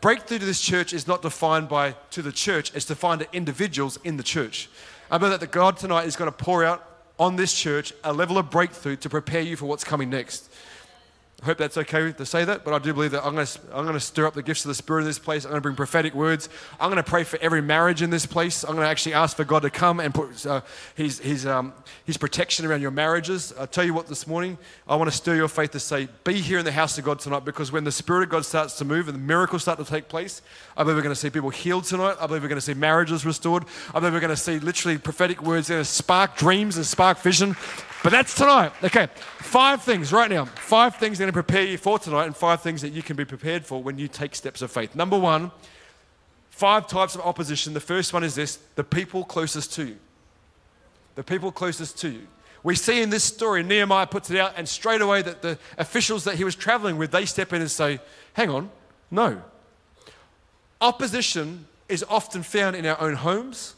Breakthrough 0.00 0.38
to 0.38 0.46
this 0.46 0.62
church 0.62 0.94
is 0.94 1.06
not 1.06 1.20
defined 1.20 1.68
by 1.68 1.96
to 2.12 2.22
the 2.22 2.32
church, 2.32 2.74
it's 2.74 2.86
defined 2.86 3.20
to 3.20 3.28
individuals 3.36 3.98
in 4.04 4.16
the 4.16 4.22
church. 4.22 4.70
I 5.10 5.18
believe 5.18 5.32
that 5.32 5.40
the 5.40 5.52
God 5.52 5.76
tonight 5.76 6.06
is 6.06 6.16
going 6.16 6.32
to 6.32 6.36
pour 6.36 6.64
out 6.64 6.82
on 7.18 7.36
this 7.36 7.52
church 7.52 7.92
a 8.04 8.12
level 8.14 8.38
of 8.38 8.48
breakthrough 8.48 8.96
to 8.96 9.10
prepare 9.10 9.42
you 9.42 9.54
for 9.54 9.66
what's 9.66 9.84
coming 9.84 10.08
next. 10.08 10.49
I 11.42 11.46
hope 11.46 11.56
that's 11.56 11.78
okay 11.78 12.12
to 12.12 12.26
say 12.26 12.44
that, 12.44 12.64
but 12.64 12.74
I 12.74 12.78
do 12.78 12.92
believe 12.92 13.12
that 13.12 13.24
I'm 13.24 13.34
going, 13.34 13.46
to, 13.46 13.60
I'm 13.72 13.90
to 13.90 13.98
stir 13.98 14.26
up 14.26 14.34
the 14.34 14.42
gifts 14.42 14.66
of 14.66 14.68
the 14.68 14.74
Spirit 14.74 15.02
in 15.02 15.06
this 15.06 15.18
place. 15.18 15.46
I'm 15.46 15.50
going 15.52 15.60
to 15.60 15.62
bring 15.62 15.74
prophetic 15.74 16.12
words. 16.14 16.50
I'm 16.78 16.90
going 16.90 17.02
to 17.02 17.08
pray 17.08 17.24
for 17.24 17.38
every 17.40 17.62
marriage 17.62 18.02
in 18.02 18.10
this 18.10 18.26
place. 18.26 18.62
I'm 18.62 18.74
going 18.74 18.84
to 18.84 18.90
actually 18.90 19.14
ask 19.14 19.38
for 19.38 19.44
God 19.44 19.62
to 19.62 19.70
come 19.70 20.00
and 20.00 20.12
put 20.12 20.44
uh, 20.44 20.60
his, 20.94 21.18
his, 21.18 21.46
um, 21.46 21.72
his 22.04 22.18
protection 22.18 22.66
around 22.66 22.82
your 22.82 22.90
marriages. 22.90 23.54
I'll 23.58 23.66
tell 23.66 23.84
you 23.84 23.94
what, 23.94 24.06
this 24.06 24.26
morning, 24.26 24.58
I 24.86 24.96
want 24.96 25.10
to 25.10 25.16
stir 25.16 25.34
your 25.34 25.48
faith 25.48 25.70
to 25.70 25.80
say, 25.80 26.08
be 26.24 26.34
here 26.34 26.58
in 26.58 26.64
the 26.66 26.72
house 26.72 26.98
of 26.98 27.04
God 27.04 27.20
tonight 27.20 27.46
because 27.46 27.72
when 27.72 27.84
the 27.84 27.92
Spirit 27.92 28.24
of 28.24 28.28
God 28.28 28.44
starts 28.44 28.76
to 28.76 28.84
move 28.84 29.08
and 29.08 29.14
the 29.14 29.22
miracles 29.22 29.62
start 29.62 29.78
to 29.78 29.84
take 29.86 30.08
place, 30.08 30.42
I 30.76 30.82
believe 30.82 30.96
we're 30.96 31.02
going 31.02 31.14
to 31.14 31.20
see 31.20 31.30
people 31.30 31.48
healed 31.48 31.84
tonight. 31.84 32.16
I 32.20 32.26
believe 32.26 32.42
we're 32.42 32.48
going 32.48 32.58
to 32.58 32.64
see 32.66 32.74
marriages 32.74 33.24
restored. 33.24 33.64
I 33.94 33.98
believe 33.98 34.12
we're 34.12 34.20
going 34.20 34.28
to 34.28 34.36
see 34.36 34.58
literally 34.58 34.98
prophetic 34.98 35.42
words 35.42 35.68
to 35.68 35.86
spark 35.86 36.36
dreams 36.36 36.76
and 36.76 36.84
spark 36.84 37.18
vision. 37.20 37.56
But 38.02 38.12
that's 38.12 38.34
tonight. 38.34 38.72
Okay, 38.82 39.08
five 39.38 39.82
things 39.82 40.10
right 40.10 40.30
now. 40.30 40.46
Five 40.46 40.96
things 40.96 41.18
are 41.18 41.24
going 41.24 41.28
to 41.28 41.32
prepare 41.34 41.64
you 41.64 41.76
for 41.76 41.98
tonight, 41.98 42.24
and 42.24 42.34
five 42.34 42.62
things 42.62 42.80
that 42.80 42.90
you 42.90 43.02
can 43.02 43.14
be 43.14 43.26
prepared 43.26 43.66
for 43.66 43.82
when 43.82 43.98
you 43.98 44.08
take 44.08 44.34
steps 44.34 44.62
of 44.62 44.70
faith. 44.70 44.94
Number 44.94 45.18
one, 45.18 45.50
five 46.48 46.86
types 46.86 47.14
of 47.14 47.20
opposition. 47.20 47.74
The 47.74 47.80
first 47.80 48.14
one 48.14 48.24
is 48.24 48.34
this 48.34 48.56
the 48.74 48.84
people 48.84 49.24
closest 49.24 49.74
to 49.74 49.84
you. 49.84 49.98
The 51.14 51.22
people 51.22 51.52
closest 51.52 51.98
to 51.98 52.08
you. 52.08 52.26
We 52.62 52.74
see 52.74 53.02
in 53.02 53.10
this 53.10 53.24
story, 53.24 53.62
Nehemiah 53.62 54.06
puts 54.06 54.30
it 54.30 54.38
out, 54.38 54.54
and 54.56 54.66
straight 54.66 55.02
away 55.02 55.20
that 55.20 55.42
the 55.42 55.58
officials 55.76 56.24
that 56.24 56.36
he 56.36 56.44
was 56.44 56.54
traveling 56.54 56.96
with, 56.96 57.10
they 57.10 57.26
step 57.26 57.52
in 57.52 57.60
and 57.60 57.70
say, 57.70 58.00
Hang 58.32 58.48
on, 58.48 58.70
no. 59.10 59.42
Opposition 60.80 61.66
is 61.88 62.02
often 62.08 62.42
found 62.42 62.76
in 62.76 62.86
our 62.86 62.98
own 62.98 63.14
homes, 63.14 63.74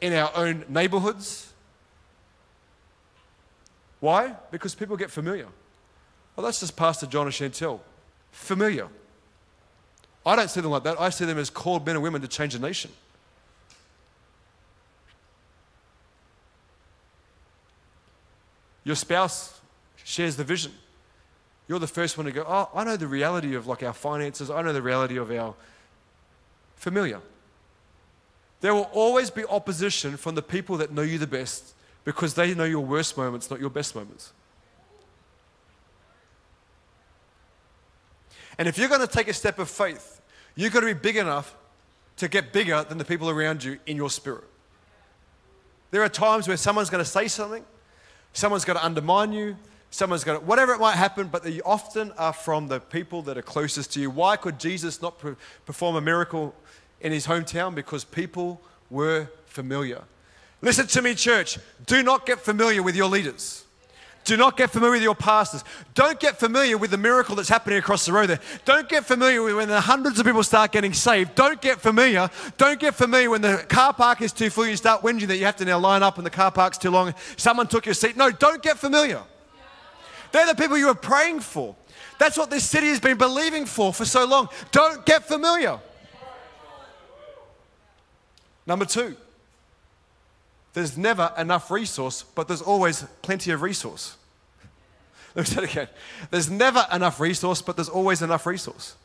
in 0.00 0.12
our 0.12 0.32
own 0.34 0.64
neighborhoods, 0.68 1.51
why? 4.02 4.34
Because 4.50 4.74
people 4.74 4.96
get 4.96 5.12
familiar. 5.12 5.46
Well, 6.34 6.44
that's 6.44 6.58
just 6.58 6.76
Pastor 6.76 7.06
John 7.06 7.26
and 7.26 7.32
Chantel. 7.32 7.78
Familiar. 8.32 8.88
I 10.26 10.34
don't 10.34 10.50
see 10.50 10.60
them 10.60 10.72
like 10.72 10.82
that. 10.82 11.00
I 11.00 11.08
see 11.10 11.24
them 11.24 11.38
as 11.38 11.50
called 11.50 11.86
men 11.86 11.94
and 11.94 12.02
women 12.02 12.20
to 12.20 12.26
change 12.26 12.52
a 12.56 12.58
nation. 12.58 12.90
Your 18.82 18.96
spouse 18.96 19.60
shares 20.02 20.34
the 20.34 20.42
vision. 20.42 20.72
You're 21.68 21.78
the 21.78 21.86
first 21.86 22.18
one 22.18 22.26
to 22.26 22.32
go, 22.32 22.44
Oh, 22.44 22.70
I 22.74 22.82
know 22.82 22.96
the 22.96 23.06
reality 23.06 23.54
of 23.54 23.68
like 23.68 23.84
our 23.84 23.92
finances. 23.92 24.50
I 24.50 24.62
know 24.62 24.72
the 24.72 24.82
reality 24.82 25.16
of 25.16 25.30
our 25.30 25.54
familiar. 26.74 27.20
There 28.62 28.74
will 28.74 28.90
always 28.92 29.30
be 29.30 29.44
opposition 29.44 30.16
from 30.16 30.34
the 30.34 30.42
people 30.42 30.78
that 30.78 30.90
know 30.90 31.02
you 31.02 31.18
the 31.18 31.28
best 31.28 31.74
because 32.04 32.34
they 32.34 32.54
know 32.54 32.64
your 32.64 32.84
worst 32.84 33.16
moments, 33.16 33.50
not 33.50 33.60
your 33.60 33.70
best 33.70 33.94
moments. 33.94 34.32
And 38.58 38.68
if 38.68 38.76
you're 38.76 38.88
going 38.88 39.00
to 39.00 39.06
take 39.06 39.28
a 39.28 39.34
step 39.34 39.58
of 39.58 39.68
faith, 39.70 40.20
you've 40.54 40.72
got 40.72 40.80
to 40.80 40.86
be 40.86 40.92
big 40.92 41.16
enough 41.16 41.56
to 42.16 42.28
get 42.28 42.52
bigger 42.52 42.84
than 42.84 42.98
the 42.98 43.04
people 43.04 43.30
around 43.30 43.64
you 43.64 43.78
in 43.86 43.96
your 43.96 44.10
spirit. 44.10 44.44
There 45.90 46.02
are 46.02 46.08
times 46.08 46.48
where 46.48 46.56
someone's 46.56 46.90
going 46.90 47.04
to 47.04 47.10
say 47.10 47.28
something, 47.28 47.64
someone's 48.32 48.64
going 48.64 48.78
to 48.78 48.84
undermine 48.84 49.32
you, 49.32 49.56
someone's 49.90 50.24
going 50.24 50.38
to, 50.38 50.44
whatever 50.44 50.72
it 50.72 50.78
might 50.80 50.96
happen, 50.96 51.28
but 51.28 51.42
they 51.42 51.60
often 51.62 52.12
are 52.12 52.32
from 52.32 52.68
the 52.68 52.80
people 52.80 53.22
that 53.22 53.36
are 53.36 53.42
closest 53.42 53.92
to 53.92 54.00
you. 54.00 54.10
Why 54.10 54.36
could 54.36 54.58
Jesus 54.58 55.02
not 55.02 55.18
perform 55.66 55.96
a 55.96 56.00
miracle 56.00 56.54
in 57.00 57.12
his 57.12 57.26
hometown? 57.26 57.74
Because 57.74 58.04
people 58.04 58.60
were 58.90 59.28
familiar. 59.46 60.02
Listen 60.62 60.86
to 60.86 61.02
me, 61.02 61.14
church. 61.14 61.58
Do 61.86 62.02
not 62.02 62.24
get 62.24 62.40
familiar 62.40 62.82
with 62.82 62.96
your 62.96 63.08
leaders. 63.08 63.64
Do 64.24 64.36
not 64.36 64.56
get 64.56 64.70
familiar 64.70 64.92
with 64.92 65.02
your 65.02 65.16
pastors. 65.16 65.64
Don't 65.94 66.20
get 66.20 66.38
familiar 66.38 66.78
with 66.78 66.92
the 66.92 66.96
miracle 66.96 67.34
that's 67.34 67.48
happening 67.48 67.78
across 67.78 68.06
the 68.06 68.12
road 68.12 68.28
there. 68.28 68.38
Don't 68.64 68.88
get 68.88 69.04
familiar 69.04 69.42
with 69.42 69.56
when 69.56 69.68
the 69.68 69.80
hundreds 69.80 70.20
of 70.20 70.26
people 70.26 70.44
start 70.44 70.70
getting 70.70 70.92
saved. 70.92 71.34
Don't 71.34 71.60
get 71.60 71.80
familiar. 71.80 72.30
Don't 72.56 72.78
get 72.78 72.94
familiar 72.94 73.30
when 73.30 73.42
the 73.42 73.66
car 73.68 73.92
park 73.92 74.22
is 74.22 74.32
too 74.32 74.48
full. 74.48 74.66
You 74.66 74.76
start 74.76 75.02
whinging 75.02 75.26
that 75.26 75.38
you 75.38 75.44
have 75.46 75.56
to 75.56 75.64
now 75.64 75.80
line 75.80 76.04
up 76.04 76.18
and 76.18 76.24
the 76.24 76.30
car 76.30 76.52
park's 76.52 76.78
too 76.78 76.90
long. 76.90 77.12
Someone 77.36 77.66
took 77.66 77.84
your 77.84 77.96
seat. 77.96 78.16
No, 78.16 78.30
don't 78.30 78.62
get 78.62 78.78
familiar. 78.78 79.22
They're 80.30 80.46
the 80.46 80.54
people 80.54 80.78
you 80.78 80.88
are 80.88 80.94
praying 80.94 81.40
for. 81.40 81.74
That's 82.20 82.38
what 82.38 82.48
this 82.48 82.64
city 82.64 82.86
has 82.86 83.00
been 83.00 83.18
believing 83.18 83.66
for 83.66 83.92
for 83.92 84.04
so 84.04 84.24
long. 84.24 84.48
Don't 84.70 85.04
get 85.04 85.24
familiar. 85.26 85.80
Number 88.64 88.84
two. 88.84 89.16
There's 90.74 90.96
never 90.96 91.32
enough 91.36 91.70
resource, 91.70 92.22
but 92.22 92.48
there's 92.48 92.62
always 92.62 93.04
plenty 93.20 93.50
of 93.50 93.62
resource. 93.62 94.16
Let 95.34 95.48
me 95.48 95.54
say 95.54 95.62
it 95.62 95.70
again. 95.70 95.88
There's 96.30 96.50
never 96.50 96.86
enough 96.92 97.20
resource, 97.20 97.60
but 97.60 97.76
there's 97.76 97.88
always 97.88 98.22
enough 98.22 98.46
resource. 98.46 98.96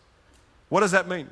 What 0.69 0.81
does 0.81 0.91
that 0.91 1.07
mean? 1.07 1.27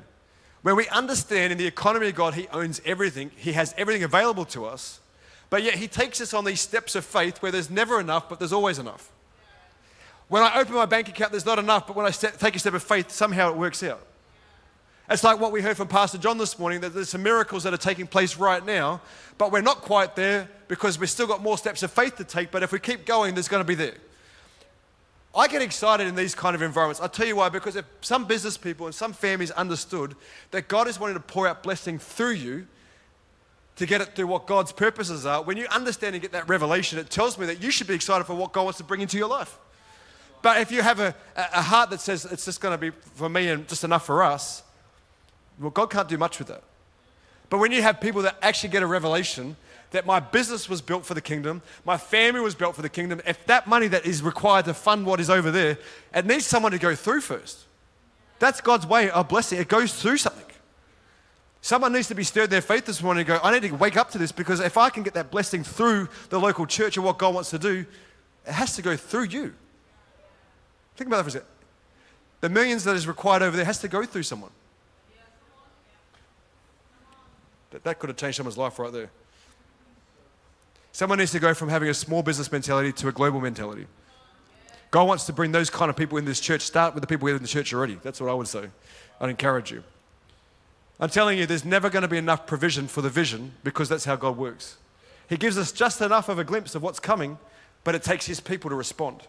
When 0.62 0.76
we 0.76 0.88
understand 0.88 1.52
in 1.52 1.58
the 1.58 1.66
economy 1.66 2.08
of 2.08 2.14
God, 2.14 2.34
He 2.34 2.48
owns 2.48 2.80
everything, 2.84 3.30
He 3.36 3.52
has 3.52 3.74
everything 3.78 4.02
available 4.02 4.44
to 4.46 4.66
us, 4.66 5.00
but 5.48 5.62
yet 5.62 5.74
He 5.74 5.88
takes 5.88 6.20
us 6.20 6.34
on 6.34 6.44
these 6.44 6.60
steps 6.60 6.94
of 6.94 7.04
faith 7.04 7.38
where 7.38 7.52
there's 7.52 7.70
never 7.70 8.00
enough, 8.00 8.28
but 8.28 8.38
there's 8.38 8.52
always 8.52 8.78
enough. 8.78 9.10
When 10.28 10.42
I 10.42 10.58
open 10.58 10.74
my 10.74 10.86
bank 10.86 11.08
account, 11.08 11.30
there's 11.30 11.46
not 11.46 11.58
enough, 11.58 11.86
but 11.86 11.94
when 11.94 12.04
I 12.04 12.10
take 12.10 12.56
a 12.56 12.58
step 12.58 12.74
of 12.74 12.82
faith, 12.82 13.10
somehow 13.10 13.50
it 13.50 13.56
works 13.56 13.82
out. 13.82 14.04
It's 15.08 15.22
like 15.22 15.38
what 15.38 15.52
we 15.52 15.62
heard 15.62 15.76
from 15.76 15.86
Pastor 15.86 16.18
John 16.18 16.36
this 16.36 16.58
morning 16.58 16.80
that 16.80 16.92
there's 16.92 17.10
some 17.10 17.22
miracles 17.22 17.62
that 17.62 17.72
are 17.72 17.78
taking 17.78 18.08
place 18.08 18.36
right 18.36 18.64
now, 18.64 19.00
but 19.38 19.52
we're 19.52 19.60
not 19.60 19.82
quite 19.82 20.16
there 20.16 20.48
because 20.66 20.98
we've 20.98 21.10
still 21.10 21.28
got 21.28 21.42
more 21.42 21.56
steps 21.56 21.84
of 21.84 21.92
faith 21.92 22.16
to 22.16 22.24
take. 22.24 22.50
But 22.50 22.64
if 22.64 22.72
we 22.72 22.80
keep 22.80 23.06
going, 23.06 23.34
there's 23.34 23.46
going 23.46 23.60
to 23.60 23.66
be 23.66 23.76
there. 23.76 23.94
I 25.32 25.46
get 25.46 25.62
excited 25.62 26.08
in 26.08 26.16
these 26.16 26.34
kind 26.34 26.56
of 26.56 26.62
environments. 26.62 27.00
I'll 27.00 27.08
tell 27.08 27.26
you 27.26 27.36
why, 27.36 27.50
because 27.50 27.76
if 27.76 27.84
some 28.00 28.24
business 28.24 28.56
people 28.56 28.86
and 28.86 28.94
some 28.94 29.12
families 29.12 29.52
understood 29.52 30.16
that 30.50 30.66
God 30.66 30.88
is 30.88 30.98
wanting 30.98 31.14
to 31.14 31.20
pour 31.20 31.46
out 31.46 31.62
blessing 31.62 31.98
through 31.98 32.32
you 32.32 32.66
to 33.76 33.86
get 33.86 34.00
it 34.00 34.16
through 34.16 34.26
what 34.26 34.46
God's 34.46 34.72
purposes 34.72 35.24
are, 35.24 35.40
when 35.42 35.56
you 35.56 35.66
understand 35.70 36.16
and 36.16 36.22
get 36.22 36.32
that 36.32 36.48
revelation, 36.48 36.98
it 36.98 37.10
tells 37.10 37.38
me 37.38 37.46
that 37.46 37.62
you 37.62 37.70
should 37.70 37.86
be 37.86 37.94
excited 37.94 38.24
for 38.24 38.34
what 38.34 38.52
God 38.52 38.64
wants 38.64 38.78
to 38.78 38.84
bring 38.84 39.02
into 39.02 39.18
your 39.18 39.28
life. 39.28 39.56
But 40.42 40.60
if 40.62 40.72
you 40.72 40.82
have 40.82 40.98
a, 40.98 41.14
a 41.36 41.62
heart 41.62 41.90
that 41.90 42.00
says 42.00 42.24
it's 42.24 42.44
just 42.44 42.60
going 42.60 42.72
to 42.72 42.78
be 42.78 42.90
for 43.14 43.28
me 43.28 43.48
and 43.48 43.68
just 43.68 43.84
enough 43.84 44.06
for 44.06 44.24
us, 44.24 44.62
well, 45.58 45.70
God 45.70 45.90
can't 45.90 46.08
do 46.08 46.18
much 46.18 46.38
with 46.38 46.48
that. 46.48 46.62
But 47.48 47.58
when 47.58 47.72
you 47.72 47.82
have 47.82 48.00
people 48.00 48.22
that 48.22 48.36
actually 48.42 48.70
get 48.70 48.82
a 48.82 48.86
revelation 48.86 49.56
that 49.92 50.04
my 50.04 50.20
business 50.20 50.68
was 50.68 50.82
built 50.82 51.06
for 51.06 51.14
the 51.14 51.20
kingdom, 51.20 51.62
my 51.84 51.96
family 51.96 52.40
was 52.40 52.54
built 52.54 52.74
for 52.74 52.82
the 52.82 52.88
kingdom, 52.88 53.20
if 53.26 53.44
that 53.46 53.66
money 53.66 53.86
that 53.88 54.04
is 54.04 54.22
required 54.22 54.64
to 54.64 54.74
fund 54.74 55.06
what 55.06 55.20
is 55.20 55.30
over 55.30 55.50
there, 55.50 55.78
it 56.12 56.26
needs 56.26 56.44
someone 56.44 56.72
to 56.72 56.78
go 56.78 56.94
through 56.94 57.20
first. 57.20 57.64
That's 58.38 58.60
God's 58.60 58.86
way 58.86 59.10
of 59.10 59.28
blessing. 59.28 59.58
It 59.58 59.68
goes 59.68 59.94
through 59.94 60.18
something. 60.18 60.42
Someone 61.62 61.92
needs 61.92 62.08
to 62.08 62.14
be 62.14 62.24
stirred 62.24 62.44
in 62.44 62.50
their 62.50 62.60
faith 62.60 62.84
this 62.84 63.02
morning 63.02 63.22
and 63.22 63.28
go, 63.28 63.40
I 63.42 63.52
need 63.58 63.68
to 63.68 63.74
wake 63.74 63.96
up 63.96 64.10
to 64.10 64.18
this 64.18 64.30
because 64.30 64.60
if 64.60 64.76
I 64.76 64.90
can 64.90 65.02
get 65.02 65.14
that 65.14 65.30
blessing 65.30 65.64
through 65.64 66.08
the 66.28 66.38
local 66.38 66.66
church 66.66 66.96
and 66.96 67.04
what 67.04 67.18
God 67.18 67.34
wants 67.34 67.50
to 67.50 67.58
do, 67.58 67.86
it 68.46 68.52
has 68.52 68.76
to 68.76 68.82
go 68.82 68.96
through 68.96 69.24
you. 69.24 69.54
Think 70.96 71.08
about 71.08 71.18
that 71.18 71.22
for 71.24 71.28
a 71.28 71.32
second. 71.32 71.48
The 72.40 72.48
millions 72.50 72.84
that 72.84 72.94
is 72.94 73.08
required 73.08 73.42
over 73.42 73.56
there 73.56 73.64
has 73.64 73.80
to 73.80 73.88
go 73.88 74.04
through 74.04 74.22
someone. 74.24 74.50
That, 77.76 77.84
that 77.84 77.98
could 77.98 78.08
have 78.08 78.16
changed 78.16 78.38
someone's 78.38 78.56
life 78.56 78.78
right 78.78 78.90
there. 78.90 79.10
Someone 80.92 81.18
needs 81.18 81.32
to 81.32 81.38
go 81.38 81.52
from 81.52 81.68
having 81.68 81.90
a 81.90 81.94
small 81.94 82.22
business 82.22 82.50
mentality 82.50 82.90
to 82.90 83.08
a 83.08 83.12
global 83.12 83.38
mentality. 83.38 83.86
God 84.90 85.04
wants 85.04 85.26
to 85.26 85.34
bring 85.34 85.52
those 85.52 85.68
kind 85.68 85.90
of 85.90 85.96
people 85.96 86.16
in 86.16 86.24
this 86.24 86.40
church. 86.40 86.62
Start 86.62 86.94
with 86.94 87.02
the 87.02 87.06
people 87.06 87.28
in 87.28 87.36
the 87.36 87.46
church 87.46 87.74
already. 87.74 87.98
That's 88.02 88.18
what 88.18 88.30
I 88.30 88.32
would 88.32 88.48
say. 88.48 88.70
I'd 89.20 89.28
encourage 89.28 89.70
you. 89.70 89.84
I'm 90.98 91.10
telling 91.10 91.36
you, 91.36 91.44
there's 91.44 91.66
never 91.66 91.90
going 91.90 92.00
to 92.00 92.08
be 92.08 92.16
enough 92.16 92.46
provision 92.46 92.88
for 92.88 93.02
the 93.02 93.10
vision 93.10 93.52
because 93.62 93.90
that's 93.90 94.06
how 94.06 94.16
God 94.16 94.38
works. 94.38 94.78
He 95.28 95.36
gives 95.36 95.58
us 95.58 95.70
just 95.70 96.00
enough 96.00 96.30
of 96.30 96.38
a 96.38 96.44
glimpse 96.44 96.74
of 96.74 96.82
what's 96.82 96.98
coming, 96.98 97.36
but 97.84 97.94
it 97.94 98.02
takes 98.02 98.24
His 98.24 98.40
people 98.40 98.70
to 98.70 98.76
respond. 98.76 99.20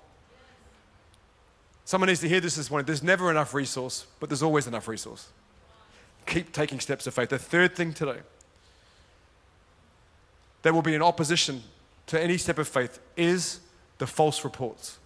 Someone 1.84 2.08
needs 2.08 2.22
to 2.22 2.30
hear 2.30 2.40
this 2.40 2.56
this 2.56 2.72
morning. 2.72 2.86
There's 2.86 3.04
never 3.04 3.30
enough 3.30 3.54
resource, 3.54 4.06
but 4.22 4.30
there's 4.30 4.44
always 4.44 4.68
enough 4.68 4.88
resource. 4.88 5.28
Keep 6.28 6.54
taking 6.54 6.80
steps 6.80 7.08
of 7.08 7.14
faith. 7.14 7.28
The 7.28 7.40
third 7.40 7.76
thing 7.76 7.92
today 7.94 8.20
that 10.68 10.74
will 10.74 10.82
be 10.82 10.94
in 10.94 11.02
opposition 11.02 11.64
to 12.08 12.22
any 12.22 12.38
step 12.38 12.58
of 12.58 12.68
faith 12.68 13.00
is 13.16 13.62
the 14.00 14.06
false 14.06 14.44
reports. 14.44 15.00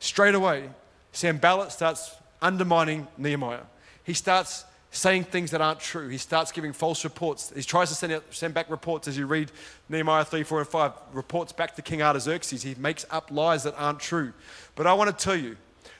Straight 0.00 0.34
away, 0.34 0.68
Sanballat 1.12 1.70
starts 1.70 2.16
undermining 2.42 3.06
Nehemiah. 3.16 3.62
He 4.02 4.14
starts 4.14 4.64
saying 4.90 5.22
things 5.22 5.52
that 5.52 5.60
aren't 5.60 5.78
true. 5.78 6.08
He 6.08 6.18
starts 6.18 6.50
giving 6.50 6.72
false 6.72 7.04
reports. 7.04 7.52
He 7.54 7.62
tries 7.62 7.88
to 7.90 7.94
send, 7.94 8.14
out, 8.14 8.24
send 8.30 8.52
back 8.52 8.68
reports 8.68 9.06
as 9.06 9.16
you 9.16 9.26
read 9.26 9.52
Nehemiah 9.88 10.24
3, 10.24 10.42
4, 10.42 10.58
and 10.58 10.68
5, 10.68 10.92
reports 11.12 11.52
back 11.52 11.76
to 11.76 11.82
King 11.82 12.02
Artaxerxes. 12.02 12.64
He 12.64 12.74
makes 12.74 13.06
up 13.08 13.30
lies 13.30 13.62
that 13.62 13.74
aren't 13.78 14.00
true. 14.00 14.32
But 14.74 14.88
I 14.88 14.94
want 14.94 15.16
to 15.16 15.24
tell 15.24 15.36
you 15.36 15.56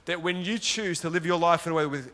that 0.06 0.20
when 0.20 0.38
you 0.38 0.58
choose 0.58 0.98
to 1.02 1.10
live 1.10 1.24
your 1.24 1.38
life 1.38 1.64
in 1.64 1.70
a 1.70 1.76
way 1.76 1.86
with 1.86 2.10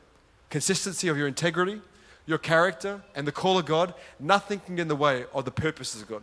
consistency 0.50 1.08
of 1.08 1.16
your 1.16 1.26
integrity, 1.26 1.80
your 2.26 2.36
character, 2.36 3.00
and 3.14 3.26
the 3.26 3.32
call 3.32 3.56
of 3.56 3.64
God, 3.64 3.94
nothing 4.20 4.60
can 4.60 4.76
get 4.76 4.82
in 4.82 4.88
the 4.88 4.94
way 4.94 5.24
of 5.32 5.46
the 5.46 5.50
purposes 5.50 6.02
of 6.02 6.08
God. 6.08 6.22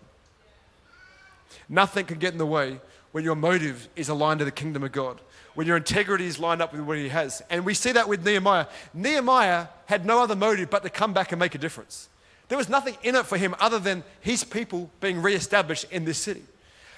Nothing 1.68 2.06
can 2.06 2.20
get 2.20 2.34
in 2.34 2.38
the 2.38 2.46
way 2.46 2.80
when 3.12 3.24
your 3.24 3.36
motive 3.36 3.88
is 3.96 4.10
aligned 4.10 4.40
to 4.40 4.46
the 4.46 4.52
kingdom 4.52 4.84
of 4.84 4.92
God, 4.92 5.20
when 5.56 5.66
your 5.66 5.78
integrity 5.78 6.26
is 6.26 6.40
lined 6.40 6.62
up 6.62 6.72
with 6.72 6.82
what 6.82 6.98
He 6.98 7.10
has. 7.10 7.42
And 7.50 7.66
we 7.66 7.74
see 7.74 7.92
that 7.94 8.08
with 8.08 8.26
Nehemiah. 8.26 8.68
Nehemiah 8.94 9.68
had 9.86 10.06
no 10.06 10.22
other 10.22 10.36
motive 10.36 10.70
but 10.70 10.84
to 10.84 10.90
come 10.90 11.14
back 11.14 11.32
and 11.32 11.40
make 11.40 11.56
a 11.56 11.58
difference. 11.58 12.10
There 12.50 12.58
was 12.58 12.70
nothing 12.70 12.98
in 13.04 13.16
it 13.16 13.26
for 13.26 13.38
him 13.38 13.56
other 13.60 13.78
than 13.78 14.04
his 14.22 14.44
people 14.44 14.90
being 15.00 15.22
reestablished 15.22 15.86
in 15.92 16.04
this 16.04 16.18
city. 16.18 16.44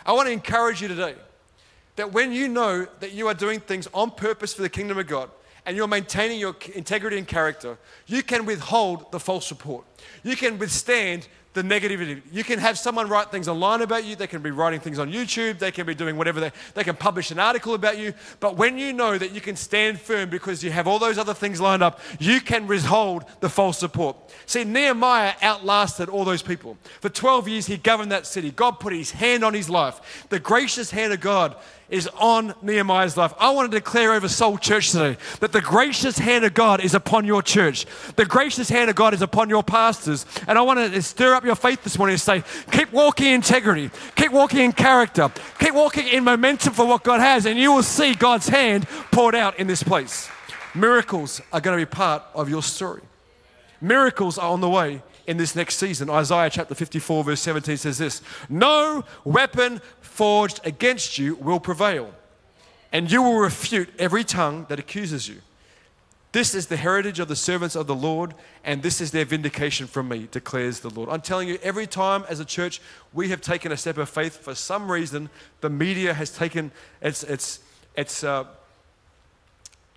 I 0.05 0.13
want 0.13 0.27
to 0.27 0.31
encourage 0.31 0.81
you 0.81 0.87
today 0.87 1.15
that 1.97 2.13
when 2.13 2.31
you 2.31 2.47
know 2.47 2.87
that 3.01 3.11
you 3.11 3.27
are 3.27 3.33
doing 3.33 3.59
things 3.59 3.87
on 3.93 4.11
purpose 4.11 4.53
for 4.53 4.61
the 4.61 4.69
kingdom 4.69 4.97
of 4.97 5.07
God, 5.07 5.29
and 5.65 5.77
you're 5.77 5.87
maintaining 5.87 6.39
your 6.39 6.55
integrity 6.73 7.17
and 7.17 7.27
character, 7.27 7.77
you 8.07 8.23
can 8.23 8.45
withhold 8.45 9.11
the 9.11 9.19
false 9.19 9.51
report. 9.51 9.85
You 10.23 10.35
can 10.35 10.57
withstand 10.57 11.27
the 11.53 11.61
negativity. 11.61 12.21
You 12.31 12.43
can 12.43 12.59
have 12.59 12.77
someone 12.77 13.09
write 13.09 13.29
things 13.29 13.47
online 13.47 13.81
about 13.81 14.05
you. 14.05 14.15
They 14.15 14.27
can 14.27 14.41
be 14.41 14.51
writing 14.51 14.79
things 14.79 14.99
on 14.99 15.11
YouTube. 15.11 15.59
They 15.59 15.71
can 15.71 15.85
be 15.85 15.93
doing 15.93 16.15
whatever 16.15 16.39
they, 16.39 16.51
they 16.75 16.83
can 16.83 16.95
publish 16.95 17.31
an 17.31 17.39
article 17.39 17.73
about 17.73 17.97
you. 17.97 18.13
But 18.39 18.55
when 18.55 18.77
you 18.77 18.93
know 18.93 19.17
that 19.17 19.31
you 19.31 19.41
can 19.41 19.55
stand 19.55 19.99
firm 19.99 20.29
because 20.29 20.63
you 20.63 20.71
have 20.71 20.87
all 20.87 20.99
those 20.99 21.17
other 21.17 21.33
things 21.33 21.59
lined 21.59 21.83
up, 21.83 21.99
you 22.19 22.39
can 22.39 22.67
withhold 22.67 23.25
the 23.41 23.49
false 23.49 23.77
support. 23.77 24.15
See, 24.45 24.63
Nehemiah 24.63 25.33
outlasted 25.41 26.07
all 26.07 26.23
those 26.23 26.41
people. 26.41 26.77
For 27.01 27.09
12 27.09 27.47
years, 27.49 27.65
he 27.65 27.77
governed 27.77 28.11
that 28.11 28.25
city. 28.25 28.51
God 28.51 28.79
put 28.79 28.93
his 28.93 29.11
hand 29.11 29.43
on 29.43 29.53
his 29.53 29.69
life. 29.69 30.27
The 30.29 30.39
gracious 30.39 30.91
hand 30.91 31.11
of 31.11 31.19
God 31.19 31.57
is 31.91 32.07
on 32.17 32.55
Nehemiah's 32.61 33.17
life. 33.17 33.33
I 33.37 33.51
want 33.51 33.71
to 33.71 33.77
declare 33.77 34.13
over 34.13 34.27
Soul 34.27 34.57
Church 34.57 34.91
today 34.91 35.17
that 35.41 35.51
the 35.51 35.61
gracious 35.61 36.17
hand 36.17 36.45
of 36.45 36.53
God 36.53 36.83
is 36.83 36.95
upon 36.95 37.25
your 37.25 37.43
church. 37.43 37.85
The 38.15 38.25
gracious 38.25 38.69
hand 38.69 38.89
of 38.89 38.95
God 38.95 39.13
is 39.13 39.21
upon 39.21 39.49
your 39.49 39.61
pastors. 39.61 40.25
And 40.47 40.57
I 40.57 40.61
want 40.61 40.79
to 40.79 41.01
stir 41.01 41.35
up 41.35 41.43
your 41.43 41.55
faith 41.55 41.83
this 41.83 41.97
morning 41.97 42.13
and 42.13 42.21
say, 42.21 42.43
keep 42.71 42.91
walking 42.91 43.27
in 43.27 43.33
integrity, 43.35 43.91
keep 44.15 44.31
walking 44.31 44.59
in 44.59 44.71
character, 44.71 45.29
keep 45.59 45.73
walking 45.73 46.07
in 46.07 46.23
momentum 46.23 46.73
for 46.73 46.87
what 46.87 47.03
God 47.03 47.19
has, 47.19 47.45
and 47.45 47.59
you 47.59 47.73
will 47.73 47.83
see 47.83 48.15
God's 48.15 48.47
hand 48.47 48.87
poured 49.11 49.35
out 49.35 49.59
in 49.59 49.67
this 49.67 49.83
place. 49.83 50.29
Miracles 50.73 51.41
are 51.51 51.59
going 51.59 51.77
to 51.77 51.85
be 51.85 51.89
part 51.89 52.23
of 52.33 52.49
your 52.49 52.63
story. 52.63 53.01
Miracles 53.81 54.37
are 54.37 54.51
on 54.51 54.61
the 54.61 54.69
way 54.69 55.01
in 55.31 55.37
this 55.37 55.55
next 55.55 55.77
season. 55.77 56.09
Isaiah 56.09 56.49
chapter 56.49 56.75
54, 56.75 57.23
verse 57.23 57.41
17 57.41 57.77
says 57.77 57.97
this 57.97 58.21
No 58.49 59.05
weapon 59.23 59.81
forged 60.01 60.59
against 60.65 61.17
you 61.17 61.35
will 61.35 61.59
prevail, 61.59 62.13
and 62.91 63.09
you 63.09 63.23
will 63.23 63.39
refute 63.39 63.89
every 63.97 64.25
tongue 64.25 64.65
that 64.67 64.77
accuses 64.77 65.29
you. 65.29 65.37
This 66.33 66.53
is 66.53 66.67
the 66.67 66.75
heritage 66.75 67.19
of 67.19 67.29
the 67.29 67.35
servants 67.35 67.77
of 67.77 67.87
the 67.87 67.95
Lord, 67.95 68.33
and 68.65 68.83
this 68.83 68.99
is 68.99 69.11
their 69.11 69.23
vindication 69.23 69.87
from 69.87 70.09
me, 70.09 70.27
declares 70.31 70.81
the 70.81 70.89
Lord. 70.89 71.09
I'm 71.09 71.21
telling 71.21 71.47
you, 71.47 71.57
every 71.63 71.87
time 71.87 72.25
as 72.27 72.41
a 72.41 72.45
church 72.45 72.81
we 73.13 73.29
have 73.29 73.39
taken 73.39 73.71
a 73.71 73.77
step 73.77 73.97
of 73.97 74.09
faith, 74.09 74.37
for 74.37 74.53
some 74.53 74.91
reason, 74.91 75.29
the 75.61 75.69
media 75.69 76.13
has 76.13 76.29
taken 76.29 76.71
its, 77.01 77.23
its, 77.23 77.59
its, 77.95 78.23
uh, 78.25 78.45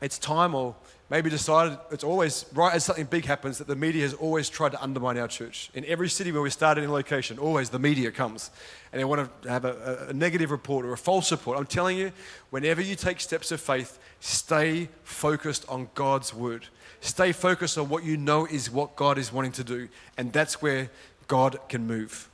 its 0.01 0.17
time 0.17 0.55
or 0.55 0.77
maybe 1.15 1.31
decided 1.31 1.79
it's 1.93 2.03
always 2.03 2.45
right 2.55 2.75
as 2.75 2.83
something 2.83 3.05
big 3.05 3.25
happens 3.25 3.59
that 3.59 3.69
the 3.69 3.77
media 3.77 4.03
has 4.03 4.15
always 4.15 4.49
tried 4.49 4.73
to 4.73 4.83
undermine 4.83 5.17
our 5.17 5.29
church. 5.29 5.71
In 5.73 5.85
every 5.85 6.09
city 6.09 6.33
where 6.33 6.43
we 6.43 6.51
started 6.51 6.83
in 6.83 6.91
location, 6.91 7.39
always 7.39 7.71
the 7.71 7.79
media 7.79 8.11
comes 8.11 8.51
and 8.91 8.99
they 8.99 9.05
want 9.05 9.31
to 9.43 9.49
have 9.49 9.65
a, 9.65 10.07
a, 10.09 10.13
negative 10.13 10.51
report 10.51 10.85
or 10.85 10.93
a 10.93 10.99
false 10.99 11.31
report. 11.31 11.57
I'm 11.57 11.67
telling 11.67 11.97
you, 11.97 12.11
whenever 12.51 12.83
you 12.83 12.97
take 12.97 13.21
steps 13.21 13.53
of 13.53 13.61
faith, 13.61 14.01
stay 14.19 14.89
focused 15.05 15.65
on 15.69 15.89
God's 15.95 16.35
word. 16.35 16.67
Stay 17.01 17.31
focused 17.31 17.79
on 17.79 17.89
what 17.89 18.03
you 18.03 18.17
know 18.17 18.45
is 18.47 18.69
what 18.69 18.97
God 18.97 19.17
is 19.17 19.33
wanting 19.33 19.53
to 19.53 19.63
do, 19.63 19.89
and 20.19 20.33
that's 20.33 20.61
where 20.61 20.91
God 21.29 21.61
can 21.69 21.87
move. 21.87 22.29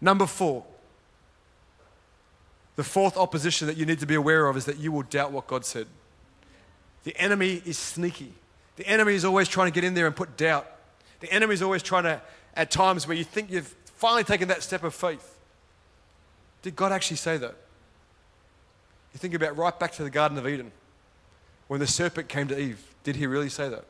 Number 0.00 0.26
four, 0.26 0.64
the 2.74 2.82
fourth 2.82 3.16
opposition 3.16 3.68
that 3.68 3.76
you 3.76 3.86
need 3.86 4.00
to 4.00 4.06
be 4.06 4.16
aware 4.16 4.48
of 4.48 4.56
is 4.56 4.64
that 4.64 4.78
you 4.78 4.90
will 4.90 5.02
doubt 5.04 5.30
what 5.30 5.46
God 5.46 5.64
said. 5.64 5.86
The 7.04 7.16
enemy 7.16 7.62
is 7.64 7.78
sneaky. 7.78 8.32
The 8.76 8.86
enemy 8.86 9.14
is 9.14 9.24
always 9.24 9.48
trying 9.48 9.70
to 9.70 9.74
get 9.74 9.84
in 9.84 9.94
there 9.94 10.06
and 10.06 10.14
put 10.14 10.36
doubt. 10.36 10.66
The 11.20 11.32
enemy 11.32 11.54
is 11.54 11.62
always 11.62 11.82
trying 11.82 12.04
to, 12.04 12.20
at 12.54 12.70
times 12.70 13.06
where 13.06 13.16
you 13.16 13.24
think 13.24 13.50
you've 13.50 13.74
finally 13.96 14.24
taken 14.24 14.48
that 14.48 14.62
step 14.62 14.84
of 14.84 14.94
faith. 14.94 15.38
Did 16.62 16.76
God 16.76 16.92
actually 16.92 17.16
say 17.16 17.36
that? 17.38 17.54
You 19.12 19.18
think 19.18 19.34
about 19.34 19.56
right 19.56 19.78
back 19.78 19.92
to 19.92 20.04
the 20.04 20.10
Garden 20.10 20.38
of 20.38 20.46
Eden. 20.46 20.72
When 21.68 21.80
the 21.80 21.86
serpent 21.86 22.28
came 22.28 22.48
to 22.48 22.58
Eve, 22.58 22.82
did 23.04 23.16
he 23.16 23.26
really 23.26 23.48
say 23.48 23.68
that? 23.68 23.84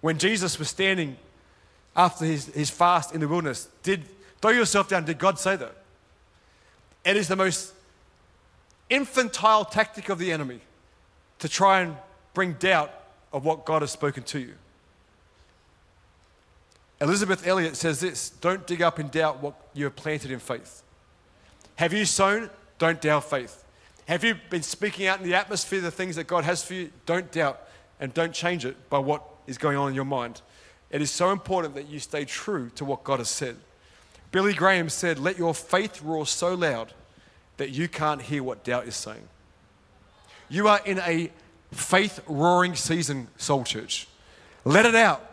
When 0.00 0.18
Jesus 0.18 0.58
was 0.58 0.68
standing 0.68 1.16
after 1.94 2.24
his, 2.24 2.46
his 2.46 2.70
fast 2.70 3.14
in 3.14 3.20
the 3.20 3.28
wilderness, 3.28 3.68
did 3.82 4.02
throw 4.40 4.50
yourself 4.50 4.88
down, 4.88 5.04
did 5.04 5.18
God 5.18 5.38
say 5.38 5.56
that? 5.56 5.76
It 7.04 7.16
is 7.16 7.28
the 7.28 7.36
most 7.36 7.72
infantile 8.90 9.64
tactic 9.64 10.08
of 10.08 10.18
the 10.18 10.32
enemy 10.32 10.60
to 11.42 11.48
try 11.48 11.80
and 11.80 11.96
bring 12.34 12.52
doubt 12.52 12.94
of 13.32 13.44
what 13.44 13.64
God 13.64 13.82
has 13.82 13.90
spoken 13.90 14.22
to 14.22 14.38
you. 14.38 14.54
Elisabeth 17.00 17.44
Elliot 17.44 17.74
says 17.74 17.98
this 17.98 18.30
Don't 18.30 18.64
dig 18.64 18.80
up 18.80 19.00
in 19.00 19.08
doubt 19.08 19.42
what 19.42 19.54
you 19.74 19.82
have 19.84 19.96
planted 19.96 20.30
in 20.30 20.38
faith. 20.38 20.84
Have 21.74 21.92
you 21.92 22.04
sown? 22.04 22.48
Don't 22.78 23.00
doubt 23.00 23.28
faith. 23.28 23.64
Have 24.06 24.22
you 24.22 24.36
been 24.50 24.62
speaking 24.62 25.08
out 25.08 25.18
in 25.18 25.26
the 25.28 25.34
atmosphere 25.34 25.80
the 25.80 25.90
things 25.90 26.14
that 26.14 26.28
God 26.28 26.44
has 26.44 26.62
for 26.62 26.74
you? 26.74 26.92
Don't 27.06 27.32
doubt 27.32 27.60
and 27.98 28.14
don't 28.14 28.32
change 28.32 28.64
it 28.64 28.76
by 28.88 28.98
what 28.98 29.24
is 29.48 29.58
going 29.58 29.76
on 29.76 29.88
in 29.88 29.96
your 29.96 30.04
mind. 30.04 30.42
It 30.90 31.02
is 31.02 31.10
so 31.10 31.32
important 31.32 31.74
that 31.74 31.88
you 31.88 31.98
stay 31.98 32.24
true 32.24 32.70
to 32.76 32.84
what 32.84 33.02
God 33.02 33.18
has 33.18 33.28
said. 33.28 33.56
Billy 34.30 34.52
Graham 34.52 34.88
said, 34.88 35.18
Let 35.18 35.38
your 35.38 35.54
faith 35.54 36.02
roar 36.02 36.24
so 36.24 36.54
loud 36.54 36.92
that 37.56 37.70
you 37.70 37.88
can't 37.88 38.22
hear 38.22 38.44
what 38.44 38.62
doubt 38.62 38.86
is 38.86 38.94
saying. 38.94 39.26
You 40.52 40.68
are 40.68 40.80
in 40.84 40.98
a 40.98 41.30
faith 41.70 42.20
roaring 42.26 42.74
season, 42.74 43.28
Soul 43.38 43.64
Church. 43.64 44.06
Let 44.66 44.84
it 44.84 44.94
out. 44.94 45.26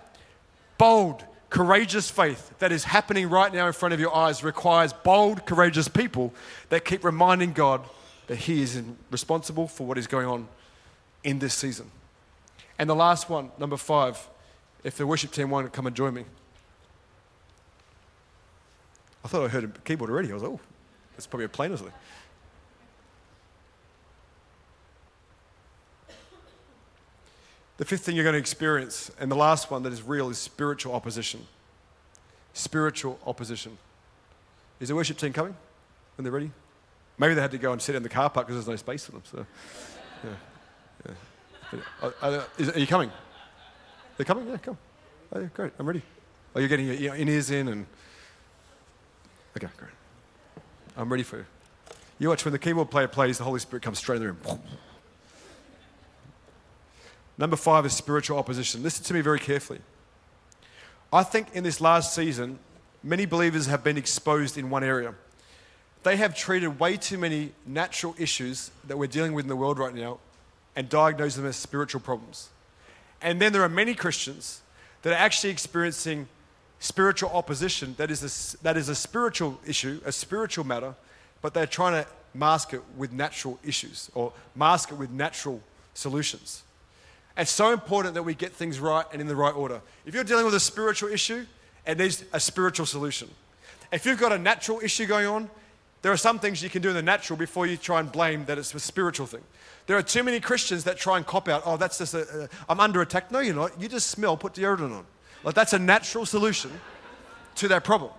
Bold, 0.77 1.25
courageous 1.49 2.09
faith 2.09 2.57
that 2.59 2.71
is 2.71 2.85
happening 2.85 3.29
right 3.29 3.53
now 3.53 3.67
in 3.67 3.73
front 3.73 3.93
of 3.93 3.99
your 3.99 4.15
eyes 4.15 4.45
requires 4.45 4.93
bold, 4.93 5.45
courageous 5.45 5.89
people 5.89 6.33
that 6.69 6.85
keep 6.85 7.03
reminding 7.03 7.51
God 7.51 7.81
that 8.27 8.37
He 8.37 8.61
is 8.61 8.81
responsible 9.11 9.67
for 9.67 9.85
what 9.85 9.97
is 9.97 10.07
going 10.07 10.25
on 10.25 10.47
in 11.25 11.39
this 11.39 11.53
season. 11.53 11.91
And 12.77 12.89
the 12.89 12.95
last 12.95 13.29
one, 13.29 13.51
number 13.57 13.75
five, 13.75 14.25
if 14.85 14.95
the 14.95 15.05
worship 15.05 15.33
team 15.33 15.49
want 15.49 15.67
to 15.67 15.69
come 15.69 15.85
and 15.85 15.93
join 15.97 16.13
me. 16.13 16.23
I 19.25 19.27
thought 19.27 19.43
I 19.43 19.49
heard 19.49 19.65
a 19.65 19.67
keyboard 19.83 20.11
already. 20.11 20.31
I 20.31 20.35
was 20.35 20.43
oh, 20.43 20.61
that's 21.17 21.27
probably 21.27 21.43
a 21.43 21.49
plane 21.49 21.73
or. 21.73 21.91
The 27.79 27.85
fifth 27.85 28.01
thing 28.01 28.13
you're 28.17 28.25
going 28.25 28.33
to 28.33 28.39
experience, 28.39 29.09
and 29.21 29.31
the 29.31 29.37
last 29.37 29.71
one 29.71 29.83
that 29.83 29.93
is 29.93 30.03
real, 30.03 30.29
is 30.29 30.37
spiritual 30.37 30.93
opposition. 30.93 31.47
Spiritual 32.51 33.17
opposition. 33.25 33.77
Is 34.81 34.89
the 34.89 34.95
worship 34.95 35.17
team 35.17 35.31
coming 35.31 35.55
when 36.17 36.23
they're 36.23 36.33
ready? 36.33 36.51
Maybe 37.17 37.35
they 37.35 37.41
had 37.41 37.51
to 37.51 37.57
go 37.57 37.71
and 37.71 37.81
sit 37.81 37.95
in 37.95 38.03
the 38.03 38.09
car 38.09 38.29
park 38.29 38.47
because 38.47 38.65
there's 38.65 38.67
no 38.67 38.75
space 38.75 39.05
for 39.05 39.13
them. 39.13 39.21
So, 39.31 39.45
yeah, 40.25 40.29
yeah. 41.07 41.79
Uh, 42.01 42.11
are, 42.21 42.31
are, 42.31 42.45
is, 42.57 42.69
are, 42.69 42.79
you 42.79 42.87
coming? 42.87 43.11
They're 44.17 44.25
coming? 44.25 44.49
Yeah, 44.49 44.57
come. 44.57 44.77
Oh, 45.31 45.39
yeah, 45.39 45.47
great. 45.53 45.71
I'm 45.79 45.87
ready. 45.87 46.01
Oh, 46.53 46.59
you're 46.59 46.67
getting 46.67 46.85
your 46.85 47.15
in 47.15 47.29
ears 47.29 47.49
in 47.49 47.69
and. 47.69 47.85
Okay, 49.55 49.67
great. 49.77 49.91
I'm 50.97 51.09
ready 51.09 51.23
for 51.23 51.37
you. 51.37 51.45
You 52.19 52.27
watch 52.27 52.43
when 52.43 52.51
the 52.51 52.59
keyboard 52.59 52.91
player 52.91 53.07
plays, 53.07 53.37
the 53.37 53.45
Holy 53.45 53.61
Spirit 53.61 53.83
comes 53.83 53.99
straight 53.99 54.17
in 54.17 54.23
the 54.23 54.33
room. 54.33 54.59
Number 57.39 57.55
five 57.55 57.85
is 57.85 57.93
spiritual 57.93 58.37
opposition. 58.37 58.83
Listen 58.83 59.05
to 59.05 59.13
me 59.13 59.21
very 59.21 59.39
carefully. 59.39 59.79
I 61.11 61.23
think 61.23 61.47
in 61.53 61.63
this 61.63 61.79
last 61.79 62.13
season, 62.13 62.59
many 63.01 63.25
believers 63.25 63.65
have 63.67 63.81
been 63.81 63.97
exposed 63.97 64.57
in 64.57 64.69
one 64.69 64.83
area. 64.83 65.15
They 66.03 66.17
have 66.17 66.35
treated 66.35 66.79
way 66.81 66.97
too 66.97 67.17
many 67.17 67.53
natural 67.65 68.13
issues 68.17 68.71
that 68.87 68.97
we're 68.97 69.07
dealing 69.07 69.31
with 69.33 69.45
in 69.45 69.49
the 69.49 69.55
world 69.55 69.79
right 69.79 69.95
now 69.95 70.19
and 70.75 70.89
diagnosed 70.89 71.37
them 71.37 71.45
as 71.45 71.55
spiritual 71.55 72.01
problems. 72.01 72.49
And 73.21 73.41
then 73.41 73.53
there 73.53 73.63
are 73.63 73.69
many 73.69 73.95
Christians 73.95 74.59
that 75.03 75.13
are 75.13 75.15
actually 75.15 75.51
experiencing 75.51 76.27
spiritual 76.79 77.29
opposition 77.29 77.95
that 77.97 78.11
is 78.11 78.21
a, 78.21 78.63
that 78.63 78.75
is 78.75 78.89
a 78.89 78.95
spiritual 78.95 79.57
issue, 79.65 80.01
a 80.05 80.11
spiritual 80.11 80.65
matter, 80.65 80.93
but 81.41 81.53
they're 81.53 81.65
trying 81.65 82.03
to 82.03 82.09
mask 82.33 82.73
it 82.73 82.81
with 82.97 83.13
natural 83.13 83.57
issues 83.63 84.11
or 84.13 84.33
mask 84.55 84.91
it 84.91 84.95
with 84.95 85.09
natural 85.09 85.61
solutions. 85.93 86.63
It's 87.37 87.51
so 87.51 87.71
important 87.71 88.15
that 88.15 88.23
we 88.23 88.33
get 88.33 88.53
things 88.53 88.79
right 88.79 89.05
and 89.11 89.21
in 89.21 89.27
the 89.27 89.35
right 89.35 89.55
order. 89.55 89.81
If 90.05 90.13
you're 90.13 90.23
dealing 90.23 90.45
with 90.45 90.55
a 90.55 90.59
spiritual 90.59 91.09
issue, 91.09 91.45
it 91.85 91.97
needs 91.97 92.23
a 92.33 92.39
spiritual 92.39 92.85
solution. 92.85 93.29
If 93.91 94.05
you've 94.05 94.19
got 94.19 94.31
a 94.31 94.37
natural 94.37 94.79
issue 94.81 95.05
going 95.05 95.25
on, 95.25 95.49
there 96.01 96.11
are 96.11 96.17
some 96.17 96.39
things 96.39 96.61
you 96.63 96.69
can 96.69 96.81
do 96.81 96.89
in 96.89 96.95
the 96.95 97.01
natural 97.01 97.37
before 97.37 97.65
you 97.65 97.75
try 97.75 97.99
and 97.99 98.11
blame 98.11 98.45
that 98.45 98.57
it's 98.57 98.73
a 98.73 98.79
spiritual 98.79 99.25
thing. 99.25 99.41
There 99.87 99.97
are 99.97 100.03
too 100.03 100.23
many 100.23 100.39
Christians 100.39 100.83
that 100.83 100.97
try 100.97 101.17
and 101.17 101.25
cop 101.25 101.47
out, 101.47 101.63
oh, 101.65 101.75
that's 101.75 101.97
just 101.97 102.15
I'm 102.69 102.79
under 102.79 103.01
attack. 103.01 103.31
No, 103.31 103.39
you're 103.39 103.55
not. 103.55 103.79
You 103.81 103.87
just 103.87 104.09
smell, 104.09 104.37
put 104.37 104.53
deodorant 104.53 104.95
on. 104.95 105.05
Like 105.43 105.55
that's 105.55 105.73
a 105.73 105.79
natural 105.79 106.25
solution 106.25 106.71
to 107.55 107.67
that 107.69 107.83
problem. 107.83 108.11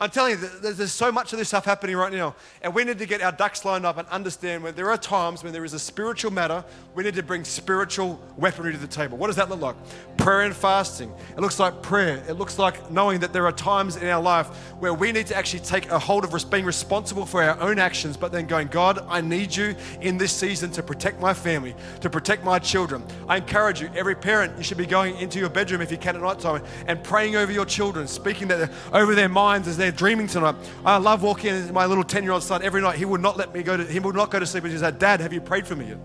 I'm 0.00 0.10
telling 0.10 0.38
you, 0.38 0.48
there's 0.60 0.92
so 0.92 1.10
much 1.10 1.32
of 1.32 1.40
this 1.40 1.48
stuff 1.48 1.64
happening 1.64 1.96
right 1.96 2.12
now. 2.12 2.36
And 2.62 2.72
we 2.72 2.84
need 2.84 2.98
to 2.98 3.06
get 3.06 3.20
our 3.20 3.32
ducks 3.32 3.64
lined 3.64 3.84
up 3.84 3.98
and 3.98 4.06
understand 4.08 4.62
when 4.62 4.76
there 4.76 4.90
are 4.90 4.96
times 4.96 5.42
when 5.42 5.52
there 5.52 5.64
is 5.64 5.74
a 5.74 5.78
spiritual 5.78 6.30
matter, 6.30 6.64
we 6.94 7.02
need 7.02 7.14
to 7.14 7.22
bring 7.24 7.42
spiritual 7.42 8.20
weaponry 8.36 8.72
to 8.72 8.78
the 8.78 8.86
table. 8.86 9.18
What 9.18 9.26
does 9.26 9.34
that 9.36 9.48
look 9.48 9.60
like? 9.60 9.76
Prayer 10.16 10.42
and 10.42 10.54
fasting. 10.54 11.12
It 11.36 11.40
looks 11.40 11.58
like 11.58 11.82
prayer. 11.82 12.22
It 12.28 12.34
looks 12.34 12.60
like 12.60 12.92
knowing 12.92 13.18
that 13.20 13.32
there 13.32 13.44
are 13.46 13.52
times 13.52 13.96
in 13.96 14.06
our 14.06 14.22
life 14.22 14.46
where 14.78 14.94
we 14.94 15.10
need 15.10 15.26
to 15.28 15.36
actually 15.36 15.60
take 15.60 15.90
a 15.90 15.98
hold 15.98 16.24
of 16.24 16.50
being 16.50 16.64
responsible 16.64 17.26
for 17.26 17.42
our 17.42 17.58
own 17.60 17.80
actions, 17.80 18.16
but 18.16 18.30
then 18.30 18.46
going, 18.46 18.68
God, 18.68 19.04
I 19.08 19.20
need 19.20 19.54
you 19.54 19.74
in 20.00 20.16
this 20.16 20.32
season 20.32 20.70
to 20.72 20.82
protect 20.82 21.20
my 21.20 21.34
family, 21.34 21.74
to 22.02 22.08
protect 22.08 22.44
my 22.44 22.60
children. 22.60 23.02
I 23.28 23.38
encourage 23.38 23.80
you, 23.80 23.90
every 23.96 24.14
parent, 24.14 24.56
you 24.56 24.62
should 24.62 24.78
be 24.78 24.86
going 24.86 25.16
into 25.16 25.40
your 25.40 25.48
bedroom 25.48 25.80
if 25.80 25.90
you 25.90 25.98
can 25.98 26.14
at 26.14 26.22
night 26.22 26.38
time 26.38 26.62
and 26.86 27.02
praying 27.02 27.34
over 27.34 27.50
your 27.50 27.64
children, 27.64 28.06
speaking 28.06 28.46
that 28.48 28.70
over 28.92 29.16
their 29.16 29.28
minds 29.28 29.66
as 29.66 29.76
they 29.76 29.87
dreaming 29.96 30.26
tonight. 30.26 30.54
I 30.84 30.96
love 30.98 31.22
walking 31.22 31.54
in 31.54 31.72
my 31.72 31.86
little 31.86 32.04
10 32.04 32.22
year 32.22 32.32
old 32.32 32.42
son 32.42 32.62
every 32.62 32.80
night. 32.80 32.96
He 32.98 33.04
would 33.04 33.20
not 33.20 33.36
let 33.36 33.54
me 33.54 33.62
go 33.62 33.76
to, 33.76 33.84
he 33.84 34.00
would 34.00 34.14
not 34.14 34.30
go 34.30 34.38
to 34.38 34.46
sleep. 34.46 34.64
And 34.64 34.72
He 34.72 34.78
said, 34.78 34.98
Dad, 34.98 35.20
have 35.20 35.32
you 35.32 35.40
prayed 35.40 35.66
for 35.66 35.76
me 35.76 35.88
yet? 35.88 35.98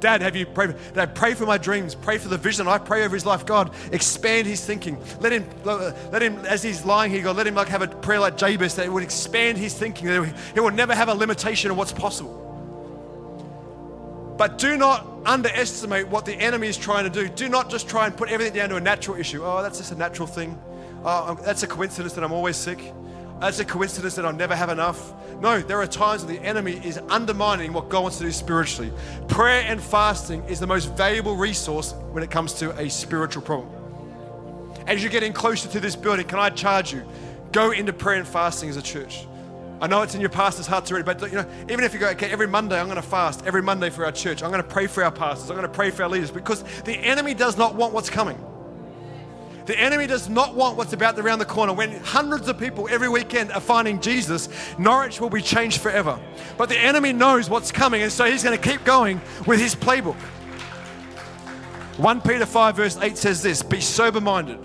Dad, 0.00 0.22
have 0.22 0.36
you 0.36 0.46
prayed? 0.46 0.76
Dad, 0.94 1.14
pray 1.14 1.34
for 1.34 1.44
my 1.44 1.58
dreams. 1.58 1.94
Pray 1.94 2.18
for 2.18 2.28
the 2.28 2.38
vision. 2.38 2.68
I 2.68 2.78
pray 2.78 3.04
over 3.04 3.14
his 3.14 3.26
life. 3.26 3.44
God, 3.44 3.74
expand 3.92 4.46
his 4.46 4.64
thinking. 4.64 4.96
Let 5.20 5.32
him, 5.32 5.46
let 5.64 6.22
him, 6.22 6.36
as 6.46 6.62
he's 6.62 6.84
lying 6.84 7.10
here, 7.10 7.22
God, 7.22 7.36
let 7.36 7.46
him 7.46 7.54
like 7.54 7.68
have 7.68 7.82
a 7.82 7.88
prayer 7.88 8.20
like 8.20 8.36
Jabez 8.36 8.76
that 8.76 8.86
it 8.86 8.92
would 8.92 9.02
expand 9.02 9.58
his 9.58 9.74
thinking. 9.74 10.06
That 10.06 10.34
he 10.54 10.60
will 10.60 10.70
never 10.70 10.94
have 10.94 11.08
a 11.08 11.14
limitation 11.14 11.70
of 11.70 11.76
what's 11.76 11.92
possible. 11.92 12.44
But 14.38 14.58
do 14.58 14.76
not 14.76 15.04
underestimate 15.26 16.06
what 16.06 16.24
the 16.24 16.34
enemy 16.34 16.68
is 16.68 16.76
trying 16.76 17.04
to 17.04 17.10
do. 17.10 17.28
Do 17.28 17.48
not 17.48 17.68
just 17.68 17.88
try 17.88 18.06
and 18.06 18.16
put 18.16 18.28
everything 18.28 18.54
down 18.54 18.68
to 18.68 18.76
a 18.76 18.80
natural 18.80 19.16
issue. 19.16 19.44
Oh, 19.44 19.62
that's 19.62 19.78
just 19.78 19.90
a 19.90 19.96
natural 19.96 20.28
thing. 20.28 20.56
Oh, 21.04 21.34
that's 21.44 21.64
a 21.64 21.66
coincidence 21.66 22.12
that 22.14 22.22
I'm 22.22 22.32
always 22.32 22.56
sick. 22.56 22.78
That's 23.40 23.60
a 23.60 23.64
coincidence 23.64 24.16
that 24.16 24.26
I'll 24.26 24.32
never 24.32 24.56
have 24.56 24.68
enough. 24.68 25.12
No, 25.40 25.60
there 25.60 25.80
are 25.80 25.86
times 25.86 26.24
when 26.24 26.34
the 26.34 26.42
enemy 26.42 26.80
is 26.84 26.98
undermining 27.08 27.72
what 27.72 27.88
God 27.88 28.02
wants 28.02 28.18
to 28.18 28.24
do 28.24 28.32
spiritually. 28.32 28.92
Prayer 29.28 29.62
and 29.66 29.80
fasting 29.80 30.42
is 30.44 30.58
the 30.58 30.66
most 30.66 30.86
valuable 30.96 31.36
resource 31.36 31.92
when 32.10 32.24
it 32.24 32.30
comes 32.30 32.54
to 32.54 32.76
a 32.78 32.90
spiritual 32.90 33.42
problem. 33.42 33.70
As 34.88 35.02
you're 35.02 35.12
getting 35.12 35.32
closer 35.32 35.68
to 35.68 35.80
this 35.80 35.94
building, 35.94 36.26
can 36.26 36.40
I 36.40 36.50
charge 36.50 36.92
you? 36.92 37.04
Go 37.52 37.70
into 37.70 37.92
prayer 37.92 38.18
and 38.18 38.26
fasting 38.26 38.68
as 38.70 38.76
a 38.76 38.82
church. 38.82 39.26
I 39.80 39.86
know 39.86 40.02
it's 40.02 40.16
in 40.16 40.20
your 40.20 40.30
pastor's 40.30 40.66
hearts 40.66 40.90
already, 40.90 41.04
but 41.04 41.20
you 41.30 41.36
know, 41.36 41.46
even 41.70 41.84
if 41.84 41.94
you 41.94 42.00
go, 42.00 42.08
okay, 42.08 42.30
every 42.30 42.48
Monday 42.48 42.80
I'm 42.80 42.86
going 42.86 42.96
to 42.96 43.02
fast, 43.02 43.46
every 43.46 43.62
Monday 43.62 43.90
for 43.90 44.04
our 44.04 44.10
church, 44.10 44.42
I'm 44.42 44.50
going 44.50 44.62
to 44.62 44.68
pray 44.68 44.88
for 44.88 45.04
our 45.04 45.12
pastors, 45.12 45.50
I'm 45.50 45.56
going 45.56 45.68
to 45.68 45.72
pray 45.72 45.90
for 45.90 46.02
our 46.02 46.08
leaders, 46.08 46.32
because 46.32 46.64
the 46.82 46.94
enemy 46.94 47.34
does 47.34 47.56
not 47.56 47.76
want 47.76 47.94
what's 47.94 48.10
coming. 48.10 48.44
The 49.68 49.78
enemy 49.78 50.06
does 50.06 50.30
not 50.30 50.54
want 50.54 50.78
what's 50.78 50.94
about 50.94 51.18
around 51.18 51.40
the 51.40 51.44
corner. 51.44 51.74
When 51.74 51.92
hundreds 52.02 52.48
of 52.48 52.58
people 52.58 52.88
every 52.90 53.10
weekend 53.10 53.52
are 53.52 53.60
finding 53.60 54.00
Jesus, 54.00 54.48
Norwich 54.78 55.20
will 55.20 55.28
be 55.28 55.42
changed 55.42 55.82
forever. 55.82 56.18
But 56.56 56.70
the 56.70 56.78
enemy 56.78 57.12
knows 57.12 57.50
what's 57.50 57.70
coming, 57.70 58.00
and 58.00 58.10
so 58.10 58.24
he's 58.24 58.42
going 58.42 58.58
to 58.58 58.66
keep 58.66 58.82
going 58.84 59.20
with 59.46 59.60
his 59.60 59.74
playbook. 59.74 60.16
1 61.98 62.20
Peter 62.22 62.46
5, 62.46 62.76
verse 62.76 62.96
8 62.96 63.18
says 63.18 63.42
this 63.42 63.62
Be 63.62 63.82
sober 63.82 64.22
minded, 64.22 64.58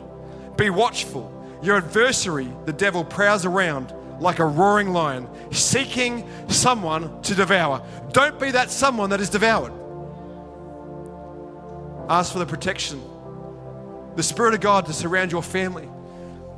be 0.55 0.69
watchful. 0.69 1.29
Your 1.61 1.75
adversary, 1.75 2.47
the 2.63 2.71
devil, 2.71 3.03
prowls 3.03 3.43
around 3.43 3.93
like 4.21 4.39
a 4.39 4.45
roaring 4.45 4.93
lion, 4.93 5.27
seeking 5.51 6.25
someone 6.47 7.21
to 7.23 7.35
devour. 7.35 7.85
Don't 8.13 8.39
be 8.39 8.51
that 8.51 8.71
someone 8.71 9.09
that 9.09 9.19
is 9.19 9.29
devoured. 9.29 9.73
Ask 12.07 12.31
for 12.31 12.39
the 12.39 12.45
protection 12.45 13.03
the 14.15 14.23
Spirit 14.23 14.53
of 14.53 14.61
God 14.61 14.85
to 14.85 14.93
surround 14.93 15.31
your 15.31 15.43
family, 15.43 15.89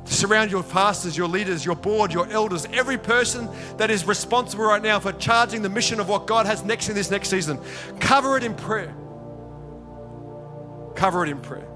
to 0.04 0.12
surround 0.12 0.50
your 0.50 0.62
pastors, 0.62 1.16
your 1.16 1.28
leaders, 1.28 1.64
your 1.64 1.76
board, 1.76 2.12
your 2.12 2.28
elders, 2.30 2.66
every 2.72 2.98
person 2.98 3.48
that 3.78 3.90
is 3.90 4.06
responsible 4.06 4.64
right 4.64 4.82
now 4.82 5.00
for 5.00 5.12
charging 5.12 5.62
the 5.62 5.68
mission 5.68 6.00
of 6.00 6.08
what 6.08 6.26
God 6.26 6.46
has 6.46 6.64
next 6.64 6.88
in 6.88 6.94
this 6.94 7.10
next 7.10 7.28
season. 7.28 7.58
Cover 7.98 8.36
it 8.36 8.44
in 8.44 8.54
prayer. 8.54 8.94
Cover 10.94 11.24
it 11.24 11.30
in 11.30 11.40
prayer. 11.40 11.66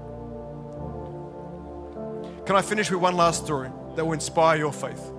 Can 2.45 2.55
I 2.55 2.61
finish 2.61 2.89
with 2.89 3.01
one 3.01 3.15
last 3.15 3.45
story 3.45 3.69
that 3.95 4.05
will 4.05 4.13
inspire 4.13 4.57
your 4.57 4.73
faith? 4.73 5.11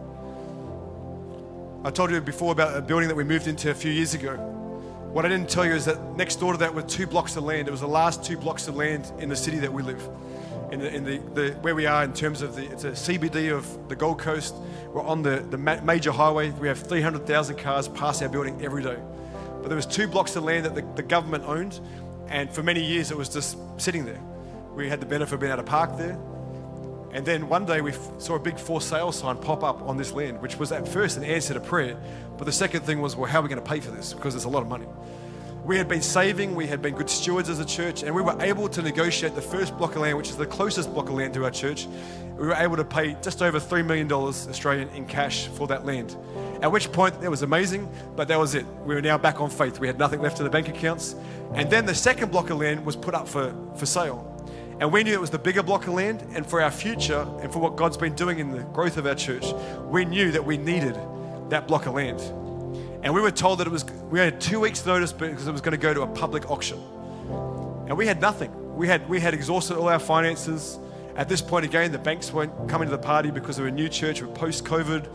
I 1.84 1.90
told 1.90 2.10
you 2.10 2.20
before 2.20 2.52
about 2.52 2.76
a 2.76 2.80
building 2.80 3.08
that 3.08 3.14
we 3.14 3.24
moved 3.24 3.46
into 3.46 3.70
a 3.70 3.74
few 3.74 3.90
years 3.90 4.14
ago. 4.14 4.36
What 5.12 5.26
I 5.26 5.28
didn't 5.28 5.50
tell 5.50 5.66
you 5.66 5.74
is 5.74 5.84
that 5.84 6.00
next 6.16 6.36
door 6.36 6.52
to 6.52 6.58
that 6.58 6.74
were 6.74 6.82
two 6.82 7.06
blocks 7.06 7.36
of 7.36 7.44
land. 7.44 7.68
It 7.68 7.70
was 7.70 7.80
the 7.80 7.88
last 7.88 8.24
two 8.24 8.36
blocks 8.36 8.68
of 8.68 8.76
land 8.76 9.12
in 9.18 9.28
the 9.28 9.36
city 9.36 9.58
that 9.58 9.72
we 9.72 9.82
live 9.82 10.08
in, 10.72 10.80
the, 10.80 10.94
in 10.94 11.04
the, 11.04 11.18
the, 11.34 11.50
where 11.60 11.74
we 11.74 11.84
are 11.84 12.02
in 12.02 12.14
terms 12.14 12.40
of 12.40 12.56
the 12.56 12.64
it's 12.64 12.84
a 12.84 12.92
CBD 12.92 13.52
of 13.52 13.88
the 13.88 13.94
Gold 13.94 14.18
Coast. 14.18 14.54
We're 14.92 15.02
on 15.02 15.22
the, 15.22 15.44
the 15.50 15.58
major 15.58 16.10
highway. 16.10 16.50
We 16.50 16.66
have 16.66 16.78
300,000 16.78 17.58
cars 17.58 17.88
pass 17.88 18.22
our 18.22 18.28
building 18.28 18.64
every 18.64 18.82
day. 18.82 18.96
But 19.60 19.68
there 19.68 19.76
was 19.76 19.86
two 19.86 20.08
blocks 20.08 20.34
of 20.34 20.44
land 20.44 20.64
that 20.64 20.74
the, 20.74 20.82
the 20.96 21.02
government 21.02 21.44
owned, 21.46 21.78
and 22.28 22.50
for 22.50 22.62
many 22.62 22.82
years 22.82 23.10
it 23.10 23.16
was 23.16 23.28
just 23.28 23.58
sitting 23.76 24.06
there. 24.06 24.20
We 24.74 24.88
had 24.88 25.00
the 25.00 25.06
benefit 25.06 25.34
of 25.34 25.40
being 25.40 25.52
able 25.52 25.62
to 25.62 25.68
park 25.68 25.98
there, 25.98 26.18
And 27.12 27.26
then 27.26 27.48
one 27.48 27.66
day 27.66 27.82
we 27.82 27.92
f- 27.92 28.10
saw 28.16 28.36
a 28.36 28.38
big 28.38 28.58
for 28.58 28.80
sale 28.80 29.12
sign 29.12 29.36
pop 29.36 29.62
up 29.62 29.82
on 29.82 29.98
this 29.98 30.12
land, 30.12 30.40
which 30.40 30.56
was 30.56 30.72
at 30.72 30.88
first 30.88 31.18
an 31.18 31.24
answer 31.24 31.52
to 31.52 31.60
prayer. 31.60 32.00
But 32.38 32.46
the 32.46 32.52
second 32.52 32.82
thing 32.82 33.02
was, 33.02 33.14
well, 33.14 33.30
how 33.30 33.40
are 33.40 33.42
we 33.42 33.50
going 33.50 33.62
to 33.62 33.68
pay 33.68 33.80
for 33.80 33.90
this? 33.90 34.14
Because 34.14 34.32
there's 34.32 34.46
a 34.46 34.48
lot 34.48 34.62
of 34.62 34.68
money. 34.68 34.86
We 35.64 35.76
had 35.78 35.86
been 35.86 36.02
saving, 36.02 36.56
we 36.56 36.66
had 36.66 36.82
been 36.82 36.96
good 36.96 37.08
stewards 37.08 37.48
as 37.48 37.60
a 37.60 37.64
church, 37.64 38.02
and 38.02 38.12
we 38.12 38.20
were 38.20 38.36
able 38.40 38.68
to 38.68 38.82
negotiate 38.82 39.36
the 39.36 39.42
first 39.42 39.78
block 39.78 39.94
of 39.94 40.02
land, 40.02 40.16
which 40.16 40.28
is 40.28 40.36
the 40.36 40.44
closest 40.44 40.92
block 40.92 41.08
of 41.08 41.14
land 41.14 41.34
to 41.34 41.44
our 41.44 41.52
church. 41.52 41.86
We 42.36 42.48
were 42.48 42.54
able 42.54 42.76
to 42.76 42.84
pay 42.84 43.16
just 43.22 43.42
over 43.42 43.60
$3 43.60 43.86
million 43.86 44.10
Australian 44.12 44.88
in 44.88 45.06
cash 45.06 45.46
for 45.46 45.68
that 45.68 45.86
land. 45.86 46.16
At 46.62 46.72
which 46.72 46.90
point, 46.90 47.14
it 47.22 47.28
was 47.28 47.42
amazing, 47.42 47.88
but 48.16 48.26
that 48.26 48.40
was 48.40 48.56
it. 48.56 48.66
We 48.84 48.96
were 48.96 49.02
now 49.02 49.18
back 49.18 49.40
on 49.40 49.50
faith. 49.50 49.78
We 49.78 49.86
had 49.86 50.00
nothing 50.00 50.20
left 50.20 50.38
in 50.38 50.44
the 50.44 50.50
bank 50.50 50.68
accounts. 50.68 51.14
And 51.54 51.70
then 51.70 51.86
the 51.86 51.94
second 51.94 52.32
block 52.32 52.50
of 52.50 52.58
land 52.58 52.84
was 52.84 52.96
put 52.96 53.14
up 53.14 53.28
for, 53.28 53.54
for 53.76 53.86
sale. 53.86 54.28
And 54.80 54.92
we 54.92 55.04
knew 55.04 55.12
it 55.12 55.20
was 55.20 55.30
the 55.30 55.38
bigger 55.38 55.62
block 55.62 55.86
of 55.86 55.94
land, 55.94 56.26
and 56.34 56.44
for 56.44 56.60
our 56.60 56.72
future 56.72 57.24
and 57.40 57.52
for 57.52 57.60
what 57.60 57.76
God's 57.76 57.96
been 57.96 58.16
doing 58.16 58.40
in 58.40 58.50
the 58.50 58.64
growth 58.64 58.96
of 58.96 59.06
our 59.06 59.14
church, 59.14 59.44
we 59.84 60.04
knew 60.04 60.32
that 60.32 60.44
we 60.44 60.56
needed 60.56 60.98
that 61.50 61.68
block 61.68 61.86
of 61.86 61.94
land. 61.94 62.20
And 63.02 63.12
we 63.12 63.20
were 63.20 63.30
told 63.30 63.58
that 63.58 63.66
it 63.66 63.70
was, 63.70 63.84
we 63.84 64.18
had 64.20 64.40
two 64.40 64.60
weeks' 64.60 64.86
notice 64.86 65.12
because 65.12 65.46
it 65.46 65.52
was 65.52 65.60
going 65.60 65.72
to 65.72 65.78
go 65.78 65.92
to 65.92 66.02
a 66.02 66.06
public 66.06 66.50
auction. 66.50 66.78
And 67.88 67.96
we 67.96 68.06
had 68.06 68.20
nothing. 68.20 68.76
We 68.76 68.86
had, 68.86 69.08
we 69.08 69.18
had 69.18 69.34
exhausted 69.34 69.76
all 69.76 69.88
our 69.88 69.98
finances. 69.98 70.78
At 71.16 71.28
this 71.28 71.42
point, 71.42 71.64
again, 71.64 71.90
the 71.90 71.98
banks 71.98 72.32
weren't 72.32 72.68
coming 72.68 72.88
to 72.88 72.96
the 72.96 73.02
party 73.02 73.30
because 73.30 73.58
we're 73.58 73.66
a 73.66 73.72
new 73.72 73.88
church, 73.88 74.22
we're 74.22 74.28
post 74.28 74.64
COVID. 74.64 75.08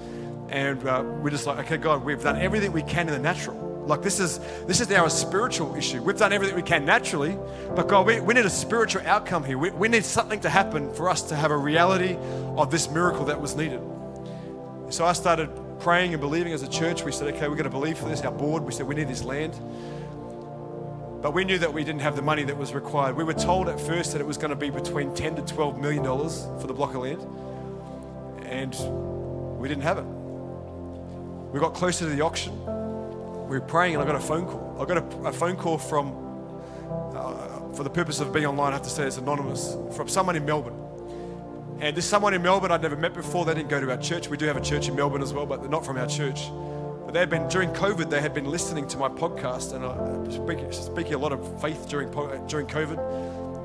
And 0.49 0.85
uh, 0.85 1.03
we're 1.21 1.29
just 1.29 1.45
like, 1.45 1.59
okay, 1.59 1.77
God, 1.77 2.03
we've 2.03 2.21
done 2.21 2.37
everything 2.37 2.71
we 2.71 2.83
can 2.83 3.07
in 3.07 3.13
the 3.13 3.19
natural. 3.19 3.67
Like 3.87 4.01
this 4.01 4.19
is 4.19 4.39
this 4.65 4.81
is 4.81 4.89
now 4.89 5.05
a 5.05 5.09
spiritual 5.09 5.73
issue. 5.75 6.01
We've 6.01 6.17
done 6.17 6.33
everything 6.33 6.57
we 6.57 6.61
can 6.61 6.83
naturally, 6.83 7.37
but 7.73 7.87
God, 7.87 8.05
we, 8.05 8.19
we 8.19 8.33
need 8.33 8.45
a 8.45 8.49
spiritual 8.49 9.01
outcome 9.05 9.45
here. 9.45 9.57
We, 9.57 9.71
we 9.71 9.87
need 9.87 10.03
something 10.03 10.41
to 10.41 10.49
happen 10.49 10.93
for 10.93 11.09
us 11.09 11.21
to 11.23 11.35
have 11.37 11.51
a 11.51 11.57
reality 11.57 12.17
of 12.57 12.69
this 12.69 12.89
miracle 12.89 13.25
that 13.25 13.39
was 13.39 13.55
needed. 13.55 13.81
So 14.89 15.05
I 15.05 15.13
started 15.13 15.49
praying 15.79 16.13
and 16.13 16.21
believing 16.21 16.53
as 16.53 16.63
a 16.63 16.67
church. 16.67 17.03
We 17.03 17.11
said, 17.11 17.33
okay, 17.35 17.47
we're 17.47 17.55
going 17.55 17.65
to 17.65 17.69
believe 17.69 17.97
for 17.97 18.07
this. 18.07 18.21
Our 18.21 18.31
board, 18.31 18.63
we 18.63 18.71
said, 18.71 18.87
we 18.87 18.95
need 18.95 19.07
this 19.07 19.23
land. 19.23 19.53
But 21.21 21.33
we 21.33 21.43
knew 21.43 21.57
that 21.59 21.73
we 21.73 21.83
didn't 21.83 22.01
have 22.01 22.15
the 22.15 22.21
money 22.21 22.43
that 22.43 22.55
was 22.55 22.73
required. 22.73 23.15
We 23.15 23.23
were 23.23 23.33
told 23.33 23.69
at 23.69 23.79
first 23.79 24.11
that 24.13 24.21
it 24.21 24.27
was 24.27 24.37
going 24.37 24.51
to 24.51 24.55
be 24.55 24.69
between 24.69 25.13
10 25.15 25.35
to 25.37 25.41
12 25.41 25.79
million 25.79 26.03
dollars 26.03 26.47
for 26.61 26.67
the 26.67 26.73
block 26.73 26.93
of 26.93 27.01
land. 27.01 27.21
And 28.45 28.75
we 29.59 29.67
didn't 29.67 29.83
have 29.83 29.97
it. 29.97 30.05
We 31.51 31.59
got 31.59 31.73
closer 31.73 32.05
to 32.05 32.11
the 32.15 32.21
auction. 32.21 32.53
We 33.47 33.57
were 33.57 33.61
praying, 33.61 33.95
and 33.95 34.03
I 34.03 34.05
got 34.05 34.15
a 34.15 34.19
phone 34.19 34.45
call. 34.45 34.77
I 34.79 34.85
got 34.85 34.97
a, 34.97 35.17
a 35.27 35.33
phone 35.33 35.55
call 35.55 35.77
from, 35.77 36.13
uh, 37.15 37.73
for 37.73 37.83
the 37.83 37.89
purpose 37.89 38.19
of 38.19 38.31
being 38.31 38.45
online, 38.45 38.73
I 38.73 38.75
have 38.75 38.83
to 38.83 38.89
say 38.89 39.07
it's 39.07 39.17
anonymous, 39.17 39.75
from 39.95 40.07
someone 40.07 40.35
in 40.35 40.45
Melbourne. 40.45 40.86
And 41.79 41.95
this 41.95 42.05
someone 42.05 42.33
in 42.33 42.41
Melbourne 42.41 42.71
I'd 42.71 42.81
never 42.81 42.95
met 42.95 43.13
before. 43.13 43.45
They 43.45 43.53
didn't 43.53 43.69
go 43.69 43.79
to 43.79 43.91
our 43.91 43.97
church. 43.97 44.29
We 44.29 44.37
do 44.37 44.47
have 44.47 44.57
a 44.57 44.61
church 44.61 44.87
in 44.87 44.95
Melbourne 44.95 45.21
as 45.21 45.31
well, 45.31 45.45
but 45.45 45.61
they're 45.61 45.69
not 45.69 45.85
from 45.85 45.97
our 45.97 46.07
church. 46.07 46.49
But 47.05 47.13
they 47.13 47.19
had 47.19 47.29
been 47.29 47.47
during 47.49 47.69
COVID. 47.69 48.09
They 48.09 48.19
had 48.19 48.33
been 48.33 48.49
listening 48.49 48.87
to 48.87 48.97
my 48.97 49.09
podcast, 49.09 49.73
and 49.73 49.85
I 49.85 50.29
speak, 50.33 50.73
speaking 50.73 51.13
a 51.13 51.17
lot 51.19 51.31
of 51.31 51.61
faith 51.61 51.87
during 51.87 52.09
during 52.47 52.65
COVID. 52.65 52.97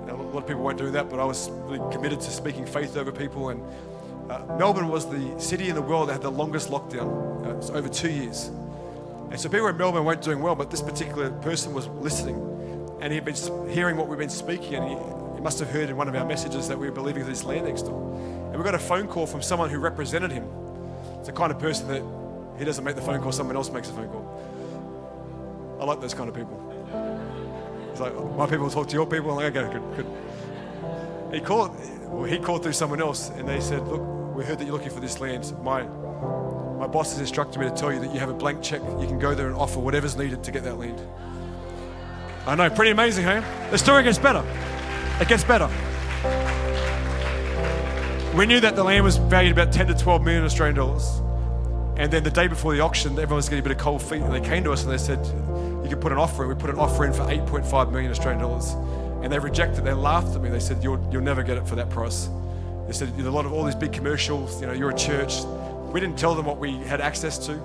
a 0.08 0.14
lot 0.14 0.42
of 0.42 0.46
people 0.46 0.62
won't 0.62 0.78
do 0.78 0.90
that, 0.90 1.08
but 1.08 1.20
I 1.20 1.24
was 1.24 1.50
really 1.50 1.80
committed 1.90 2.20
to 2.20 2.30
speaking 2.30 2.66
faith 2.66 2.98
over 2.98 3.10
people. 3.10 3.48
And 3.48 3.62
uh, 4.30 4.56
Melbourne 4.58 4.88
was 4.88 5.08
the 5.08 5.40
city 5.40 5.70
in 5.70 5.74
the 5.74 5.82
world 5.82 6.10
that 6.10 6.12
had 6.12 6.22
the 6.22 6.30
longest 6.30 6.70
lockdown. 6.70 7.46
Uh, 7.46 7.50
it 7.50 7.56
was 7.56 7.70
over 7.70 7.88
two 7.88 8.10
years. 8.10 8.50
And 9.30 9.40
so 9.40 9.48
people 9.48 9.68
in 9.68 9.76
Melbourne 9.78 10.04
weren't 10.04 10.22
doing 10.22 10.40
well, 10.42 10.54
but 10.54 10.70
this 10.70 10.82
particular 10.82 11.30
person 11.30 11.72
was 11.72 11.88
listening, 11.88 12.36
and 13.00 13.10
he'd 13.10 13.24
been 13.24 13.36
hearing 13.70 13.96
what 13.96 14.06
we've 14.06 14.18
been 14.18 14.28
speaking, 14.28 14.74
and 14.74 14.88
he, 14.88 15.21
must 15.42 15.58
have 15.58 15.70
heard 15.70 15.90
in 15.90 15.96
one 15.96 16.08
of 16.08 16.14
our 16.14 16.24
messages 16.24 16.68
that 16.68 16.78
we 16.78 16.86
were 16.86 16.94
believing 16.94 17.24
for 17.24 17.28
this 17.28 17.44
land 17.44 17.66
next 17.66 17.82
door. 17.82 18.14
And 18.50 18.56
we 18.56 18.64
got 18.64 18.74
a 18.74 18.78
phone 18.78 19.08
call 19.08 19.26
from 19.26 19.42
someone 19.42 19.70
who 19.70 19.78
represented 19.78 20.30
him. 20.30 20.48
It's 21.18 21.26
the 21.26 21.32
kind 21.32 21.50
of 21.50 21.58
person 21.58 21.88
that 21.88 22.02
he 22.58 22.64
doesn't 22.64 22.84
make 22.84 22.94
the 22.94 23.02
phone 23.02 23.20
call, 23.20 23.32
someone 23.32 23.56
else 23.56 23.70
makes 23.70 23.88
the 23.88 23.94
phone 23.94 24.08
call. 24.08 25.78
I 25.80 25.84
like 25.84 26.00
those 26.00 26.14
kind 26.14 26.28
of 26.28 26.34
people. 26.34 26.58
It's 27.90 28.00
like, 28.00 28.14
my 28.36 28.46
people 28.46 28.70
talk 28.70 28.88
to 28.88 28.94
your 28.94 29.06
people. 29.06 29.30
I'm 29.30 29.36
like, 29.36 29.56
okay, 29.56 29.72
good, 29.72 29.96
good. 29.96 31.34
He 31.34 31.40
called, 31.40 31.74
well, 32.04 32.24
he 32.24 32.38
called 32.38 32.62
through 32.62 32.74
someone 32.74 33.00
else, 33.00 33.30
and 33.30 33.48
they 33.48 33.60
said, 33.60 33.86
look, 33.88 34.00
we 34.36 34.44
heard 34.44 34.58
that 34.58 34.64
you're 34.64 34.74
looking 34.74 34.90
for 34.90 35.00
this 35.00 35.18
land. 35.20 35.52
My, 35.62 35.82
my 35.82 36.86
boss 36.86 37.12
has 37.12 37.20
instructed 37.20 37.58
me 37.58 37.68
to 37.68 37.74
tell 37.74 37.92
you 37.92 38.00
that 38.00 38.12
you 38.12 38.20
have 38.20 38.28
a 38.28 38.34
blank 38.34 38.62
check. 38.62 38.80
You 39.00 39.06
can 39.06 39.18
go 39.18 39.34
there 39.34 39.48
and 39.48 39.56
offer 39.56 39.80
whatever's 39.80 40.16
needed 40.16 40.44
to 40.44 40.50
get 40.52 40.62
that 40.64 40.78
land. 40.78 41.00
I 42.46 42.54
know, 42.54 42.70
pretty 42.70 42.90
amazing, 42.90 43.24
hey? 43.24 43.42
The 43.70 43.78
story 43.78 44.02
gets 44.02 44.18
better. 44.18 44.44
It 45.22 45.28
gets 45.28 45.44
better. 45.44 45.68
We 48.36 48.44
knew 48.44 48.58
that 48.58 48.74
the 48.74 48.82
land 48.82 49.04
was 49.04 49.18
valued 49.18 49.52
about 49.52 49.72
10 49.72 49.86
to 49.86 49.94
12 49.94 50.20
million 50.24 50.42
Australian 50.42 50.74
dollars. 50.74 51.20
And 51.96 52.12
then 52.12 52.24
the 52.24 52.30
day 52.30 52.48
before 52.48 52.74
the 52.74 52.80
auction, 52.80 53.12
everyone 53.12 53.36
was 53.36 53.48
getting 53.48 53.60
a 53.60 53.62
bit 53.62 53.70
of 53.70 53.78
cold 53.78 54.02
feet. 54.02 54.20
And 54.20 54.34
they 54.34 54.40
came 54.40 54.64
to 54.64 54.72
us 54.72 54.82
and 54.82 54.92
they 54.92 54.98
said, 54.98 55.24
You 55.84 55.88
can 55.88 56.00
put 56.00 56.10
an 56.10 56.18
offer 56.18 56.42
in. 56.42 56.48
We 56.48 56.56
put 56.56 56.70
an 56.70 56.78
offer 56.80 57.04
in 57.04 57.12
for 57.12 57.22
8.5 57.22 57.92
million 57.92 58.10
Australian 58.10 58.42
dollars. 58.42 58.72
And 59.22 59.32
they 59.32 59.38
rejected 59.38 59.84
They 59.84 59.92
laughed 59.92 60.34
at 60.34 60.42
me. 60.42 60.50
They 60.50 60.58
said, 60.58 60.82
You'll, 60.82 60.98
you'll 61.12 61.22
never 61.22 61.44
get 61.44 61.56
it 61.56 61.68
for 61.68 61.76
that 61.76 61.88
price. 61.88 62.28
They 62.88 62.92
said, 62.92 63.16
A 63.16 63.30
lot 63.30 63.46
of 63.46 63.52
all 63.52 63.62
these 63.62 63.76
big 63.76 63.92
commercials, 63.92 64.60
you 64.60 64.66
know, 64.66 64.72
you're 64.72 64.90
a 64.90 64.98
church. 64.98 65.44
We 65.92 66.00
didn't 66.00 66.18
tell 66.18 66.34
them 66.34 66.46
what 66.46 66.58
we 66.58 66.78
had 66.78 67.00
access 67.00 67.38
to. 67.46 67.62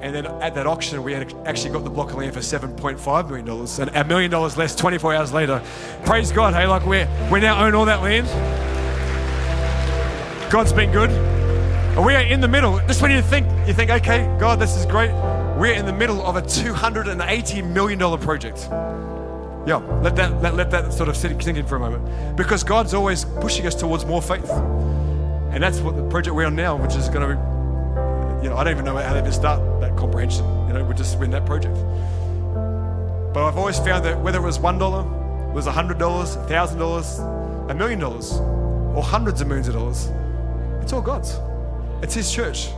And 0.00 0.14
then 0.14 0.26
at 0.26 0.54
that 0.54 0.66
auction, 0.66 1.02
we 1.02 1.12
had 1.12 1.32
actually 1.46 1.70
got 1.70 1.84
the 1.84 1.90
block 1.90 2.10
of 2.10 2.16
land 2.16 2.32
for 2.32 2.40
$7.5 2.40 3.28
million. 3.28 3.48
And 3.80 3.96
a 3.96 4.04
million 4.04 4.30
dollars 4.30 4.56
less 4.56 4.76
24 4.76 5.14
hours 5.14 5.32
later. 5.32 5.62
Praise 6.04 6.30
God, 6.30 6.54
hey, 6.54 6.66
like 6.66 6.86
we 6.86 7.04
we 7.32 7.40
now 7.40 7.64
own 7.64 7.74
all 7.74 7.84
that 7.86 8.02
land. 8.02 8.26
God's 10.50 10.72
been 10.72 10.92
good. 10.92 11.10
And 11.10 12.06
we 12.06 12.14
are 12.14 12.22
in 12.22 12.40
the 12.40 12.48
middle. 12.48 12.78
Just 12.86 13.02
when 13.02 13.10
you 13.10 13.22
think, 13.22 13.46
you 13.66 13.74
think, 13.74 13.90
okay, 13.90 14.24
God, 14.38 14.60
this 14.60 14.76
is 14.76 14.86
great. 14.86 15.10
We're 15.58 15.74
in 15.74 15.84
the 15.84 15.92
middle 15.92 16.24
of 16.24 16.36
a 16.36 16.42
$280 16.42 17.68
million 17.72 17.98
project. 18.18 18.68
Yeah, 19.66 19.76
let 20.02 20.14
that, 20.16 20.40
let, 20.40 20.54
let 20.54 20.70
that 20.70 20.92
sort 20.92 21.08
of 21.08 21.16
sink 21.16 21.44
in 21.44 21.66
for 21.66 21.76
a 21.76 21.80
moment. 21.80 22.36
Because 22.36 22.62
God's 22.62 22.94
always 22.94 23.24
pushing 23.24 23.66
us 23.66 23.74
towards 23.74 24.06
more 24.06 24.22
faith. 24.22 24.48
And 24.48 25.62
that's 25.62 25.80
what 25.80 25.96
the 25.96 26.08
project 26.08 26.36
we're 26.36 26.46
on 26.46 26.54
now, 26.54 26.76
which 26.76 26.94
is 26.94 27.08
going 27.08 27.28
to 27.28 27.34
be, 27.34 27.57
you 28.42 28.48
know, 28.48 28.56
I 28.56 28.64
don't 28.64 28.72
even 28.72 28.84
know 28.84 28.96
how 28.96 29.12
to 29.12 29.18
even 29.18 29.32
start 29.32 29.60
that 29.80 29.96
comprehension. 29.96 30.44
You 30.68 30.74
know, 30.74 30.84
we're 30.84 30.94
just 30.94 31.20
in 31.20 31.30
that 31.32 31.46
project. 31.46 31.74
But 33.34 33.46
I've 33.46 33.56
always 33.56 33.78
found 33.78 34.04
that 34.04 34.20
whether 34.20 34.38
it 34.38 34.42
was 34.42 34.58
$1, 34.58 35.50
it 35.50 35.54
was 35.54 35.66
$100, 35.66 35.90
a 35.90 36.48
$1,000, 36.48 37.70
a 37.70 37.74
million 37.74 37.98
dollars, 37.98 38.32
or 38.96 39.02
hundreds 39.02 39.40
of 39.40 39.48
millions 39.48 39.68
of 39.68 39.74
dollars, 39.74 40.10
it's 40.82 40.92
all 40.92 41.02
God's. 41.02 41.38
It's 42.02 42.14
His 42.14 42.32
church. 42.32 42.68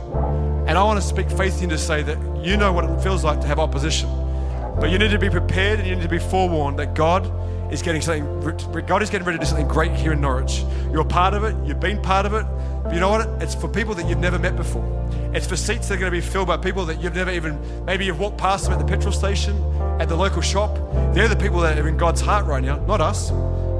And 0.67 0.77
I 0.77 0.83
want 0.83 0.99
to 1.01 1.05
speak 1.05 1.29
faith 1.29 1.61
in 1.61 1.69
to 1.69 1.77
say 1.77 2.03
that 2.03 2.17
you 2.43 2.57
know 2.57 2.73
what 2.73 2.85
it 2.85 3.01
feels 3.01 3.23
like 3.23 3.39
to 3.41 3.47
have 3.47 3.59
opposition. 3.59 4.09
But 4.79 4.89
you 4.89 4.97
need 4.97 5.11
to 5.11 5.19
be 5.19 5.29
prepared 5.29 5.79
and 5.79 5.87
you 5.87 5.95
need 5.95 6.03
to 6.03 6.09
be 6.09 6.19
forewarned 6.19 6.79
that 6.79 6.95
God 6.95 7.31
is 7.71 7.81
getting 7.81 8.01
something, 8.01 8.85
God 8.85 9.01
is 9.01 9.09
getting 9.09 9.25
ready 9.25 9.39
to 9.39 9.43
do 9.43 9.47
something 9.47 9.67
great 9.67 9.93
here 9.93 10.11
in 10.11 10.21
Norwich. 10.21 10.63
You're 10.91 11.01
a 11.01 11.05
part 11.05 11.33
of 11.33 11.43
it, 11.43 11.55
you've 11.65 11.79
been 11.79 12.01
part 12.01 12.25
of 12.25 12.33
it. 12.33 12.45
But 12.83 12.93
you 12.93 12.99
know 12.99 13.09
what? 13.09 13.27
It's 13.41 13.55
for 13.55 13.67
people 13.67 13.95
that 13.95 14.07
you've 14.07 14.19
never 14.19 14.37
met 14.37 14.55
before. 14.55 14.85
It's 15.33 15.47
for 15.47 15.55
seats 15.55 15.87
that 15.87 15.95
are 15.95 15.97
going 15.97 16.11
to 16.11 16.17
be 16.17 16.21
filled 16.21 16.47
by 16.47 16.57
people 16.57 16.85
that 16.85 17.01
you've 17.01 17.15
never 17.15 17.31
even, 17.31 17.85
maybe 17.85 18.05
you've 18.05 18.19
walked 18.19 18.37
past 18.37 18.65
them 18.65 18.73
at 18.73 18.79
the 18.79 18.85
petrol 18.85 19.13
station, 19.13 19.55
at 19.99 20.09
the 20.09 20.15
local 20.15 20.41
shop. 20.41 20.75
They're 21.13 21.29
the 21.29 21.35
people 21.37 21.61
that 21.61 21.79
are 21.79 21.87
in 21.87 21.95
God's 21.95 22.19
heart 22.19 22.45
right 22.45 22.63
now, 22.63 22.77
not 22.85 22.99
us. 22.99 23.31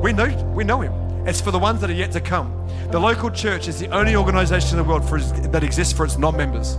We 0.01 0.13
know, 0.13 0.27
we 0.55 0.63
know 0.63 0.81
Him. 0.81 0.93
It's 1.27 1.41
for 1.41 1.51
the 1.51 1.59
ones 1.59 1.81
that 1.81 1.89
are 1.89 1.93
yet 1.93 2.11
to 2.13 2.21
come. 2.21 2.57
The 2.91 2.99
local 2.99 3.29
church 3.29 3.67
is 3.67 3.79
the 3.79 3.89
only 3.89 4.15
organization 4.15 4.79
in 4.79 4.85
the 4.85 4.89
world 4.89 5.07
for, 5.07 5.19
that 5.19 5.63
exists 5.63 5.93
for 5.93 6.05
its 6.05 6.17
non 6.17 6.37
members. 6.37 6.77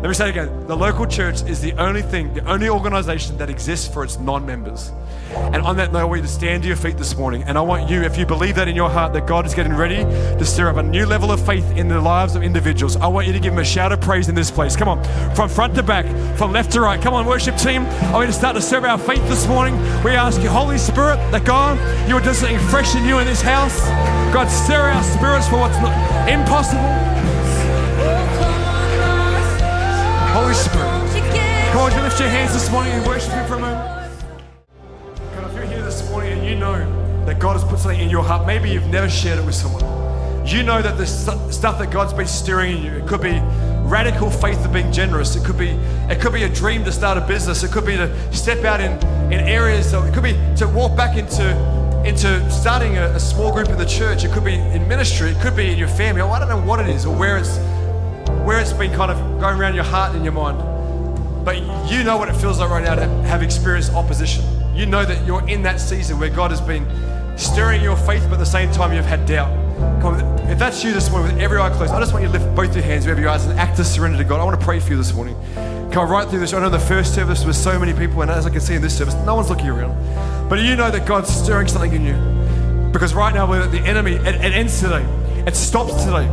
Let 0.00 0.08
me 0.10 0.14
say 0.14 0.28
it 0.28 0.30
again. 0.30 0.66
The 0.68 0.76
local 0.76 1.06
church 1.06 1.42
is 1.42 1.60
the 1.60 1.72
only 1.72 2.02
thing, 2.02 2.32
the 2.32 2.44
only 2.48 2.68
organization 2.68 3.36
that 3.38 3.50
exists 3.50 3.92
for 3.92 4.04
its 4.04 4.16
non 4.16 4.46
members. 4.46 4.92
And 5.34 5.56
on 5.56 5.76
that 5.78 5.92
note, 5.92 5.98
I 5.98 6.04
want 6.04 6.20
you 6.20 6.26
to 6.26 6.32
stand 6.32 6.62
to 6.62 6.68
your 6.68 6.76
feet 6.76 6.96
this 6.96 7.16
morning. 7.16 7.42
And 7.42 7.58
I 7.58 7.62
want 7.62 7.90
you, 7.90 8.02
if 8.02 8.16
you 8.16 8.24
believe 8.24 8.54
that 8.54 8.68
in 8.68 8.76
your 8.76 8.88
heart, 8.88 9.12
that 9.14 9.26
God 9.26 9.44
is 9.44 9.54
getting 9.54 9.74
ready 9.74 9.96
to 10.04 10.44
stir 10.44 10.68
up 10.68 10.76
a 10.76 10.84
new 10.84 11.04
level 11.04 11.32
of 11.32 11.44
faith 11.44 11.68
in 11.76 11.88
the 11.88 12.00
lives 12.00 12.36
of 12.36 12.44
individuals, 12.44 12.94
I 12.94 13.08
want 13.08 13.26
you 13.26 13.32
to 13.32 13.40
give 13.40 13.52
Him 13.52 13.58
a 13.58 13.64
shout 13.64 13.90
of 13.90 14.00
praise 14.00 14.28
in 14.28 14.36
this 14.36 14.52
place. 14.52 14.76
Come 14.76 14.86
on, 14.86 15.02
from 15.34 15.48
front 15.48 15.74
to 15.74 15.82
back, 15.82 16.06
from 16.36 16.52
left 16.52 16.70
to 16.74 16.80
right. 16.80 17.02
Come 17.02 17.14
on, 17.14 17.26
worship 17.26 17.56
team. 17.56 17.82
I 17.82 18.12
want 18.12 18.28
you 18.28 18.32
to 18.32 18.38
start 18.38 18.54
to 18.54 18.62
serve 18.62 18.84
our 18.84 18.98
faith 18.98 19.26
this 19.28 19.48
morning. 19.48 19.76
We 20.04 20.12
ask 20.12 20.40
you, 20.42 20.48
Holy 20.48 20.78
Spirit, 20.78 21.16
that 21.32 21.44
God, 21.44 21.76
you 22.08 22.14
would 22.14 22.24
do 22.24 22.34
something 22.34 22.60
fresh 22.68 22.94
in 22.94 23.04
you 23.04 23.18
in 23.18 23.26
this 23.26 23.42
house. 23.42 23.80
God, 24.32 24.46
stir 24.46 24.80
our 24.80 25.02
spirits 25.02 25.48
for 25.48 25.58
what's 25.58 25.76
impossible. 26.30 27.17
Holy 30.32 30.54
Spirit. 30.54 30.88
Come 31.72 31.82
on, 31.82 31.92
you 31.92 32.00
lift 32.02 32.20
your 32.20 32.28
hands 32.28 32.52
this 32.52 32.70
morning 32.70 32.92
and 32.92 33.06
worship 33.06 33.32
Him 33.32 33.46
for 33.46 33.54
a 33.54 33.60
moment. 33.60 34.12
God, 35.34 35.50
if 35.50 35.54
you're 35.54 35.64
here 35.64 35.82
this 35.82 36.08
morning 36.10 36.38
and 36.38 36.46
you 36.46 36.54
know 36.54 37.24
that 37.24 37.38
God 37.38 37.54
has 37.54 37.64
put 37.64 37.78
something 37.78 38.00
in 38.00 38.10
your 38.10 38.22
heart, 38.22 38.46
maybe 38.46 38.70
you've 38.70 38.86
never 38.88 39.08
shared 39.08 39.38
it 39.38 39.44
with 39.44 39.54
someone. 39.54 39.82
You 40.46 40.62
know 40.62 40.80
that 40.80 40.96
the 40.96 41.06
stuff 41.06 41.78
that 41.78 41.90
God's 41.90 42.12
been 42.12 42.26
stirring 42.26 42.78
in 42.78 42.82
you, 42.82 42.92
it 42.92 43.06
could 43.06 43.20
be 43.20 43.40
radical 43.88 44.30
faith 44.30 44.64
of 44.64 44.72
being 44.72 44.92
generous. 44.92 45.34
It 45.36 45.44
could 45.44 45.58
be 45.58 45.68
it 46.10 46.20
could 46.20 46.32
be 46.32 46.44
a 46.44 46.48
dream 46.48 46.84
to 46.84 46.92
start 46.92 47.18
a 47.18 47.20
business. 47.20 47.62
It 47.64 47.70
could 47.70 47.86
be 47.86 47.96
to 47.96 48.32
step 48.32 48.64
out 48.64 48.80
in, 48.80 48.92
in 49.32 49.40
areas. 49.40 49.92
It 49.92 50.14
could 50.14 50.22
be 50.22 50.32
to 50.56 50.68
walk 50.68 50.96
back 50.96 51.16
into 51.16 51.52
into 52.06 52.50
starting 52.50 52.96
a, 52.96 53.08
a 53.10 53.20
small 53.20 53.52
group 53.52 53.68
in 53.68 53.76
the 53.76 53.86
church. 53.86 54.24
It 54.24 54.32
could 54.32 54.44
be 54.44 54.54
in 54.54 54.86
ministry. 54.88 55.30
It 55.30 55.40
could 55.40 55.56
be 55.56 55.70
in 55.70 55.78
your 55.78 55.88
family. 55.88 56.22
Oh, 56.22 56.30
I 56.30 56.38
don't 56.38 56.48
know 56.48 56.60
what 56.60 56.80
it 56.80 56.88
is 56.88 57.04
or 57.04 57.14
where 57.14 57.36
it's 57.36 57.58
where 58.44 58.60
it's 58.60 58.72
been 58.72 58.92
kind 58.92 59.10
of 59.10 59.18
going 59.40 59.58
around 59.58 59.74
your 59.74 59.84
heart 59.84 60.14
and 60.14 60.24
your 60.24 60.32
mind. 60.32 60.58
But 61.44 61.58
you 61.90 62.04
know 62.04 62.16
what 62.16 62.28
it 62.28 62.34
feels 62.34 62.58
like 62.58 62.70
right 62.70 62.82
now 62.82 62.94
to 62.94 63.06
have 63.28 63.42
experienced 63.42 63.92
opposition. 63.92 64.44
You 64.74 64.86
know 64.86 65.04
that 65.04 65.26
you're 65.26 65.46
in 65.48 65.62
that 65.62 65.80
season 65.80 66.18
where 66.18 66.30
God 66.30 66.50
has 66.50 66.60
been 66.60 66.86
stirring 67.38 67.82
your 67.82 67.96
faith, 67.96 68.22
but 68.24 68.34
at 68.34 68.38
the 68.38 68.46
same 68.46 68.70
time 68.70 68.92
you've 68.92 69.04
had 69.04 69.26
doubt. 69.26 69.50
On, 70.04 70.20
if 70.48 70.58
that's 70.58 70.82
you 70.84 70.92
this 70.92 71.10
morning 71.10 71.32
with 71.32 71.42
every 71.42 71.58
eye 71.58 71.70
closed, 71.70 71.92
I 71.92 72.00
just 72.00 72.12
want 72.12 72.24
you 72.24 72.32
to 72.32 72.38
lift 72.38 72.54
both 72.54 72.74
your 72.74 72.84
hands 72.84 73.04
wherever 73.04 73.20
you 73.20 73.28
are 73.28 73.34
as 73.36 73.46
an 73.46 73.58
act 73.58 73.78
of 73.78 73.86
surrender 73.86 74.18
to 74.18 74.24
God. 74.24 74.40
I 74.40 74.44
want 74.44 74.58
to 74.58 74.64
pray 74.64 74.80
for 74.80 74.90
you 74.90 74.96
this 74.96 75.12
morning. 75.14 75.36
Come 75.92 76.04
on, 76.04 76.10
right 76.10 76.28
through 76.28 76.40
this. 76.40 76.52
I 76.52 76.60
know 76.60 76.68
the 76.68 76.78
first 76.78 77.14
service 77.14 77.44
was 77.44 77.56
so 77.56 77.78
many 77.78 77.92
people, 77.92 78.22
and 78.22 78.30
as 78.30 78.44
I 78.44 78.50
can 78.50 78.60
see 78.60 78.74
in 78.74 78.82
this 78.82 78.96
service, 78.96 79.14
no 79.24 79.34
one's 79.34 79.48
looking 79.48 79.68
around. 79.68 80.48
But 80.48 80.60
you 80.60 80.76
know 80.76 80.90
that 80.90 81.06
God's 81.06 81.30
stirring 81.30 81.68
something 81.68 81.92
in 81.92 82.04
you. 82.04 82.90
Because 82.92 83.14
right 83.14 83.34
now, 83.34 83.48
we're 83.48 83.66
the 83.68 83.80
enemy, 83.80 84.12
it, 84.12 84.34
it 84.34 84.52
ends 84.52 84.80
today. 84.80 85.04
It 85.46 85.56
stops 85.56 86.04
today. 86.04 86.26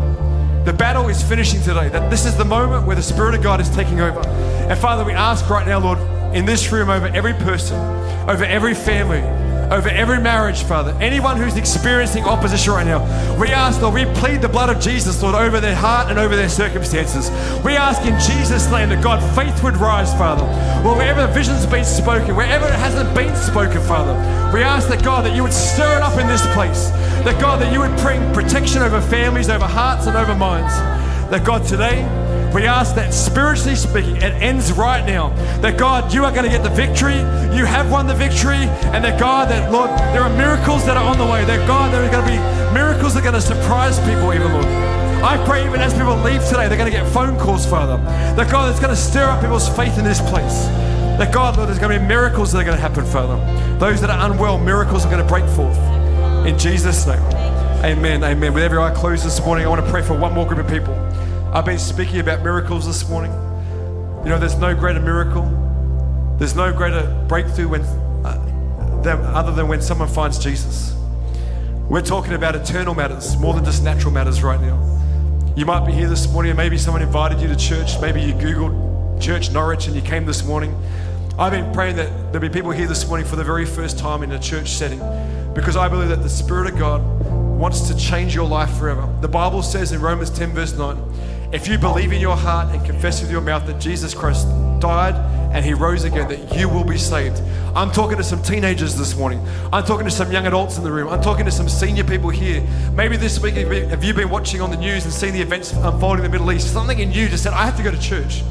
The 0.66 0.74
battle 0.74 1.08
is 1.10 1.22
finishing 1.22 1.62
today. 1.62 1.90
That 1.90 2.10
this 2.10 2.26
is 2.26 2.36
the 2.36 2.44
moment 2.44 2.88
where 2.88 2.96
the 2.96 3.04
Spirit 3.04 3.36
of 3.36 3.44
God 3.44 3.62
is 3.62 3.70
taking 3.70 4.02
over. 4.02 4.28
And 4.28 4.80
Father, 4.80 5.04
we 5.04 5.14
ask 5.14 5.48
right 5.48 5.66
now, 5.66 5.80
Lord, 5.80 6.00
in 6.36 6.44
this 6.46 6.72
room 6.72 6.90
over 6.90 7.06
every 7.06 7.34
person, 7.34 7.78
over 8.28 8.44
every 8.44 8.74
family, 8.74 9.22
over 9.72 9.90
every 9.90 10.20
marriage, 10.20 10.64
Father. 10.64 10.96
Anyone 11.02 11.38
who's 11.38 11.58
experiencing 11.58 12.24
opposition 12.24 12.74
right 12.74 12.86
now, 12.86 13.02
we 13.40 13.50
ask, 13.50 13.82
Lord, 13.82 13.96
we 13.96 14.06
plead 14.20 14.42
the 14.42 14.50
blood 14.50 14.70
of 14.70 14.82
Jesus, 14.82 15.22
Lord, 15.22 15.36
over 15.36 15.60
their 15.60 15.76
heart 15.76 16.10
and 16.10 16.20
over 16.20 16.36
their 16.36 16.50
circumstances. 16.50 17.30
We 17.64 17.76
ask 17.76 18.02
in 18.04 18.20
Jesus' 18.20 18.70
name 18.70 18.90
that 18.90 19.04
God, 19.04 19.20
faith 19.36 19.64
would 19.64 19.78
rise, 19.78 20.14
Father. 20.14 20.44
Well, 20.84 20.96
wherever 20.96 21.26
the 21.26 21.34
vision's 21.34 21.66
been 21.66 21.86
spoken, 21.86 22.36
wherever 22.36 22.66
it 22.66 22.74
hasn't 22.74 23.14
been 23.16 23.36
spoken, 23.36 23.82
Father, 23.82 24.14
we 24.54 24.62
ask 24.62 24.88
that 24.90 25.04
God, 25.04 25.26
that 25.26 25.36
you 25.36 25.44
would 25.44 25.54
stir 25.54 25.98
it 25.98 26.02
up 26.02 26.20
in 26.20 26.28
this 26.28 26.46
place. 26.54 26.90
That 27.26 27.42
God, 27.42 27.62
that 27.62 27.74
you 27.74 27.80
would 27.80 27.96
bring 27.98 28.22
protection 28.34 28.82
over 28.82 29.02
families, 29.02 29.50
over 29.50 29.66
hearts, 29.66 30.06
and 30.08 30.16
over 30.16 30.36
minds. 30.36 30.74
That 31.32 31.44
God, 31.44 31.66
today, 31.66 32.04
we 32.56 32.66
ask 32.66 32.96
that 32.96 33.14
spiritually 33.14 33.76
speaking, 33.76 34.16
it 34.16 34.32
ends 34.42 34.72
right 34.72 35.06
now. 35.06 35.30
That 35.60 35.78
God, 35.78 36.14
you 36.14 36.24
are 36.24 36.32
going 36.32 36.46
to 36.46 36.50
get 36.50 36.64
the 36.64 36.70
victory. 36.70 37.18
You 37.54 37.66
have 37.66 37.92
won 37.92 38.08
the 38.08 38.16
victory. 38.16 38.64
And 38.96 39.04
that 39.04 39.20
God, 39.20 39.50
that 39.50 39.74
Lord, 39.74 39.90
there 40.16 40.24
are 40.24 40.30
miracles 40.38 40.86
that 40.86 40.96
are 40.96 41.04
on 41.04 41.18
the 41.18 41.26
way. 41.26 41.44
That 41.44 41.68
God, 41.68 41.94
there 41.94 42.02
are 42.02 42.10
going 42.10 42.24
to 42.24 42.32
be 42.32 42.38
miracles 42.74 43.14
that 43.14 43.20
are 43.20 43.30
going 43.30 43.34
to 43.36 43.42
surprise 43.42 44.00
people, 44.00 44.34
even 44.34 44.54
Lord. 44.54 44.66
I 45.22 45.44
pray 45.46 45.66
even 45.66 45.82
as 45.82 45.94
people 45.94 46.16
leave 46.18 46.46
today, 46.46 46.70
they're 46.70 46.78
going 46.78 46.90
to 46.90 46.98
get 46.98 47.06
phone 47.12 47.38
calls, 47.38 47.66
Father. 47.66 47.98
That 48.38 48.50
God 48.50 48.74
is 48.74 48.80
going 48.80 48.96
to 48.96 48.96
stir 48.96 49.26
up 49.26 49.42
people's 49.42 49.68
faith 49.76 49.98
in 49.98 50.06
this 50.06 50.22
place. 50.22 50.72
That 51.20 51.34
God, 51.34 51.58
Lord, 51.58 51.68
there's 51.68 51.80
going 51.80 51.92
to 51.92 52.00
be 52.00 52.06
miracles 52.06 52.54
that 52.54 52.60
are 52.60 52.64
going 52.64 52.78
to 52.78 52.82
happen, 52.82 53.06
Father. 53.06 53.36
Those 53.80 54.00
that 54.00 54.10
are 54.10 54.32
unwell, 54.32 54.60
miracles 54.60 55.06
are 55.06 55.12
going 55.12 55.22
to 55.22 55.28
break 55.28 55.46
forth. 55.56 55.78
In 56.48 56.58
Jesus' 56.58 57.06
name. 57.06 57.20
Amen. 57.84 58.24
Amen. 58.24 58.54
With 58.54 58.64
every 58.64 58.78
eye 58.78 58.94
closed 58.94 59.26
this 59.26 59.44
morning, 59.44 59.66
I 59.66 59.68
want 59.68 59.84
to 59.84 59.92
pray 59.92 60.02
for 60.02 60.18
one 60.18 60.34
more 60.34 60.48
group 60.48 60.60
of 60.60 60.72
people. 60.72 60.95
I've 61.56 61.64
been 61.64 61.80
speaking 61.80 62.20
about 62.20 62.44
miracles 62.44 62.86
this 62.86 63.08
morning. 63.08 63.32
You 64.26 64.30
know, 64.30 64.38
there's 64.38 64.58
no 64.58 64.76
greater 64.76 65.00
miracle, 65.00 65.46
there's 66.38 66.54
no 66.54 66.74
greater 66.74 67.08
breakthrough 67.30 67.70
when, 67.70 67.82
uh, 67.82 69.02
than, 69.02 69.22
other 69.22 69.54
than 69.54 69.70
when 69.70 69.82
someone 69.82 70.10
finds 70.10 70.38
Jesus. 70.38 70.94
We're 71.88 72.02
talking 72.02 72.34
about 72.34 72.58
eternal 72.58 72.94
matters 72.94 73.38
more 73.38 73.54
than 73.54 73.64
just 73.64 73.86
natural 73.86 74.12
matters 74.12 74.44
right 74.44 74.60
now. 74.60 74.78
You 75.56 75.66
might 75.66 75.86
be 75.86 75.94
here 75.94 76.10
this 76.10 76.30
morning, 76.30 76.50
and 76.50 76.58
maybe 76.58 76.78
someone 76.78 77.02
invited 77.02 77.40
you 77.40 77.48
to 77.48 77.56
church. 77.56 78.02
Maybe 78.02 78.22
you 78.22 78.34
Googled 78.34 79.22
Church 79.22 79.50
Norwich 79.50 79.88
and 79.88 79.96
you 79.96 80.02
came 80.02 80.26
this 80.26 80.44
morning. 80.44 80.78
I've 81.40 81.54
been 81.54 81.72
praying 81.74 81.96
that 81.96 82.10
there'll 82.34 82.42
be 82.42 82.50
people 82.50 82.72
here 82.72 82.88
this 82.88 83.08
morning 83.08 83.26
for 83.26 83.38
the 83.38 83.46
very 83.46 83.66
first 83.66 83.98
time 83.98 84.24
in 84.24 84.34
a 84.34 84.40
church 84.40 84.72
setting 84.72 85.00
because 85.54 85.78
I 85.78 85.88
believe 85.88 86.10
that 86.10 86.22
the 86.22 86.28
Spirit 86.28 86.74
of 86.74 86.78
God 86.78 87.02
wants 87.58 87.88
to 87.88 87.96
change 87.96 88.36
your 88.36 88.46
life 88.46 88.78
forever. 88.78 89.08
The 89.22 89.30
Bible 89.30 89.64
says 89.64 89.94
in 89.94 90.02
Romans 90.02 90.30
10, 90.30 90.52
verse 90.52 90.74
9, 90.74 90.98
if 91.52 91.68
you 91.68 91.78
believe 91.78 92.12
in 92.12 92.22
your 92.22 92.36
heart 92.36 92.74
and 92.74 92.86
confess 92.86 93.22
with 93.22 93.32
your 93.32 93.42
mouth 93.42 93.66
that 93.68 93.80
Jesus 93.80 94.14
Christ 94.14 94.48
died 94.80 95.16
and 95.54 95.64
he 95.64 95.74
rose 95.74 96.04
again, 96.04 96.28
that 96.28 96.58
you 96.58 96.68
will 96.68 96.84
be 96.84 96.98
saved. 96.98 97.42
I'm 97.76 97.92
talking 97.92 98.18
to 98.18 98.24
some 98.24 98.42
teenagers 98.42 98.96
this 98.96 99.16
morning. 99.16 99.46
I'm 99.72 99.86
talking 99.86 100.06
to 100.06 100.12
some 100.12 100.32
young 100.32 100.48
adults 100.48 100.78
in 100.78 100.84
the 100.84 100.92
room. 100.92 101.08
I'm 101.08 101.22
talking 101.22 101.46
to 101.46 101.52
some 101.52 101.70
senior 101.70 102.04
people 102.04 102.30
here. 102.30 102.62
Maybe 102.94 103.16
this 103.16 103.40
week, 103.40 103.56
have 103.56 104.04
you 104.04 104.14
been 104.14 104.30
watching 104.30 104.62
on 104.62 104.70
the 104.70 104.78
news 104.78 105.06
and 105.06 105.14
seen 105.14 105.34
the 105.34 105.42
events 105.42 105.72
unfolding 105.72 106.26
in 106.26 106.32
the 106.32 106.38
Middle 106.38 106.52
East? 106.52 106.74
Something 106.74 107.00
in 107.00 107.12
you 107.12 107.30
just 107.30 107.44
said, 107.44 107.54
I 107.54 107.66
have 107.66 107.78
to 107.78 107.84
go 107.84 107.92
to 107.92 108.00
church. 108.00 108.44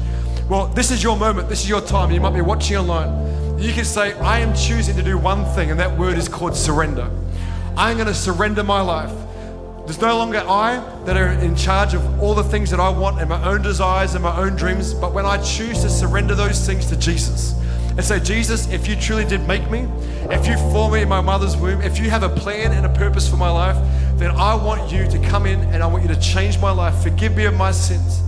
Well, 0.49 0.67
this 0.67 0.91
is 0.91 1.03
your 1.03 1.17
moment. 1.17 1.49
This 1.49 1.63
is 1.63 1.69
your 1.69 1.81
time. 1.81 2.11
You 2.11 2.21
might 2.21 2.33
be 2.33 2.41
watching 2.41 2.77
online. 2.77 3.59
You 3.59 3.71
can 3.71 3.85
say, 3.85 4.13
I 4.19 4.39
am 4.39 4.55
choosing 4.55 4.95
to 4.95 5.03
do 5.03 5.17
one 5.17 5.45
thing, 5.55 5.71
and 5.71 5.79
that 5.79 5.97
word 5.97 6.17
is 6.17 6.27
called 6.27 6.55
surrender. 6.55 7.09
I'm 7.77 7.97
going 7.97 8.07
to 8.07 8.13
surrender 8.13 8.63
my 8.63 8.81
life. 8.81 9.11
There's 9.85 10.01
no 10.01 10.17
longer 10.17 10.39
I 10.39 10.83
that 11.05 11.15
are 11.15 11.33
in 11.33 11.55
charge 11.55 11.93
of 11.93 12.19
all 12.19 12.33
the 12.33 12.43
things 12.43 12.71
that 12.71 12.79
I 12.79 12.89
want 12.89 13.19
and 13.19 13.29
my 13.29 13.43
own 13.47 13.61
desires 13.61 14.15
and 14.15 14.23
my 14.23 14.35
own 14.35 14.55
dreams, 14.55 14.95
but 14.95 15.13
when 15.13 15.27
I 15.27 15.37
choose 15.43 15.83
to 15.83 15.91
surrender 15.91 16.33
those 16.33 16.65
things 16.65 16.87
to 16.87 16.97
Jesus 16.97 17.53
and 17.91 18.03
say, 18.03 18.19
Jesus, 18.19 18.67
if 18.71 18.87
you 18.87 18.95
truly 18.95 19.25
did 19.25 19.47
make 19.47 19.69
me, 19.69 19.87
if 20.31 20.47
you 20.47 20.57
formed 20.71 20.95
me 20.95 21.03
in 21.03 21.07
my 21.07 21.21
mother's 21.21 21.55
womb, 21.55 21.81
if 21.81 21.99
you 21.99 22.09
have 22.09 22.23
a 22.23 22.29
plan 22.29 22.71
and 22.71 22.87
a 22.87 22.89
purpose 22.97 23.29
for 23.29 23.37
my 23.37 23.49
life, 23.49 23.77
then 24.17 24.31
I 24.31 24.55
want 24.55 24.91
you 24.91 25.07
to 25.07 25.19
come 25.29 25.45
in 25.45 25.59
and 25.59 25.83
I 25.83 25.87
want 25.87 26.01
you 26.01 26.09
to 26.15 26.19
change 26.19 26.59
my 26.59 26.71
life. 26.71 27.03
Forgive 27.03 27.35
me 27.37 27.45
of 27.45 27.55
my 27.55 27.71
sins. 27.71 28.21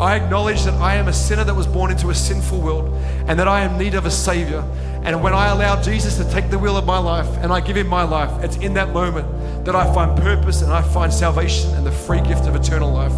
I 0.00 0.16
acknowledge 0.16 0.64
that 0.64 0.74
I 0.74 0.96
am 0.96 1.06
a 1.06 1.12
sinner 1.12 1.44
that 1.44 1.54
was 1.54 1.68
born 1.68 1.92
into 1.92 2.10
a 2.10 2.14
sinful 2.14 2.60
world 2.60 2.92
and 3.28 3.38
that 3.38 3.46
I 3.46 3.60
am 3.60 3.74
in 3.74 3.78
need 3.78 3.94
of 3.94 4.04
a 4.04 4.10
Savior. 4.10 4.64
And 5.04 5.20
when 5.20 5.34
I 5.34 5.48
allow 5.48 5.80
Jesus 5.82 6.16
to 6.18 6.30
take 6.30 6.48
the 6.48 6.58
wheel 6.58 6.76
of 6.76 6.86
my 6.86 6.98
life 6.98 7.26
and 7.38 7.52
I 7.52 7.60
give 7.60 7.76
Him 7.76 7.88
my 7.88 8.04
life, 8.04 8.44
it's 8.44 8.56
in 8.56 8.74
that 8.74 8.92
moment 8.92 9.26
that 9.64 9.74
I 9.74 9.92
find 9.92 10.16
purpose 10.20 10.62
and 10.62 10.72
I 10.72 10.82
find 10.82 11.12
salvation 11.12 11.74
and 11.74 11.84
the 11.84 11.92
free 11.92 12.20
gift 12.20 12.46
of 12.46 12.54
eternal 12.54 12.92
life. 12.92 13.12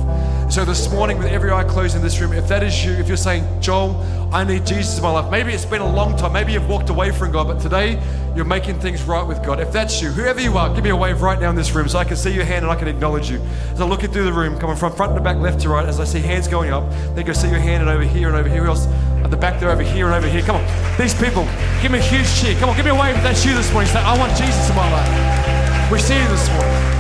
So 0.51 0.65
this 0.65 0.91
morning, 0.91 1.19
with 1.19 1.27
every 1.29 1.51
eye 1.51 1.65
closed 1.65 1.97
in 1.97 2.03
this 2.03 2.21
room, 2.21 2.33
if 2.33 2.49
that 2.49 2.63
is 2.63 2.85
you, 2.85 2.93
if 2.93 3.09
you're 3.09 3.17
saying, 3.17 3.45
Joel, 3.61 3.97
I 4.33 4.45
need 4.45 4.67
Jesus 4.67 4.97
in 4.97 5.03
my 5.03 5.11
life, 5.11 5.31
maybe 5.31 5.53
it's 5.53 5.65
been 5.65 5.81
a 5.81 5.91
long 5.91 6.17
time, 6.17 6.33
maybe 6.33 6.53
you've 6.53 6.69
walked 6.69 6.91
away 6.91 7.13
from 7.13 7.33
God, 7.33 7.47
but 7.47 7.61
today 7.61 8.03
you're 8.37 8.45
making 8.45 8.81
things 8.81 9.03
right 9.03 9.27
with 9.27 9.45
God. 9.45 9.61
If 9.61 9.73
that's 9.73 10.03
you, 10.03 10.09
whoever 10.09 10.41
you 10.41 10.57
are, 10.59 10.75
give 10.75 10.85
me 10.85 10.91
a 10.91 10.97
wave 10.97 11.23
right 11.23 11.41
now 11.41 11.51
in 11.51 11.57
this 11.57 11.73
room 11.73 11.89
so 11.89 11.99
I 11.99 12.05
can 12.05 12.17
see 12.17 12.33
your 12.33 12.45
hand 12.45 12.65
and 12.65 12.73
I 12.73 12.77
can 12.77 12.89
acknowledge 12.89 13.31
you. 13.31 13.41
As 13.73 13.81
I 13.81 13.85
look 13.85 14.01
through 14.01 14.25
the 14.25 14.33
room, 14.33 14.59
coming 14.59 14.77
from 14.77 14.93
front 14.93 15.15
to 15.15 15.21
back, 15.21 15.37
left 15.39 15.61
to 15.61 15.69
right, 15.69 15.87
as 15.87 15.99
I 15.99 16.05
see 16.05 16.21
hands 16.21 16.47
going 16.49 16.71
up, 16.71 16.89
then 17.15 17.25
go 17.25 17.33
see 17.33 17.49
your 17.49 17.61
hand 17.61 17.83
and 17.83 17.91
over 17.91 18.03
here 18.03 18.29
and 18.29 18.37
over 18.37 18.49
here. 18.49 18.63
Who 18.63 18.69
else? 18.69 18.87
At 19.25 19.31
the 19.31 19.37
back 19.37 19.59
there, 19.59 19.71
over 19.71 19.83
here 19.83 20.07
and 20.07 20.15
over 20.15 20.29
here. 20.29 20.43
Come 20.43 20.57
on. 20.57 20.99
These 20.99 21.15
people, 21.15 21.45
give 21.83 21.91
me 21.91 21.99
a 21.99 22.03
huge 22.03 22.29
cheer. 22.39 22.55
Come 22.61 22.69
on, 22.69 22.77
give 22.77 22.85
me 22.85 22.91
a 22.91 22.95
wave 22.95 23.17
if 23.17 23.23
that's 23.23 23.45
you 23.45 23.55
this 23.55 23.73
morning. 23.73 23.91
Say, 23.91 23.99
I 23.99 24.17
want 24.19 24.37
Jesus 24.37 24.69
in 24.69 24.77
my 24.77 24.91
life. 24.93 25.91
We 25.91 25.99
see 25.99 26.17
you 26.17 26.29
this 26.29 26.49
morning. 26.51 26.95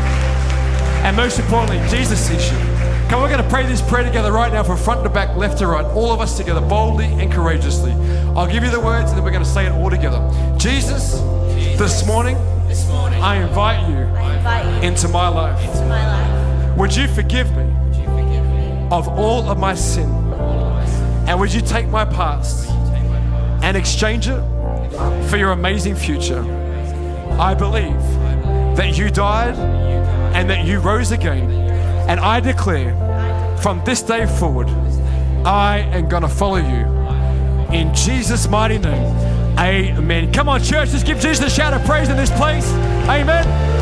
And 1.04 1.16
most 1.16 1.38
importantly, 1.38 1.86
Jesus 1.90 2.18
sees 2.18 2.50
you. 2.50 2.58
Come, 3.08 3.20
we're 3.20 3.28
going 3.28 3.42
to 3.42 3.48
pray 3.50 3.66
this 3.66 3.82
prayer 3.82 4.02
together 4.02 4.32
right 4.32 4.50
now 4.50 4.62
from 4.62 4.78
front 4.78 5.04
to 5.04 5.10
back, 5.10 5.36
left 5.36 5.58
to 5.58 5.66
right, 5.66 5.84
all 5.84 6.10
of 6.10 6.20
us 6.22 6.38
together, 6.38 6.62
boldly 6.62 7.04
and 7.04 7.30
courageously. 7.30 7.92
I'll 8.34 8.50
give 8.50 8.64
you 8.64 8.70
the 8.70 8.80
words 8.80 9.10
and 9.10 9.18
then 9.18 9.24
we're 9.24 9.30
going 9.30 9.44
to 9.44 9.48
say 9.48 9.66
it 9.66 9.72
all 9.72 9.90
together. 9.90 10.18
Jesus, 10.56 11.20
Jesus 11.54 11.78
this, 11.78 12.06
morning, 12.06 12.38
this 12.66 12.88
morning, 12.88 13.20
I 13.20 13.36
invite 13.46 13.86
you, 13.90 13.96
I 13.96 14.36
invite 14.36 14.82
you 14.82 14.88
into, 14.88 15.08
my 15.08 15.28
life. 15.28 15.62
into 15.62 15.84
my 15.84 16.06
life. 16.06 16.78
Would 16.78 16.96
you 16.96 17.06
forgive 17.06 17.54
me, 17.54 17.64
Would 17.64 17.96
you 17.96 18.04
forgive 18.04 18.46
me 18.46 18.88
of 18.90 19.06
all 19.08 19.50
of 19.50 19.58
my 19.58 19.74
sin? 19.74 20.23
And 21.26 21.40
would 21.40 21.52
you 21.52 21.60
take 21.60 21.88
my 21.88 22.04
past 22.04 22.70
and 23.62 23.76
exchange 23.76 24.28
it 24.28 24.40
for 25.28 25.36
your 25.36 25.52
amazing 25.52 25.96
future? 25.96 26.42
I 27.38 27.54
believe 27.54 28.00
that 28.76 28.96
you 28.96 29.10
died 29.10 29.54
and 30.34 30.48
that 30.50 30.66
you 30.66 30.78
rose 30.80 31.10
again. 31.10 31.50
And 32.08 32.20
I 32.20 32.40
declare 32.40 32.94
from 33.62 33.82
this 33.84 34.02
day 34.02 34.26
forward, 34.26 34.68
I 35.46 35.78
am 35.92 36.08
going 36.08 36.22
to 36.22 36.28
follow 36.28 36.56
you. 36.56 36.94
In 37.74 37.94
Jesus' 37.94 38.48
mighty 38.48 38.78
name, 38.78 39.16
amen. 39.58 40.32
Come 40.32 40.48
on, 40.48 40.62
church, 40.62 40.92
let's 40.92 41.02
give 41.02 41.18
Jesus 41.18 41.46
a 41.46 41.50
shout 41.50 41.72
of 41.72 41.84
praise 41.84 42.08
in 42.08 42.16
this 42.16 42.30
place. 42.30 42.70
Amen. 43.08 43.73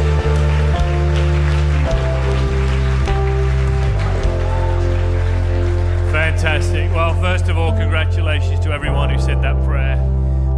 Fantastic. 6.33 6.91
Well, 6.93 7.15
first 7.21 7.49
of 7.51 7.59
all, 7.59 7.73
congratulations 7.73 8.59
to 8.61 8.73
everyone 8.73 9.11
who 9.11 9.21
said 9.21 9.43
that 9.43 9.55
prayer. 9.65 9.99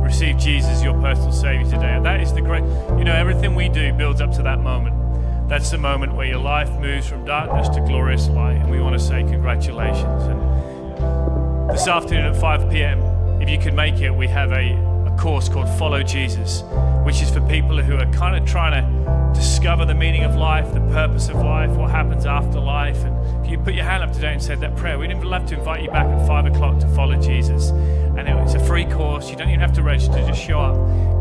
Receive 0.04 0.38
Jesus 0.38 0.84
your 0.84 0.94
personal 1.00 1.32
Savior 1.32 1.68
today. 1.68 1.98
That 2.00 2.20
is 2.20 2.32
the 2.32 2.40
great, 2.40 2.62
you 2.96 3.02
know, 3.02 3.12
everything 3.12 3.56
we 3.56 3.68
do 3.68 3.92
builds 3.92 4.20
up 4.20 4.32
to 4.36 4.42
that 4.44 4.60
moment. 4.60 5.48
That's 5.48 5.72
the 5.72 5.78
moment 5.78 6.14
where 6.14 6.26
your 6.26 6.38
life 6.38 6.70
moves 6.78 7.08
from 7.08 7.24
darkness 7.24 7.68
to 7.70 7.80
glorious 7.80 8.28
light. 8.28 8.58
And 8.58 8.70
we 8.70 8.80
want 8.80 8.94
to 8.94 9.04
say 9.04 9.24
congratulations. 9.24 10.22
And 10.22 11.70
this 11.70 11.88
afternoon 11.88 12.26
at 12.26 12.36
5 12.40 12.70
p.m., 12.70 13.02
if 13.42 13.50
you 13.50 13.58
can 13.58 13.74
make 13.74 14.00
it, 14.00 14.14
we 14.14 14.28
have 14.28 14.52
a, 14.52 14.74
a 15.06 15.16
course 15.18 15.48
called 15.48 15.68
Follow 15.76 16.04
Jesus, 16.04 16.62
which 17.02 17.20
is 17.20 17.30
for 17.30 17.40
people 17.48 17.82
who 17.82 17.96
are 17.96 18.10
kind 18.12 18.36
of 18.36 18.48
trying 18.48 18.80
to 18.80 19.23
discover 19.35 19.85
the 19.85 19.95
meaning 19.95 20.24
of 20.24 20.37
life, 20.37 20.72
the 20.72 20.80
purpose 20.80 21.28
of 21.28 21.37
life, 21.37 21.70
what 21.70 21.91
happens 21.91 22.26
after 22.26 22.61
life. 22.61 23.05
And 23.05 23.45
if 23.45 23.51
you 23.51 23.59
put 23.59 23.74
your 23.74 23.85
hand 23.85 24.03
up 24.03 24.12
today 24.12 24.32
and 24.32 24.43
said 24.43 24.61
that 24.61 24.76
prayer, 24.76 24.99
we'd 24.99 25.12
love 25.22 25.47
to 25.47 25.59
invite 25.59 25.82
you 25.82 25.91
back 25.91 26.07
at 26.07 26.26
5 26.26 26.47
o'clock 26.47 26.78
to 26.80 26.89
follow 26.95 27.20
Jesus. 27.20 27.70
And 27.70 28.28
it's 28.28 28.55
a 28.55 28.64
free 28.64 28.85
course. 28.85 29.30
You 29.30 29.37
don't 29.37 29.49
even 29.49 29.61
have 29.61 29.72
to 29.74 29.82
register, 29.82 30.14
just 30.26 30.41
show 30.41 30.61
up. 30.61 30.76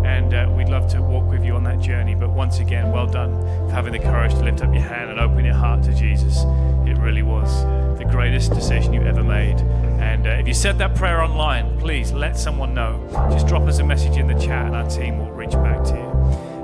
And 0.05 0.34
uh, 0.34 0.51
we'd 0.55 0.70
love 0.70 0.88
to 0.89 1.01
walk 1.01 1.30
with 1.30 1.43
you 1.43 1.55
on 1.55 1.64
that 1.64 1.80
journey. 1.80 2.16
But 2.16 2.30
once 2.30 2.59
again, 2.59 2.91
well 2.91 3.07
done 3.07 3.34
for 3.68 3.72
having 3.74 3.93
the 3.93 3.99
courage 3.99 4.34
to 4.34 4.43
lift 4.43 4.61
up 4.61 4.74
your 4.74 4.84
hand 4.84 5.09
and 5.09 5.20
open 5.20 5.43
your 5.43 5.55
heart 5.55 5.84
to 5.84 5.93
Jesus. 5.93 6.43
It 6.86 6.97
really 6.97 7.24
was 7.24 7.64
the 7.97 8.05
greatest 8.05 8.53
decision 8.53 8.93
you 8.93 9.01
ever 9.03 9.24
made. 9.24 9.59
And 10.01 10.28
uh, 10.28 10.32
if 10.32 10.47
you 10.47 10.53
said 10.53 10.78
that 10.80 10.95
prayer 10.95 11.22
online, 11.22 11.80
please 11.80 12.11
let 12.11 12.38
someone 12.38 12.74
know. 12.74 12.99
Just 13.32 13.47
drop 13.47 13.64
us 13.64 13.80
a 13.80 13.84
message 13.84 14.18
in 14.18 14.28
the 14.28 14.39
chat 14.39 14.68
and 14.68 14.76
our 14.76 14.89
team 14.89 15.20
will 15.20 15.32
reach 15.32 15.53
back 15.53 15.84
to 15.86 15.95
you. 15.95 16.02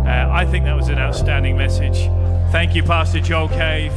Uh, 0.10 0.28
I 0.32 0.44
think 0.44 0.66
that 0.66 0.76
was 0.76 0.90
an 0.90 0.98
outstanding 0.98 1.56
message. 1.56 2.10
Thank 2.52 2.74
you, 2.74 2.82
Pastor 2.82 3.20
Joel 3.20 3.48
Cave. 3.50 3.94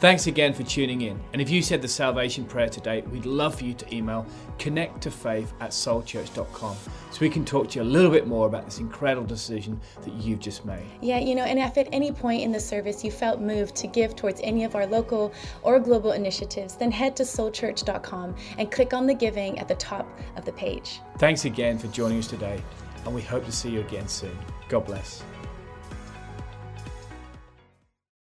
Thanks 0.00 0.26
again 0.26 0.52
for 0.52 0.62
tuning 0.62 1.00
in. 1.00 1.18
And 1.32 1.40
if 1.40 1.48
you 1.48 1.62
said 1.62 1.80
the 1.80 1.88
salvation 1.88 2.44
prayer 2.44 2.68
today, 2.68 3.00
we'd 3.10 3.24
love 3.24 3.56
for 3.56 3.64
you 3.64 3.72
to 3.72 3.94
email 3.94 4.26
connect 4.58 5.00
to 5.02 5.10
faith 5.10 5.54
at 5.60 5.70
soulchurch.com 5.70 6.76
so 7.10 7.18
we 7.20 7.30
can 7.30 7.46
talk 7.46 7.70
to 7.70 7.78
you 7.78 7.82
a 7.82 7.90
little 7.90 8.10
bit 8.10 8.26
more 8.26 8.46
about 8.46 8.66
this 8.66 8.78
incredible 8.78 9.26
decision 9.26 9.80
that 10.02 10.12
you've 10.14 10.38
just 10.38 10.66
made. 10.66 10.86
Yeah, 11.00 11.18
you 11.18 11.34
know, 11.34 11.44
and 11.44 11.58
if 11.58 11.78
at 11.78 11.88
any 11.92 12.12
point 12.12 12.42
in 12.42 12.52
the 12.52 12.60
service 12.60 13.02
you 13.02 13.10
felt 13.10 13.40
moved 13.40 13.74
to 13.76 13.86
give 13.86 14.14
towards 14.14 14.40
any 14.44 14.64
of 14.64 14.74
our 14.74 14.86
local 14.86 15.32
or 15.62 15.80
global 15.80 16.12
initiatives, 16.12 16.76
then 16.76 16.92
head 16.92 17.16
to 17.16 17.22
soulchurch.com 17.22 18.36
and 18.58 18.70
click 18.70 18.92
on 18.92 19.06
the 19.06 19.14
giving 19.14 19.58
at 19.58 19.66
the 19.66 19.76
top 19.76 20.06
of 20.36 20.44
the 20.44 20.52
page. 20.52 21.00
Thanks 21.16 21.46
again 21.46 21.78
for 21.78 21.86
joining 21.88 22.18
us 22.18 22.26
today, 22.28 22.62
and 23.08 23.14
we 23.14 23.22
hope 23.22 23.42
to 23.46 23.52
see 23.52 23.70
you 23.70 23.80
again 23.80 24.06
soon. 24.06 24.38
God 24.68 24.84
bless. 24.84 25.22